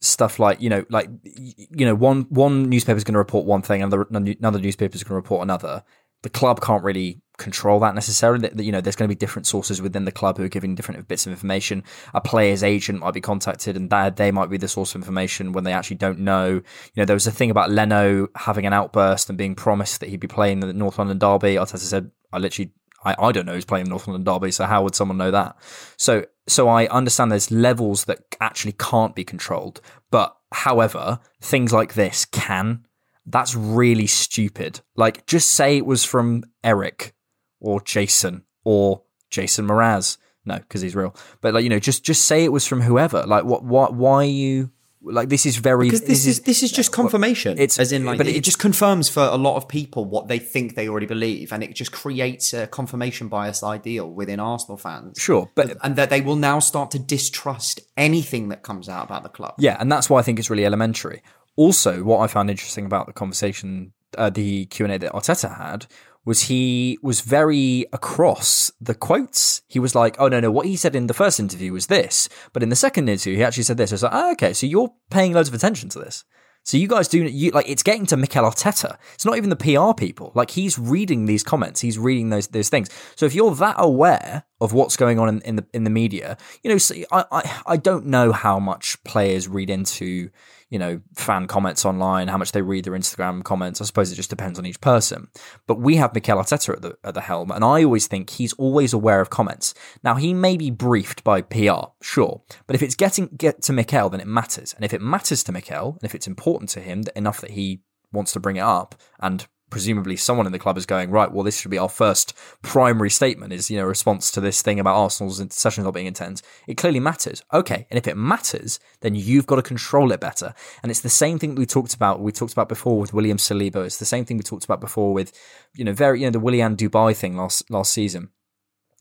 stuff 0.00 0.38
like 0.38 0.60
you 0.62 0.70
know 0.70 0.84
like 0.88 1.10
you 1.24 1.84
know 1.84 1.94
one 1.94 2.22
one 2.30 2.68
newspaper 2.68 2.96
is 2.96 3.04
going 3.04 3.12
to 3.12 3.18
report 3.18 3.44
one 3.46 3.62
thing 3.62 3.82
another 3.82 4.06
another 4.10 4.58
newspaper 4.58 4.94
is 4.94 5.04
going 5.04 5.10
to 5.10 5.14
report 5.16 5.42
another. 5.42 5.84
The 6.22 6.30
club 6.30 6.60
can't 6.60 6.84
really 6.84 7.22
control 7.38 7.80
that 7.80 7.94
necessarily. 7.94 8.50
You 8.62 8.72
know 8.72 8.80
there's 8.80 8.96
going 8.96 9.08
to 9.08 9.14
be 9.14 9.18
different 9.18 9.46
sources 9.46 9.80
within 9.80 10.04
the 10.04 10.12
club 10.12 10.36
who 10.36 10.44
are 10.44 10.48
giving 10.48 10.74
different 10.74 11.06
bits 11.08 11.26
of 11.26 11.32
information. 11.32 11.84
A 12.14 12.20
player's 12.20 12.62
agent 12.62 13.00
might 13.00 13.14
be 13.14 13.20
contacted 13.20 13.76
and 13.76 13.88
that 13.90 14.16
they 14.16 14.30
might 14.30 14.50
be 14.50 14.58
the 14.58 14.68
source 14.68 14.94
of 14.94 15.00
information 15.00 15.52
when 15.52 15.64
they 15.64 15.72
actually 15.72 15.96
don't 15.96 16.20
know. 16.20 16.48
You 16.48 16.62
know 16.96 17.04
there 17.04 17.16
was 17.16 17.26
a 17.26 17.32
thing 17.32 17.50
about 17.50 17.70
Leno 17.70 18.28
having 18.36 18.66
an 18.66 18.72
outburst 18.72 19.28
and 19.28 19.38
being 19.38 19.54
promised 19.54 20.00
that 20.00 20.08
he'd 20.08 20.20
be 20.20 20.28
playing 20.28 20.60
the 20.60 20.72
North 20.72 20.98
London 20.98 21.18
derby. 21.18 21.54
Arteta 21.54 21.78
said 21.78 22.10
I 22.32 22.38
literally 22.38 22.72
I, 23.04 23.16
I 23.18 23.32
don't 23.32 23.46
know 23.46 23.54
who's 23.54 23.64
playing 23.64 23.88
North 23.88 24.06
London 24.06 24.24
Derby, 24.24 24.50
so 24.50 24.66
how 24.66 24.82
would 24.82 24.94
someone 24.94 25.16
know 25.16 25.30
that? 25.30 25.56
So 25.96 26.26
so 26.50 26.68
I 26.68 26.86
understand 26.88 27.30
there's 27.30 27.50
levels 27.50 28.04
that 28.06 28.36
actually 28.40 28.72
can't 28.72 29.14
be 29.14 29.24
controlled. 29.24 29.80
But 30.10 30.36
however, 30.52 31.20
things 31.40 31.72
like 31.72 31.94
this 31.94 32.24
can. 32.24 32.86
That's 33.26 33.54
really 33.54 34.06
stupid. 34.06 34.80
Like 34.96 35.26
just 35.26 35.52
say 35.52 35.76
it 35.76 35.86
was 35.86 36.04
from 36.04 36.44
Eric 36.64 37.14
or 37.60 37.80
Jason 37.80 38.44
or 38.64 39.02
Jason 39.30 39.66
Mraz. 39.68 40.18
No, 40.44 40.58
because 40.58 40.80
he's 40.80 40.96
real. 40.96 41.14
But 41.40 41.54
like, 41.54 41.62
you 41.62 41.70
know, 41.70 41.78
just 41.78 42.02
just 42.02 42.24
say 42.24 42.44
it 42.44 42.52
was 42.52 42.66
from 42.66 42.80
whoever. 42.80 43.24
Like 43.26 43.44
what 43.44 43.62
what 43.62 43.94
why 43.94 44.24
are 44.24 44.24
you 44.24 44.70
like 45.02 45.28
this 45.28 45.46
is 45.46 45.56
very 45.56 45.86
because 45.86 46.02
this, 46.02 46.26
is, 46.26 46.40
this 46.40 46.62
is 46.62 46.70
just 46.70 46.92
confirmation. 46.92 47.58
It's 47.58 47.78
as 47.78 47.90
in 47.92 48.04
like, 48.04 48.18
but 48.18 48.26
it, 48.26 48.36
it- 48.36 48.44
just 48.44 48.58
confirms 48.58 49.08
for 49.08 49.22
a 49.22 49.36
lot 49.36 49.56
of 49.56 49.66
people 49.68 50.04
what 50.04 50.28
they 50.28 50.38
think 50.38 50.74
they 50.74 50.88
already 50.88 51.06
believe, 51.06 51.52
and 51.52 51.62
it 51.62 51.74
just 51.74 51.92
creates 51.92 52.52
a 52.52 52.66
confirmation 52.66 53.28
bias 53.28 53.62
ideal 53.62 54.10
within 54.10 54.40
Arsenal 54.40 54.76
fans. 54.76 55.18
Sure, 55.20 55.50
but 55.54 55.76
and 55.82 55.96
that 55.96 56.10
they 56.10 56.20
will 56.20 56.36
now 56.36 56.58
start 56.58 56.90
to 56.92 56.98
distrust 56.98 57.80
anything 57.96 58.48
that 58.48 58.62
comes 58.62 58.88
out 58.88 59.04
about 59.04 59.22
the 59.22 59.28
club. 59.28 59.54
Yeah, 59.58 59.76
and 59.80 59.90
that's 59.90 60.10
why 60.10 60.18
I 60.18 60.22
think 60.22 60.38
it's 60.38 60.50
really 60.50 60.66
elementary. 60.66 61.22
Also, 61.56 62.02
what 62.04 62.18
I 62.20 62.26
found 62.26 62.50
interesting 62.50 62.86
about 62.86 63.06
the 63.06 63.12
conversation, 63.12 63.92
uh, 64.16 64.30
the 64.30 64.66
Q 64.66 64.86
and 64.86 64.94
A 64.94 64.98
that 64.98 65.12
Arteta 65.12 65.56
had, 65.56 65.86
was 66.24 66.42
he 66.42 66.98
was 67.02 67.20
very 67.20 67.86
across 67.92 68.70
the 68.80 68.94
quotes. 68.94 69.62
He 69.68 69.78
was 69.78 69.94
like, 69.94 70.16
"Oh 70.18 70.28
no, 70.28 70.40
no, 70.40 70.50
what 70.50 70.66
he 70.66 70.76
said 70.76 70.94
in 70.94 71.06
the 71.06 71.14
first 71.14 71.40
interview 71.40 71.72
was 71.72 71.86
this, 71.86 72.28
but 72.52 72.62
in 72.62 72.68
the 72.68 72.76
second 72.76 73.08
interview, 73.08 73.36
he 73.36 73.44
actually 73.44 73.62
said 73.64 73.76
this." 73.76 73.92
I 73.92 73.94
was 73.94 74.02
like, 74.02 74.14
"Oh, 74.14 74.32
okay, 74.32 74.52
so 74.52 74.66
you're 74.66 74.92
paying 75.10 75.32
loads 75.32 75.48
of 75.48 75.54
attention 75.54 75.88
to 75.90 75.98
this." 75.98 76.24
So 76.64 76.76
you 76.76 76.88
guys 76.88 77.08
do 77.08 77.22
you 77.22 77.50
like 77.52 77.68
it's 77.68 77.82
getting 77.82 78.06
to 78.06 78.16
Mikel 78.16 78.44
Arteta. 78.44 78.96
It's 79.14 79.24
not 79.24 79.36
even 79.36 79.50
the 79.50 79.56
PR 79.56 79.94
people. 79.94 80.32
Like 80.34 80.50
he's 80.50 80.78
reading 80.78 81.26
these 81.26 81.42
comments, 81.42 81.80
he's 81.80 81.98
reading 81.98 82.30
those 82.30 82.48
those 82.48 82.68
things. 82.68 82.90
So 83.16 83.26
if 83.26 83.34
you're 83.34 83.54
that 83.54 83.76
aware 83.78 84.44
of 84.60 84.72
what's 84.72 84.96
going 84.96 85.18
on 85.18 85.28
in, 85.28 85.40
in 85.42 85.56
the 85.56 85.66
in 85.72 85.84
the 85.84 85.90
media, 85.90 86.36
you 86.62 86.70
know, 86.70 86.78
so 86.78 86.94
I, 87.10 87.24
I 87.30 87.62
I 87.66 87.76
don't 87.76 88.06
know 88.06 88.32
how 88.32 88.58
much 88.58 89.02
players 89.04 89.48
read 89.48 89.70
into 89.70 90.30
you 90.68 90.78
know 90.78 91.00
fan 91.16 91.46
comments 91.46 91.84
online, 91.84 92.28
how 92.28 92.36
much 92.36 92.52
they 92.52 92.62
read 92.62 92.84
their 92.84 92.92
Instagram 92.92 93.42
comments. 93.42 93.80
I 93.80 93.84
suppose 93.84 94.12
it 94.12 94.16
just 94.16 94.30
depends 94.30 94.58
on 94.58 94.66
each 94.66 94.80
person. 94.80 95.28
But 95.66 95.80
we 95.80 95.96
have 95.96 96.14
Mikel 96.14 96.38
Arteta 96.38 96.74
at 96.74 96.82
the 96.82 96.96
at 97.04 97.14
the 97.14 97.20
helm, 97.20 97.50
and 97.50 97.64
I 97.64 97.84
always 97.84 98.06
think 98.06 98.30
he's 98.30 98.52
always 98.54 98.92
aware 98.92 99.20
of 99.20 99.30
comments. 99.30 99.74
Now 100.02 100.14
he 100.14 100.34
may 100.34 100.56
be 100.56 100.70
briefed 100.70 101.24
by 101.24 101.42
PR, 101.42 101.88
sure, 102.02 102.42
but 102.66 102.76
if 102.76 102.82
it's 102.82 102.94
getting 102.94 103.26
get 103.28 103.62
to 103.62 103.72
Mikel, 103.72 104.10
then 104.10 104.20
it 104.20 104.26
matters, 104.26 104.74
and 104.74 104.84
if 104.84 104.92
it 104.92 105.00
matters 105.00 105.42
to 105.44 105.52
Mikel, 105.52 105.98
and 106.00 106.04
if 106.04 106.14
it's 106.14 106.26
important 106.26 106.70
to 106.70 106.80
him 106.80 107.02
enough 107.16 107.40
that 107.40 107.52
he 107.52 107.80
wants 108.12 108.32
to 108.32 108.40
bring 108.40 108.56
it 108.56 108.60
up, 108.60 108.94
and 109.20 109.46
presumably 109.70 110.16
someone 110.16 110.46
in 110.46 110.52
the 110.52 110.58
club 110.58 110.76
is 110.76 110.86
going 110.86 111.10
right. 111.10 111.30
Well, 111.30 111.44
this 111.44 111.60
should 111.60 111.70
be 111.70 111.78
our 111.78 111.88
first 111.88 112.34
primary 112.62 113.10
statement. 113.10 113.52
Is 113.52 113.70
you 113.70 113.78
know 113.78 113.84
response 113.84 114.30
to 114.32 114.40
this 114.40 114.62
thing 114.62 114.78
about 114.78 114.96
Arsenal's 114.96 115.42
sessions 115.54 115.84
not 115.84 115.94
being 115.94 116.06
intense. 116.06 116.42
It 116.66 116.76
clearly 116.76 117.00
matters. 117.00 117.42
Okay, 117.52 117.86
and 117.90 117.96
if 117.96 118.06
it 118.06 118.16
matters, 118.16 118.80
then 119.00 119.14
you've 119.14 119.46
got 119.46 119.56
to 119.56 119.62
control 119.62 120.12
it 120.12 120.20
better. 120.20 120.54
And 120.82 120.90
it's 120.90 121.00
the 121.00 121.08
same 121.08 121.38
thing 121.38 121.54
we 121.54 121.66
talked 121.66 121.94
about. 121.94 122.20
We 122.20 122.32
talked 122.32 122.52
about 122.52 122.68
before 122.68 122.98
with 122.98 123.14
William 123.14 123.38
Saliba. 123.38 123.86
It's 123.86 123.98
the 123.98 124.04
same 124.04 124.24
thing 124.24 124.36
we 124.36 124.42
talked 124.42 124.64
about 124.64 124.80
before 124.80 125.12
with 125.12 125.32
you 125.74 125.84
know 125.84 125.92
very 125.92 126.20
you 126.20 126.26
know 126.26 126.32
the 126.32 126.40
Willian 126.40 126.76
Dubai 126.76 127.16
thing 127.16 127.36
last 127.36 127.70
last 127.70 127.92
season 127.92 128.30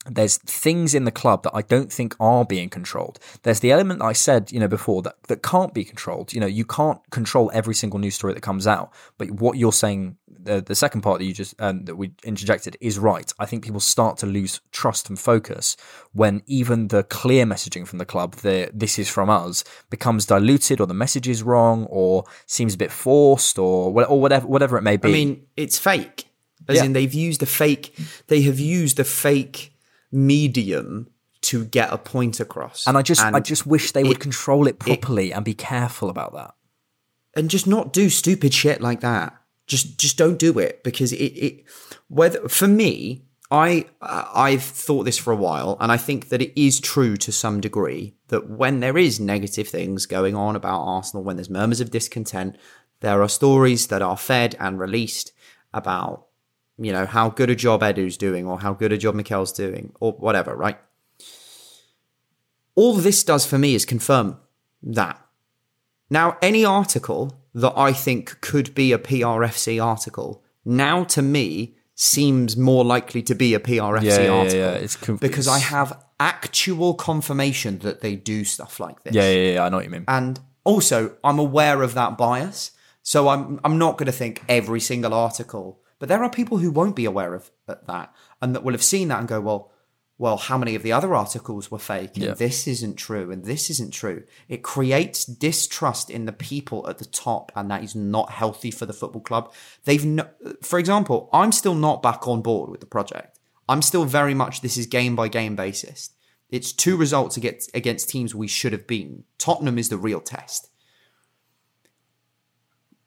there's 0.09 0.37
things 0.37 0.93
in 0.93 1.05
the 1.05 1.11
club 1.11 1.43
that 1.43 1.51
I 1.53 1.61
don't 1.61 1.91
think 1.91 2.15
are 2.19 2.45
being 2.45 2.69
controlled. 2.69 3.19
There's 3.43 3.59
the 3.59 3.71
element 3.71 3.99
that 3.99 4.05
I 4.05 4.13
said, 4.13 4.51
you 4.51 4.59
know, 4.59 4.67
before 4.67 5.01
that, 5.03 5.21
that 5.27 5.43
can't 5.43 5.73
be 5.73 5.83
controlled. 5.83 6.33
You 6.33 6.39
know, 6.39 6.47
you 6.47 6.65
can't 6.65 6.99
control 7.11 7.51
every 7.53 7.75
single 7.75 7.99
news 7.99 8.15
story 8.15 8.33
that 8.33 8.41
comes 8.41 8.67
out. 8.67 8.91
But 9.17 9.31
what 9.31 9.57
you're 9.57 9.73
saying, 9.73 10.17
the, 10.27 10.61
the 10.61 10.75
second 10.75 11.01
part 11.01 11.19
that 11.19 11.25
you 11.25 11.33
just, 11.33 11.59
um, 11.61 11.85
that 11.85 11.95
we 11.95 12.11
interjected 12.23 12.77
is 12.81 12.97
right. 12.97 13.31
I 13.39 13.45
think 13.45 13.63
people 13.63 13.79
start 13.79 14.17
to 14.17 14.25
lose 14.25 14.61
trust 14.71 15.09
and 15.09 15.19
focus 15.19 15.75
when 16.13 16.41
even 16.47 16.87
the 16.87 17.03
clear 17.03 17.45
messaging 17.45 17.87
from 17.87 17.99
the 17.99 18.05
club, 18.05 18.35
the 18.35 18.69
this 18.73 18.97
is 18.97 19.09
from 19.09 19.29
us, 19.29 19.63
becomes 19.89 20.25
diluted 20.25 20.79
or 20.79 20.87
the 20.87 20.93
message 20.93 21.27
is 21.27 21.43
wrong 21.43 21.85
or 21.89 22.23
seems 22.45 22.73
a 22.73 22.77
bit 22.77 22.91
forced 22.91 23.59
or, 23.59 24.05
or 24.05 24.21
whatever, 24.21 24.47
whatever 24.47 24.77
it 24.77 24.81
may 24.81 24.97
be. 24.97 25.09
I 25.09 25.11
mean, 25.11 25.45
it's 25.55 25.77
fake. 25.77 26.25
As 26.67 26.77
Yeah. 26.77 26.85
in, 26.85 26.93
they've 26.93 27.13
used 27.13 27.41
a 27.41 27.45
fake. 27.45 27.95
They 28.27 28.41
have 28.43 28.59
used 28.59 28.99
a 28.99 29.03
fake 29.03 29.68
medium 30.11 31.07
to 31.41 31.65
get 31.65 31.91
a 31.93 31.97
point 31.97 32.39
across. 32.39 32.85
and 32.87 32.97
I 32.97 33.01
just, 33.01 33.21
I 33.23 33.39
just 33.39 33.65
wish 33.65 33.91
they 33.93 34.03
would 34.03 34.19
control 34.19 34.67
it 34.67 34.77
properly 34.79 35.31
and 35.31 35.45
be 35.45 35.53
careful 35.53 36.09
about 36.09 36.33
that. 36.33 36.53
and 37.35 37.49
just 37.49 37.67
not 37.67 37.93
do 37.93 38.09
stupid 38.09 38.53
shit 38.53 38.81
like 38.81 38.99
that. 39.01 39.35
Just 39.67 39.99
just 39.99 40.17
don't 40.17 40.39
do 40.39 40.57
it 40.57 40.83
because 40.83 41.13
it 41.13 41.17
it 41.17 41.63
whether 42.07 42.49
for 42.49 42.67
me 42.67 43.21
I 43.51 43.85
uh, 44.01 44.25
I've 44.33 44.63
thought 44.63 45.03
this 45.03 45.17
for 45.19 45.31
a 45.31 45.35
while 45.35 45.77
and 45.79 45.91
I 45.91 45.97
think 45.97 46.29
that 46.29 46.41
it 46.41 46.59
is 46.59 46.79
true 46.79 47.15
to 47.17 47.31
some 47.31 47.61
degree 47.61 48.15
that 48.29 48.49
when 48.49 48.79
there 48.79 48.97
is 48.97 49.19
negative 49.19 49.67
things 49.67 50.07
going 50.07 50.35
on 50.35 50.55
about 50.55 50.81
Arsenal 50.81 51.23
when 51.23 51.35
there's 51.37 51.51
murmurs 51.51 51.81
of 51.81 51.91
discontent 51.91 52.57
there 53.01 53.21
are 53.21 53.29
stories 53.29 53.87
that 53.87 54.01
are 54.01 54.17
fed 54.17 54.55
and 54.59 54.79
released 54.79 55.31
about 55.71 56.25
you 56.79 56.91
know 56.93 57.05
how 57.05 57.29
good 57.29 57.49
a 57.49 57.55
job 57.55 57.81
Edu's 57.83 58.17
doing 58.17 58.47
or 58.47 58.59
how 58.59 58.73
good 58.73 58.91
a 58.91 58.97
job 58.97 59.15
Mikel's 59.15 59.51
doing 59.51 59.91
or 59.99 60.13
whatever 60.13 60.55
right 60.55 60.79
all 62.75 62.93
this 62.93 63.23
does 63.23 63.45
for 63.45 63.57
me 63.57 63.75
is 63.75 63.85
confirm 63.85 64.37
that 64.81 65.19
now, 66.09 66.37
any 66.41 66.65
article 66.65 67.39
that 67.53 67.73
I 67.77 67.93
think 67.93 68.41
could 68.41 68.73
be 68.73 68.91
a 68.91 68.97
PRFC 68.97 69.83
article, 69.83 70.43
now 70.65 71.03
to 71.05 71.21
me 71.21 71.75
seems 71.93 72.57
more 72.57 72.83
likely 72.83 73.21
to 73.23 73.35
be 73.35 73.53
a 73.53 73.59
PRFC 73.59 74.03
Yeah, 74.03 74.21
yeah, 74.21 74.29
article. 74.29 74.59
yeah, 74.59 74.71
it's 74.71 74.95
com- 74.95 75.17
because 75.17 75.47
I 75.47 75.59
have 75.59 76.03
actual 76.19 76.93
confirmation 76.95 77.79
that 77.79 78.01
they 78.01 78.15
do 78.15 78.43
stuff 78.43 78.79
like 78.79 79.03
this. 79.03 79.13
Yeah, 79.13 79.29
yeah, 79.29 79.53
yeah, 79.53 79.63
I 79.65 79.69
know 79.69 79.77
what 79.77 79.85
you 79.85 79.91
mean. 79.91 80.05
And 80.07 80.39
also, 80.63 81.15
I'm 81.23 81.37
aware 81.39 81.83
of 81.83 81.93
that 81.93 82.17
bias. 82.17 82.71
So 83.03 83.27
I'm 83.29 83.59
I'm 83.63 83.77
not 83.77 83.97
going 83.97 84.07
to 84.07 84.11
think 84.11 84.43
every 84.49 84.79
single 84.79 85.13
article, 85.13 85.79
but 85.99 86.09
there 86.09 86.23
are 86.23 86.29
people 86.29 86.57
who 86.57 86.71
won't 86.71 86.95
be 86.95 87.05
aware 87.05 87.33
of 87.33 87.51
that 87.67 88.13
and 88.41 88.55
that 88.55 88.63
will 88.63 88.73
have 88.73 88.83
seen 88.83 89.09
that 89.09 89.19
and 89.19 89.27
go, 89.27 89.39
well, 89.39 89.71
well, 90.17 90.35
how 90.35 90.57
many 90.57 90.75
of 90.75 90.83
the 90.83 90.91
other 90.91 91.15
articles 91.15 91.71
were 91.71 91.79
fake? 91.79 92.11
And 92.15 92.25
Yeah. 92.25 92.33
this 92.33 92.67
isn't 92.67 92.95
true, 92.97 93.31
and 93.31 93.45
this 93.45 93.69
isn't 93.69 93.91
true. 93.91 94.23
It 94.49 94.63
creates 94.63 95.23
distrust 95.23 96.09
in 96.09 96.25
the 96.25 96.33
people 96.33 96.89
at 96.89 96.97
the 96.97 97.05
top, 97.05 97.53
and 97.55 97.71
that 97.71 97.85
is 97.85 97.95
not 97.95 98.31
healthy 98.31 98.69
for 98.69 98.85
the 98.85 98.91
football 98.91 99.21
club. 99.21 99.53
They've, 99.85 100.03
no, 100.03 100.27
for 100.61 100.77
example, 100.77 101.29
I'm 101.31 101.53
still 101.53 101.73
not 101.75 102.01
back 102.03 102.27
on 102.27 102.41
board 102.41 102.69
with 102.69 102.81
the 102.81 102.85
project. 102.85 103.39
I'm 103.69 103.81
still 103.81 104.03
very 104.03 104.33
much 104.33 104.59
this 104.59 104.77
is 104.77 104.87
game 104.87 105.15
by 105.15 105.29
game 105.29 105.55
basis. 105.55 106.09
It's 106.49 106.73
two 106.73 106.97
results 106.97 107.37
against 107.37 107.73
against 107.73 108.09
teams 108.09 108.35
we 108.35 108.47
should 108.47 108.73
have 108.73 108.87
beaten. 108.87 109.23
Tottenham 109.37 109.77
is 109.77 109.87
the 109.87 109.97
real 109.97 110.19
test. 110.19 110.69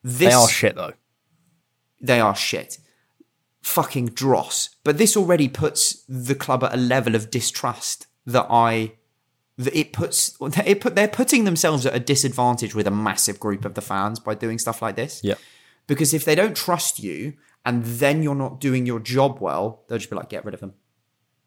This, 0.03 0.31
they 0.31 0.33
are 0.33 0.49
shit 0.49 0.77
though. 0.77 0.93
They 2.03 2.21
are 2.21 2.35
shit. 2.35 2.79
Fucking 3.63 4.07
dross. 4.07 4.71
But 4.85 4.99
this 4.99 5.17
already 5.17 5.49
puts 5.49 6.05
the 6.09 6.35
club 6.35 6.65
at 6.65 6.75
a 6.75 6.77
level 6.77 7.15
of 7.15 7.31
distrust 7.31 8.07
that 8.27 8.47
I 8.51 8.93
that 9.57 9.77
it 9.79 9.93
puts 9.93 10.37
it 10.67 10.81
put 10.81 10.97
they're 10.97 11.09
putting 11.09 11.45
themselves 11.45 11.87
at 11.87 11.95
a 11.95 12.01
disadvantage 12.01 12.75
with 12.75 12.87
a 12.87 12.91
massive 12.91 13.39
group 13.39 13.65
of 13.65 13.75
the 13.75 13.81
fans 13.81 14.19
by 14.19 14.35
doing 14.35 14.59
stuff 14.59 14.83
like 14.83 14.97
this. 14.97 15.21
Yeah. 15.23 15.35
Because 15.87 16.13
if 16.13 16.25
they 16.25 16.35
don't 16.35 16.57
trust 16.57 16.99
you 16.99 17.35
and 17.65 17.85
then 17.85 18.23
you're 18.23 18.35
not 18.35 18.61
doing 18.61 18.87
your 18.87 19.01
job 19.01 19.41
well, 19.41 19.85
they'll 19.89 19.99
just 19.99 20.11
be 20.11 20.17
like, 20.17 20.29
get 20.29 20.45
rid 20.45 20.55
of 20.55 20.61
them. 20.61 20.75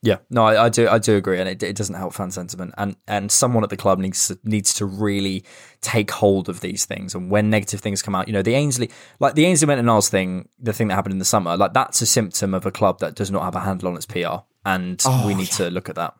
Yeah, 0.01 0.17
no, 0.29 0.45
I, 0.45 0.65
I 0.65 0.69
do, 0.69 0.87
I 0.87 0.99
do 0.99 1.15
agree, 1.15 1.39
and 1.39 1.49
it, 1.49 1.63
it 1.63 1.75
doesn't 1.75 1.95
help 1.95 2.13
fan 2.13 2.29
sentiment, 2.29 2.75
and 2.77 2.95
and 3.07 3.31
someone 3.31 3.63
at 3.63 3.71
the 3.71 3.77
club 3.77 3.97
needs 3.97 4.27
to, 4.27 4.37
needs 4.43 4.71
to 4.75 4.85
really 4.85 5.43
take 5.81 6.11
hold 6.11 6.47
of 6.47 6.59
these 6.59 6.85
things, 6.85 7.15
and 7.15 7.31
when 7.31 7.49
negative 7.49 7.79
things 7.79 8.03
come 8.03 8.13
out, 8.13 8.27
you 8.27 8.33
know, 8.33 8.43
the 8.43 8.53
Ainsley, 8.53 8.91
like 9.19 9.33
the 9.33 9.45
Ainsley 9.45 9.75
Niles 9.81 10.09
thing, 10.09 10.47
the 10.59 10.73
thing 10.73 10.89
that 10.89 10.95
happened 10.95 11.13
in 11.13 11.19
the 11.19 11.25
summer, 11.25 11.57
like 11.57 11.73
that's 11.73 12.01
a 12.03 12.05
symptom 12.05 12.53
of 12.53 12.67
a 12.67 12.71
club 12.71 12.99
that 12.99 13.15
does 13.15 13.31
not 13.31 13.43
have 13.43 13.55
a 13.55 13.61
handle 13.61 13.87
on 13.87 13.95
its 13.95 14.05
PR, 14.05 14.43
and 14.63 15.01
Oh, 15.05 15.25
we 15.25 15.33
need 15.33 15.49
to 15.53 15.71
look 15.71 15.89
at 15.89 15.95
that. 15.95 16.13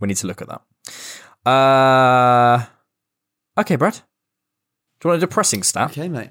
We 0.00 0.08
need 0.08 0.18
to 0.18 0.26
look 0.26 0.42
at 0.42 0.48
that. 0.48 1.50
Uh, 1.50 2.66
okay, 3.58 3.76
Brad, 3.76 3.94
do 3.94 5.08
you 5.08 5.10
want 5.12 5.22
a 5.22 5.26
depressing 5.26 5.62
stat? 5.62 5.92
Okay, 5.92 6.08
mate. 6.08 6.30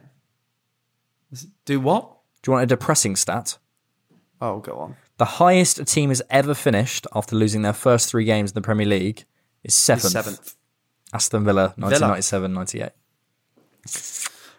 Do 1.66 1.80
what? 1.80 2.18
Do 2.42 2.50
you 2.50 2.54
want 2.54 2.64
a 2.64 2.68
depressing 2.68 3.16
stat? 3.16 3.58
Oh, 4.42 4.60
go 4.60 4.78
on. 4.78 4.96
The 5.20 5.26
highest 5.26 5.80
a 5.80 5.86
team 5.86 6.10
has 6.10 6.22
ever 6.30 6.54
finished 6.54 7.06
after 7.14 7.36
losing 7.36 7.62
their 7.62 7.74
first 7.74 8.10
three 8.10 8.24
games 8.24 8.52
in 8.52 8.56
the 8.56 8.62
Premier 8.62 8.88
League 8.88 9.26
is 9.66 9.76
seventh. 9.76 10.14
Seventh. 10.14 10.56
Aston 11.14 11.44
Villa, 11.44 11.74
Villa. 11.78 11.90
1997 11.90 12.54
98. 12.54 12.90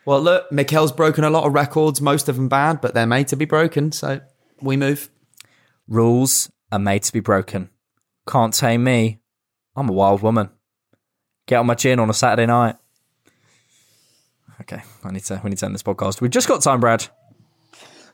Well, 0.04 0.20
look, 0.20 0.52
Mikel's 0.52 0.92
broken 0.92 1.24
a 1.24 1.30
lot 1.30 1.44
of 1.44 1.54
records, 1.54 2.02
most 2.02 2.28
of 2.28 2.36
them 2.36 2.48
bad, 2.48 2.82
but 2.82 2.92
they're 2.92 3.06
made 3.06 3.28
to 3.28 3.36
be 3.36 3.46
broken. 3.46 3.90
So 3.90 4.20
we 4.60 4.76
move. 4.76 5.08
Rules 5.88 6.50
are 6.70 6.78
made 6.78 7.04
to 7.04 7.12
be 7.12 7.20
broken. 7.20 7.70
Can't 8.28 8.52
tame 8.52 8.84
me. 8.84 9.18
I'm 9.74 9.88
a 9.88 9.92
wild 9.92 10.20
woman. 10.20 10.50
Get 11.46 11.56
on 11.56 11.66
my 11.66 11.74
chin 11.74 11.98
on 11.98 12.10
a 12.10 12.14
Saturday 12.14 12.44
night. 12.44 12.76
Okay, 14.60 14.82
I 15.04 15.10
need 15.10 15.24
to 15.24 15.40
we 15.42 15.48
need 15.48 15.58
to 15.58 15.66
end 15.66 15.74
this 15.74 15.82
podcast. 15.82 16.20
We've 16.20 16.30
just 16.30 16.48
got 16.48 16.60
time, 16.60 16.80
Brad. 16.80 17.06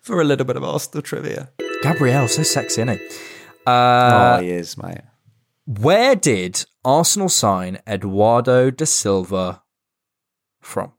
For 0.01 0.21
a 0.21 0.25
little 0.25 0.47
bit 0.47 0.57
of 0.57 0.63
Arsenal 0.63 1.03
trivia. 1.03 1.51
Gabriel, 1.93 2.29
so 2.29 2.43
sexy, 2.43 2.83
isn't 2.83 2.99
he? 2.99 3.07
Uh, 3.67 4.37
oh, 4.39 4.43
he 4.43 4.51
is, 4.51 4.77
mate. 4.77 5.01
Where 5.67 6.15
did 6.15 6.65
Arsenal 6.85 7.29
sign 7.29 7.79
Eduardo 7.87 8.71
da 8.71 8.85
Silva 8.85 9.63
from? 10.61 10.93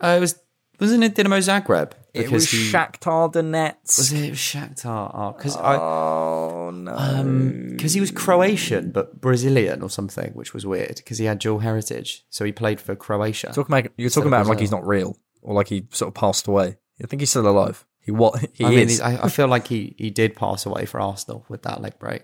Uh, 0.00 0.14
it 0.16 0.20
was 0.20 0.38
Wasn't 0.80 1.04
it 1.04 1.14
Dinamo 1.14 1.38
Zagreb? 1.38 1.92
It 2.12 2.30
was 2.30 2.50
he- 2.50 2.70
Shakhtar 2.70 3.32
Donetsk. 3.32 3.98
Was 3.98 4.12
it 4.12 4.32
Shakhtar? 4.34 5.36
Because 5.36 5.56
I 5.56 5.76
Oh 5.76 6.70
no. 6.70 7.70
because 7.70 7.94
he 7.94 8.00
was 8.00 8.10
Croatian 8.10 8.90
but 8.90 9.20
Brazilian 9.20 9.80
or 9.82 9.88
something, 9.88 10.32
which 10.32 10.52
was 10.52 10.66
weird 10.66 10.96
because 10.96 11.18
he 11.18 11.24
had 11.24 11.38
dual 11.38 11.60
heritage. 11.60 12.24
So 12.28 12.44
he 12.44 12.52
played 12.52 12.80
for 12.80 12.94
Croatia. 12.94 13.48
talking 13.54 13.74
about, 13.74 13.92
you're 13.96 14.10
talking 14.10 14.28
about 14.28 14.42
him 14.42 14.48
like 14.48 14.60
he's 14.60 14.70
not 14.70 14.86
real 14.86 15.16
or 15.40 15.54
like 15.54 15.68
he 15.68 15.86
sort 15.90 16.08
of 16.08 16.14
passed 16.14 16.46
away. 16.46 16.76
I 17.02 17.06
think 17.06 17.20
he's 17.20 17.30
still 17.30 17.48
alive. 17.48 17.86
He 18.02 18.10
what? 18.10 18.44
He 18.52 18.64
I 18.64 18.70
mean, 18.70 18.78
is. 18.80 19.00
I, 19.00 19.24
I 19.24 19.28
feel 19.28 19.48
like 19.48 19.68
he, 19.68 19.94
he 19.96 20.10
did 20.10 20.36
pass 20.36 20.66
away 20.66 20.84
for 20.86 21.00
Arsenal 21.00 21.44
with 21.48 21.62
that 21.62 21.80
leg 21.80 21.98
break. 21.98 22.22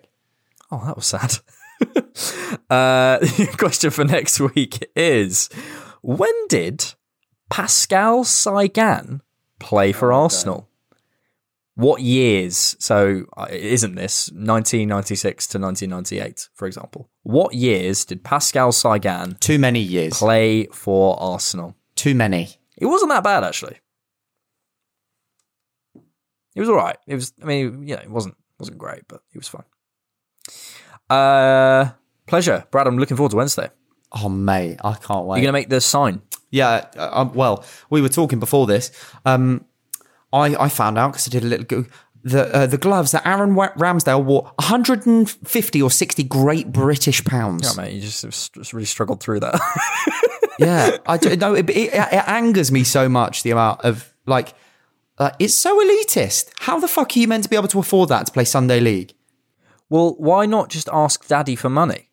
Oh, 0.71 0.83
that 0.85 0.97
was 0.97 1.07
sad. 1.07 1.39
uh, 2.71 3.19
the 3.21 3.55
question 3.57 3.91
for 3.91 4.05
next 4.05 4.41
week 4.41 4.91
is 4.95 5.49
when 6.03 6.33
did 6.49 6.95
Pascal 7.49 8.25
Cygan 8.25 9.21
play 9.59 9.93
for 9.93 10.13
Arsenal? 10.13 10.69
What 11.75 12.03
years? 12.03 12.75
So 12.81 13.27
uh, 13.37 13.47
it 13.51 13.63
isn't 13.63 13.95
this 13.95 14.31
1996 14.31 15.47
to 15.49 15.59
1998, 15.61 16.49
for 16.55 16.67
example? 16.67 17.09
What 17.23 17.55
years 17.55 18.05
did 18.05 18.25
Pascal 18.25 18.73
Cygan 18.73 19.39
Too 19.39 19.59
many 19.61 19.81
years. 19.81 20.19
play 20.19 20.67
for 20.67 21.17
Arsenal? 21.23 21.77
Too 21.95 22.17
many. 22.17 22.49
It 22.77 22.87
wasn't 22.87 23.11
that 23.11 23.23
bad 23.23 23.45
actually. 23.45 23.79
It 26.59 26.63
was 26.63 26.71
all 26.71 26.75
right. 26.75 26.97
It 27.07 27.15
was. 27.15 27.33
I 27.41 27.45
mean, 27.45 27.87
yeah, 27.87 28.01
it 28.01 28.11
wasn't 28.11 28.35
wasn't 28.59 28.79
great, 28.79 29.03
but 29.07 29.21
it 29.33 29.39
was 29.39 29.47
fun. 29.47 29.63
Uh, 31.09 31.91
pleasure, 32.27 32.67
Brad. 32.73 32.89
I'm 32.89 32.99
looking 32.99 33.17
forward 33.17 33.31
to 33.31 33.37
Wednesday. 33.37 33.71
Oh 34.11 34.29
mate, 34.29 34.79
I 34.83 34.95
can't 34.95 35.25
wait. 35.25 35.39
You're 35.39 35.45
gonna 35.45 35.53
make 35.53 35.69
the 35.69 35.81
sign. 35.81 36.21
Yeah, 36.51 36.87
uh, 36.97 37.11
um, 37.13 37.33
well, 37.35 37.65
we 37.91 38.03
were 38.03 38.09
talking 38.09 38.41
before 38.41 38.67
this. 38.67 38.91
Um, 39.25 39.67
I 40.33 40.57
I 40.57 40.69
found 40.69 40.99
out 40.99 41.13
because 41.13 41.29
I 41.29 41.31
did 41.31 41.45
a 41.45 41.47
little 41.47 41.65
go. 41.65 41.85
The 42.25 42.53
uh, 42.53 42.67
the 42.67 42.77
gloves 42.77 43.13
that 43.13 43.25
Aaron 43.25 43.55
Ramsdale 43.55 44.25
wore 44.25 44.43
150 44.57 45.81
or 45.81 45.91
60 45.93 46.25
great 46.25 46.73
British 46.73 47.25
pounds. 47.25 47.77
Yeah, 47.77 47.85
mate. 47.85 47.93
You 47.95 48.01
just, 48.01 48.53
just 48.53 48.73
really 48.73 48.85
struggled 48.85 49.21
through 49.21 49.39
that. 49.39 49.61
yeah, 50.59 50.97
I 51.07 51.19
do, 51.19 51.37
no, 51.37 51.55
it, 51.55 51.71
it, 51.71 51.95
it 51.95 52.29
angers 52.29 52.73
me 52.73 52.83
so 52.83 53.09
much 53.09 53.45
the 53.45 53.53
amount 53.53 53.83
of 53.83 54.13
like 54.27 54.55
uh, 55.19 55.31
it's 55.39 55.55
so 55.55 55.79
elitist. 55.79 56.51
How 56.61 56.79
the 56.79 56.89
fuck 56.89 57.17
are 57.17 57.19
you 57.19 57.29
meant 57.29 57.45
to 57.45 57.51
be 57.51 57.57
able 57.57 57.69
to 57.69 57.79
afford 57.79 58.09
that 58.09 58.27
to 58.27 58.33
play 58.33 58.45
Sunday 58.45 58.81
League? 58.81 59.15
well, 59.91 60.15
why 60.19 60.47
not 60.47 60.69
just 60.69 60.89
ask 60.93 61.27
Daddy 61.29 61.57
for 61.57 61.71
money? 61.71 62.11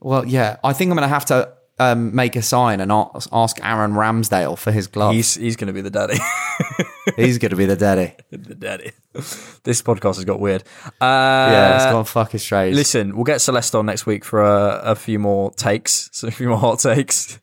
Well, 0.00 0.26
yeah, 0.26 0.56
I 0.64 0.72
think 0.72 0.90
I'm 0.90 0.96
going 0.96 1.08
to 1.08 1.14
have 1.14 1.26
to 1.26 1.52
um, 1.78 2.14
make 2.14 2.34
a 2.36 2.42
sign 2.42 2.80
and 2.80 2.90
ask 2.90 3.64
Aaron 3.64 3.92
Ramsdale 3.92 4.58
for 4.58 4.72
his 4.72 4.88
gloves. 4.88 5.16
He's 5.16 5.34
he's 5.34 5.56
gonna 5.56 5.72
be 5.72 5.80
the 5.80 5.90
daddy. 5.90 6.18
He's 7.16 7.38
going 7.38 7.50
to 7.50 7.56
be 7.56 7.66
the 7.66 7.76
daddy. 7.76 8.14
the 8.30 8.54
daddy. 8.54 8.92
This 9.12 9.82
podcast 9.82 10.16
has 10.16 10.24
got 10.24 10.38
weird. 10.38 10.62
Uh, 10.84 10.90
yeah, 11.00 11.76
it's 11.76 11.86
gone 11.86 12.04
fucking 12.04 12.38
straight. 12.38 12.74
Listen, 12.74 13.16
we'll 13.16 13.24
get 13.24 13.40
Celeste 13.40 13.74
on 13.74 13.86
next 13.86 14.06
week 14.06 14.24
for 14.24 14.42
a, 14.42 14.80
a 14.84 14.94
few 14.94 15.18
more 15.18 15.50
takes, 15.52 16.08
so 16.12 16.28
a 16.28 16.30
few 16.30 16.48
more 16.48 16.58
hot 16.58 16.78
takes. 16.78 17.40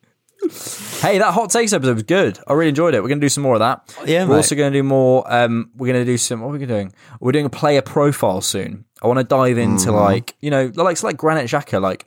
Hey, 1.01 1.17
that 1.19 1.33
hot 1.33 1.49
takes 1.49 1.73
episode 1.73 1.93
was 1.95 2.03
good. 2.03 2.39
I 2.47 2.53
really 2.53 2.69
enjoyed 2.69 2.93
it. 2.93 3.01
We're 3.01 3.09
going 3.09 3.19
to 3.19 3.25
do 3.25 3.29
some 3.29 3.43
more 3.43 3.55
of 3.55 3.59
that. 3.59 3.95
Yeah, 4.05 4.23
we're 4.23 4.29
mate. 4.31 4.35
also 4.37 4.55
going 4.55 4.71
to 4.71 4.79
do 4.79 4.83
more. 4.83 5.23
Um, 5.31 5.71
we're 5.75 5.87
going 5.91 6.03
to 6.05 6.09
do 6.11 6.17
some. 6.17 6.41
What 6.41 6.49
are 6.55 6.57
we 6.57 6.65
doing? 6.65 6.93
We're 7.19 7.31
doing 7.31 7.45
a 7.45 7.49
player 7.49 7.81
profile 7.81 8.41
soon. 8.41 8.85
I 9.01 9.07
want 9.07 9.19
to 9.19 9.23
dive 9.23 9.57
into 9.57 9.89
Mhm. 9.91 9.95
like 9.95 10.35
you 10.41 10.49
know, 10.49 10.71
like 10.75 10.93
it's 10.93 11.03
like 11.03 11.17
Granit 11.17 11.45
Xhaka. 11.49 11.81
Like, 11.81 12.05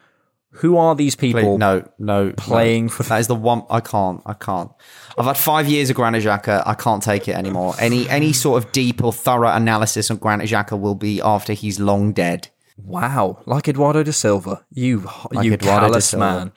who 0.57 0.77
are 0.77 0.95
these 0.95 1.15
people? 1.15 1.41
Please, 1.43 1.59
no, 1.59 1.89
no, 1.99 2.33
playing 2.37 2.87
no. 2.87 2.91
for- 2.93 3.03
that 3.05 3.21
is 3.21 3.27
the 3.29 3.35
one. 3.35 3.63
I 3.71 3.81
can't. 3.81 4.21
I 4.27 4.35
can't. 4.35 4.71
I've 5.17 5.25
had 5.27 5.37
five 5.39 5.67
years 5.69 5.89
of 5.91 5.97
Granit 5.97 6.23
Xhaka. 6.25 6.63
I 6.67 6.75
can't 6.75 7.03
take 7.03 7.29
it 7.29 7.37
anymore. 7.37 7.75
Any 7.79 8.09
any 8.09 8.33
sort 8.33 8.63
of 8.63 8.73
deep 8.73 9.03
or 9.03 9.13
thorough 9.13 9.51
analysis 9.53 10.11
on 10.11 10.19
Granit 10.19 10.49
Xhaka 10.49 10.79
will 10.79 10.95
be 10.95 11.21
after 11.23 11.53
he's 11.55 11.79
long 11.81 12.13
dead. 12.13 12.49
Wow, 12.79 13.39
like 13.47 13.69
Eduardo 13.69 14.03
da 14.03 14.11
Silva, 14.13 14.65
you 14.73 15.09
Like 15.31 15.45
you 15.45 15.53
Eduardo 15.53 15.87
callous 15.89 16.15
man. 16.15 16.53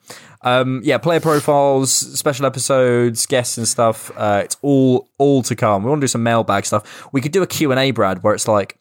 Um, 0.46 0.82
yeah, 0.84 1.00
player 1.00 1.20
profiles, 1.20 1.92
special 1.92 2.46
episodes, 2.46 3.26
guests 3.26 3.58
and 3.58 3.68
stuff. 3.68 4.12
Uh, 4.16 4.42
it's 4.46 4.56
all 4.62 5.10
all 5.18 5.42
to 5.44 5.56
come. 5.56 5.84
We 5.84 5.90
want 5.90 6.02
to 6.02 6.04
do 6.04 6.10
some 6.10 6.24
mailbag 6.24 6.66
stuff. 6.66 7.08
We 7.12 7.20
could 7.20 7.32
do 7.32 7.42
a 7.42 7.48
Q 7.48 7.72
and 7.72 7.80
A, 7.80 7.90
Brad, 7.92 8.24
where 8.24 8.36
it's 8.36 8.48
like 8.48 8.78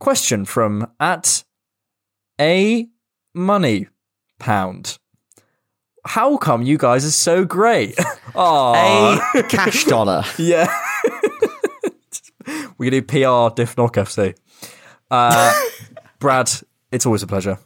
question 0.00 0.44
from 0.44 0.90
at 0.98 1.44
a 2.40 2.88
money 3.34 3.86
pound. 4.40 4.98
How 6.04 6.36
come 6.36 6.62
you 6.62 6.76
guys 6.76 7.04
are 7.06 7.10
so 7.10 7.44
great? 7.44 7.96
Oh, 8.38 9.18
A 9.34 9.42
cash 9.44 9.86
dollar. 9.86 10.22
yeah. 10.38 10.66
we 12.76 12.90
can 12.90 13.00
do 13.00 13.02
PR 13.02 13.54
Diff 13.54 13.78
Knock 13.78 13.94
FC. 13.94 14.36
Uh, 15.10 15.58
Brad, 16.18 16.50
it's 16.92 17.06
always 17.06 17.22
a 17.22 17.26
pleasure. 17.26 17.58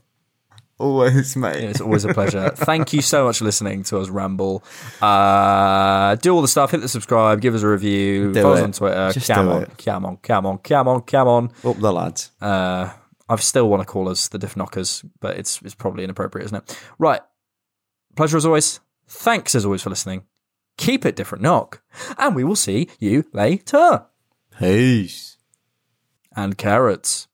Always, 0.81 1.37
mate. 1.37 1.57
It's 1.62 1.83
always 1.83 2.07
a 2.07 2.14
pleasure. 2.14 2.49
Thank 2.57 2.95
you 2.95 3.03
so 3.03 3.26
much 3.26 3.39
for 3.39 3.45
listening 3.45 3.83
to 3.85 3.99
us 3.99 4.09
ramble. 4.09 4.64
Uh, 5.03 6.14
do 6.16 6.35
all 6.35 6.41
the 6.41 6.49
stuff. 6.49 6.70
Hit 6.70 6.81
the 6.81 6.89
subscribe. 6.89 7.43
Give 7.43 7.55
us 7.55 7.61
a 7.61 7.68
review. 7.68 8.33
Do 8.33 8.41
follow 8.41 8.55
us 8.55 8.62
on 8.62 8.72
Twitter. 8.72 9.11
Just 9.12 9.28
come 9.28 9.47
do 9.47 9.53
on, 9.53 9.62
it. 9.64 9.76
come 9.76 10.07
on, 10.07 10.16
come 10.16 10.47
on, 10.47 10.57
come 10.57 10.89
on, 10.89 11.03
come 11.03 11.28
on. 11.28 11.53
Up 11.64 11.76
the 11.76 11.93
lads. 11.93 12.31
Uh, 12.41 12.91
I 13.28 13.37
still 13.37 13.68
want 13.68 13.83
to 13.83 13.85
call 13.85 14.09
us 14.09 14.28
the 14.28 14.39
Diff 14.39 14.57
Knockers, 14.57 15.05
but 15.20 15.37
it's 15.37 15.61
it's 15.61 15.74
probably 15.74 16.03
inappropriate, 16.03 16.47
isn't 16.47 16.57
it? 16.57 16.81
Right. 16.99 17.20
Pleasure 18.16 18.39
as 18.39 18.47
always. 18.47 18.81
Thanks 19.07 19.55
as 19.55 19.66
always 19.66 19.83
for 19.83 19.91
listening. 19.91 20.24
Keep 20.78 21.05
it 21.05 21.14
different, 21.14 21.43
knock, 21.43 21.83
and 22.16 22.35
we 22.35 22.43
will 22.43 22.57
see 22.57 22.89
you 22.99 23.26
later. 23.35 24.07
Peace. 24.59 25.37
And 26.35 26.57
carrots. 26.57 27.28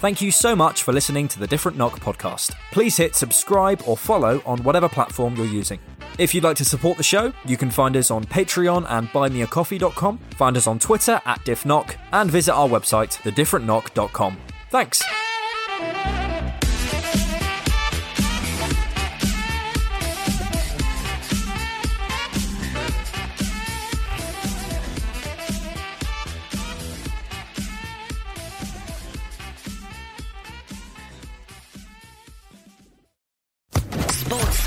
Thank 0.00 0.20
you 0.20 0.30
so 0.30 0.54
much 0.54 0.84
for 0.84 0.92
listening 0.92 1.26
to 1.26 1.40
the 1.40 1.46
Different 1.48 1.76
Knock 1.76 1.98
podcast. 1.98 2.54
Please 2.70 2.96
hit 2.96 3.16
subscribe 3.16 3.82
or 3.84 3.96
follow 3.96 4.40
on 4.46 4.62
whatever 4.62 4.88
platform 4.88 5.34
you're 5.34 5.44
using. 5.44 5.80
If 6.18 6.34
you'd 6.34 6.44
like 6.44 6.56
to 6.58 6.64
support 6.64 6.96
the 6.96 7.02
show, 7.02 7.32
you 7.44 7.56
can 7.56 7.70
find 7.70 7.96
us 7.96 8.10
on 8.10 8.24
Patreon 8.24 8.86
and 8.88 9.08
buymeacoffee.com, 9.08 10.18
find 10.36 10.56
us 10.56 10.68
on 10.68 10.78
Twitter 10.78 11.20
at 11.24 11.40
diffknock, 11.44 11.96
and 12.12 12.30
visit 12.30 12.52
our 12.52 12.68
website, 12.68 13.16
thedifferentknock.com. 13.22 14.36
Thanks. 14.70 15.02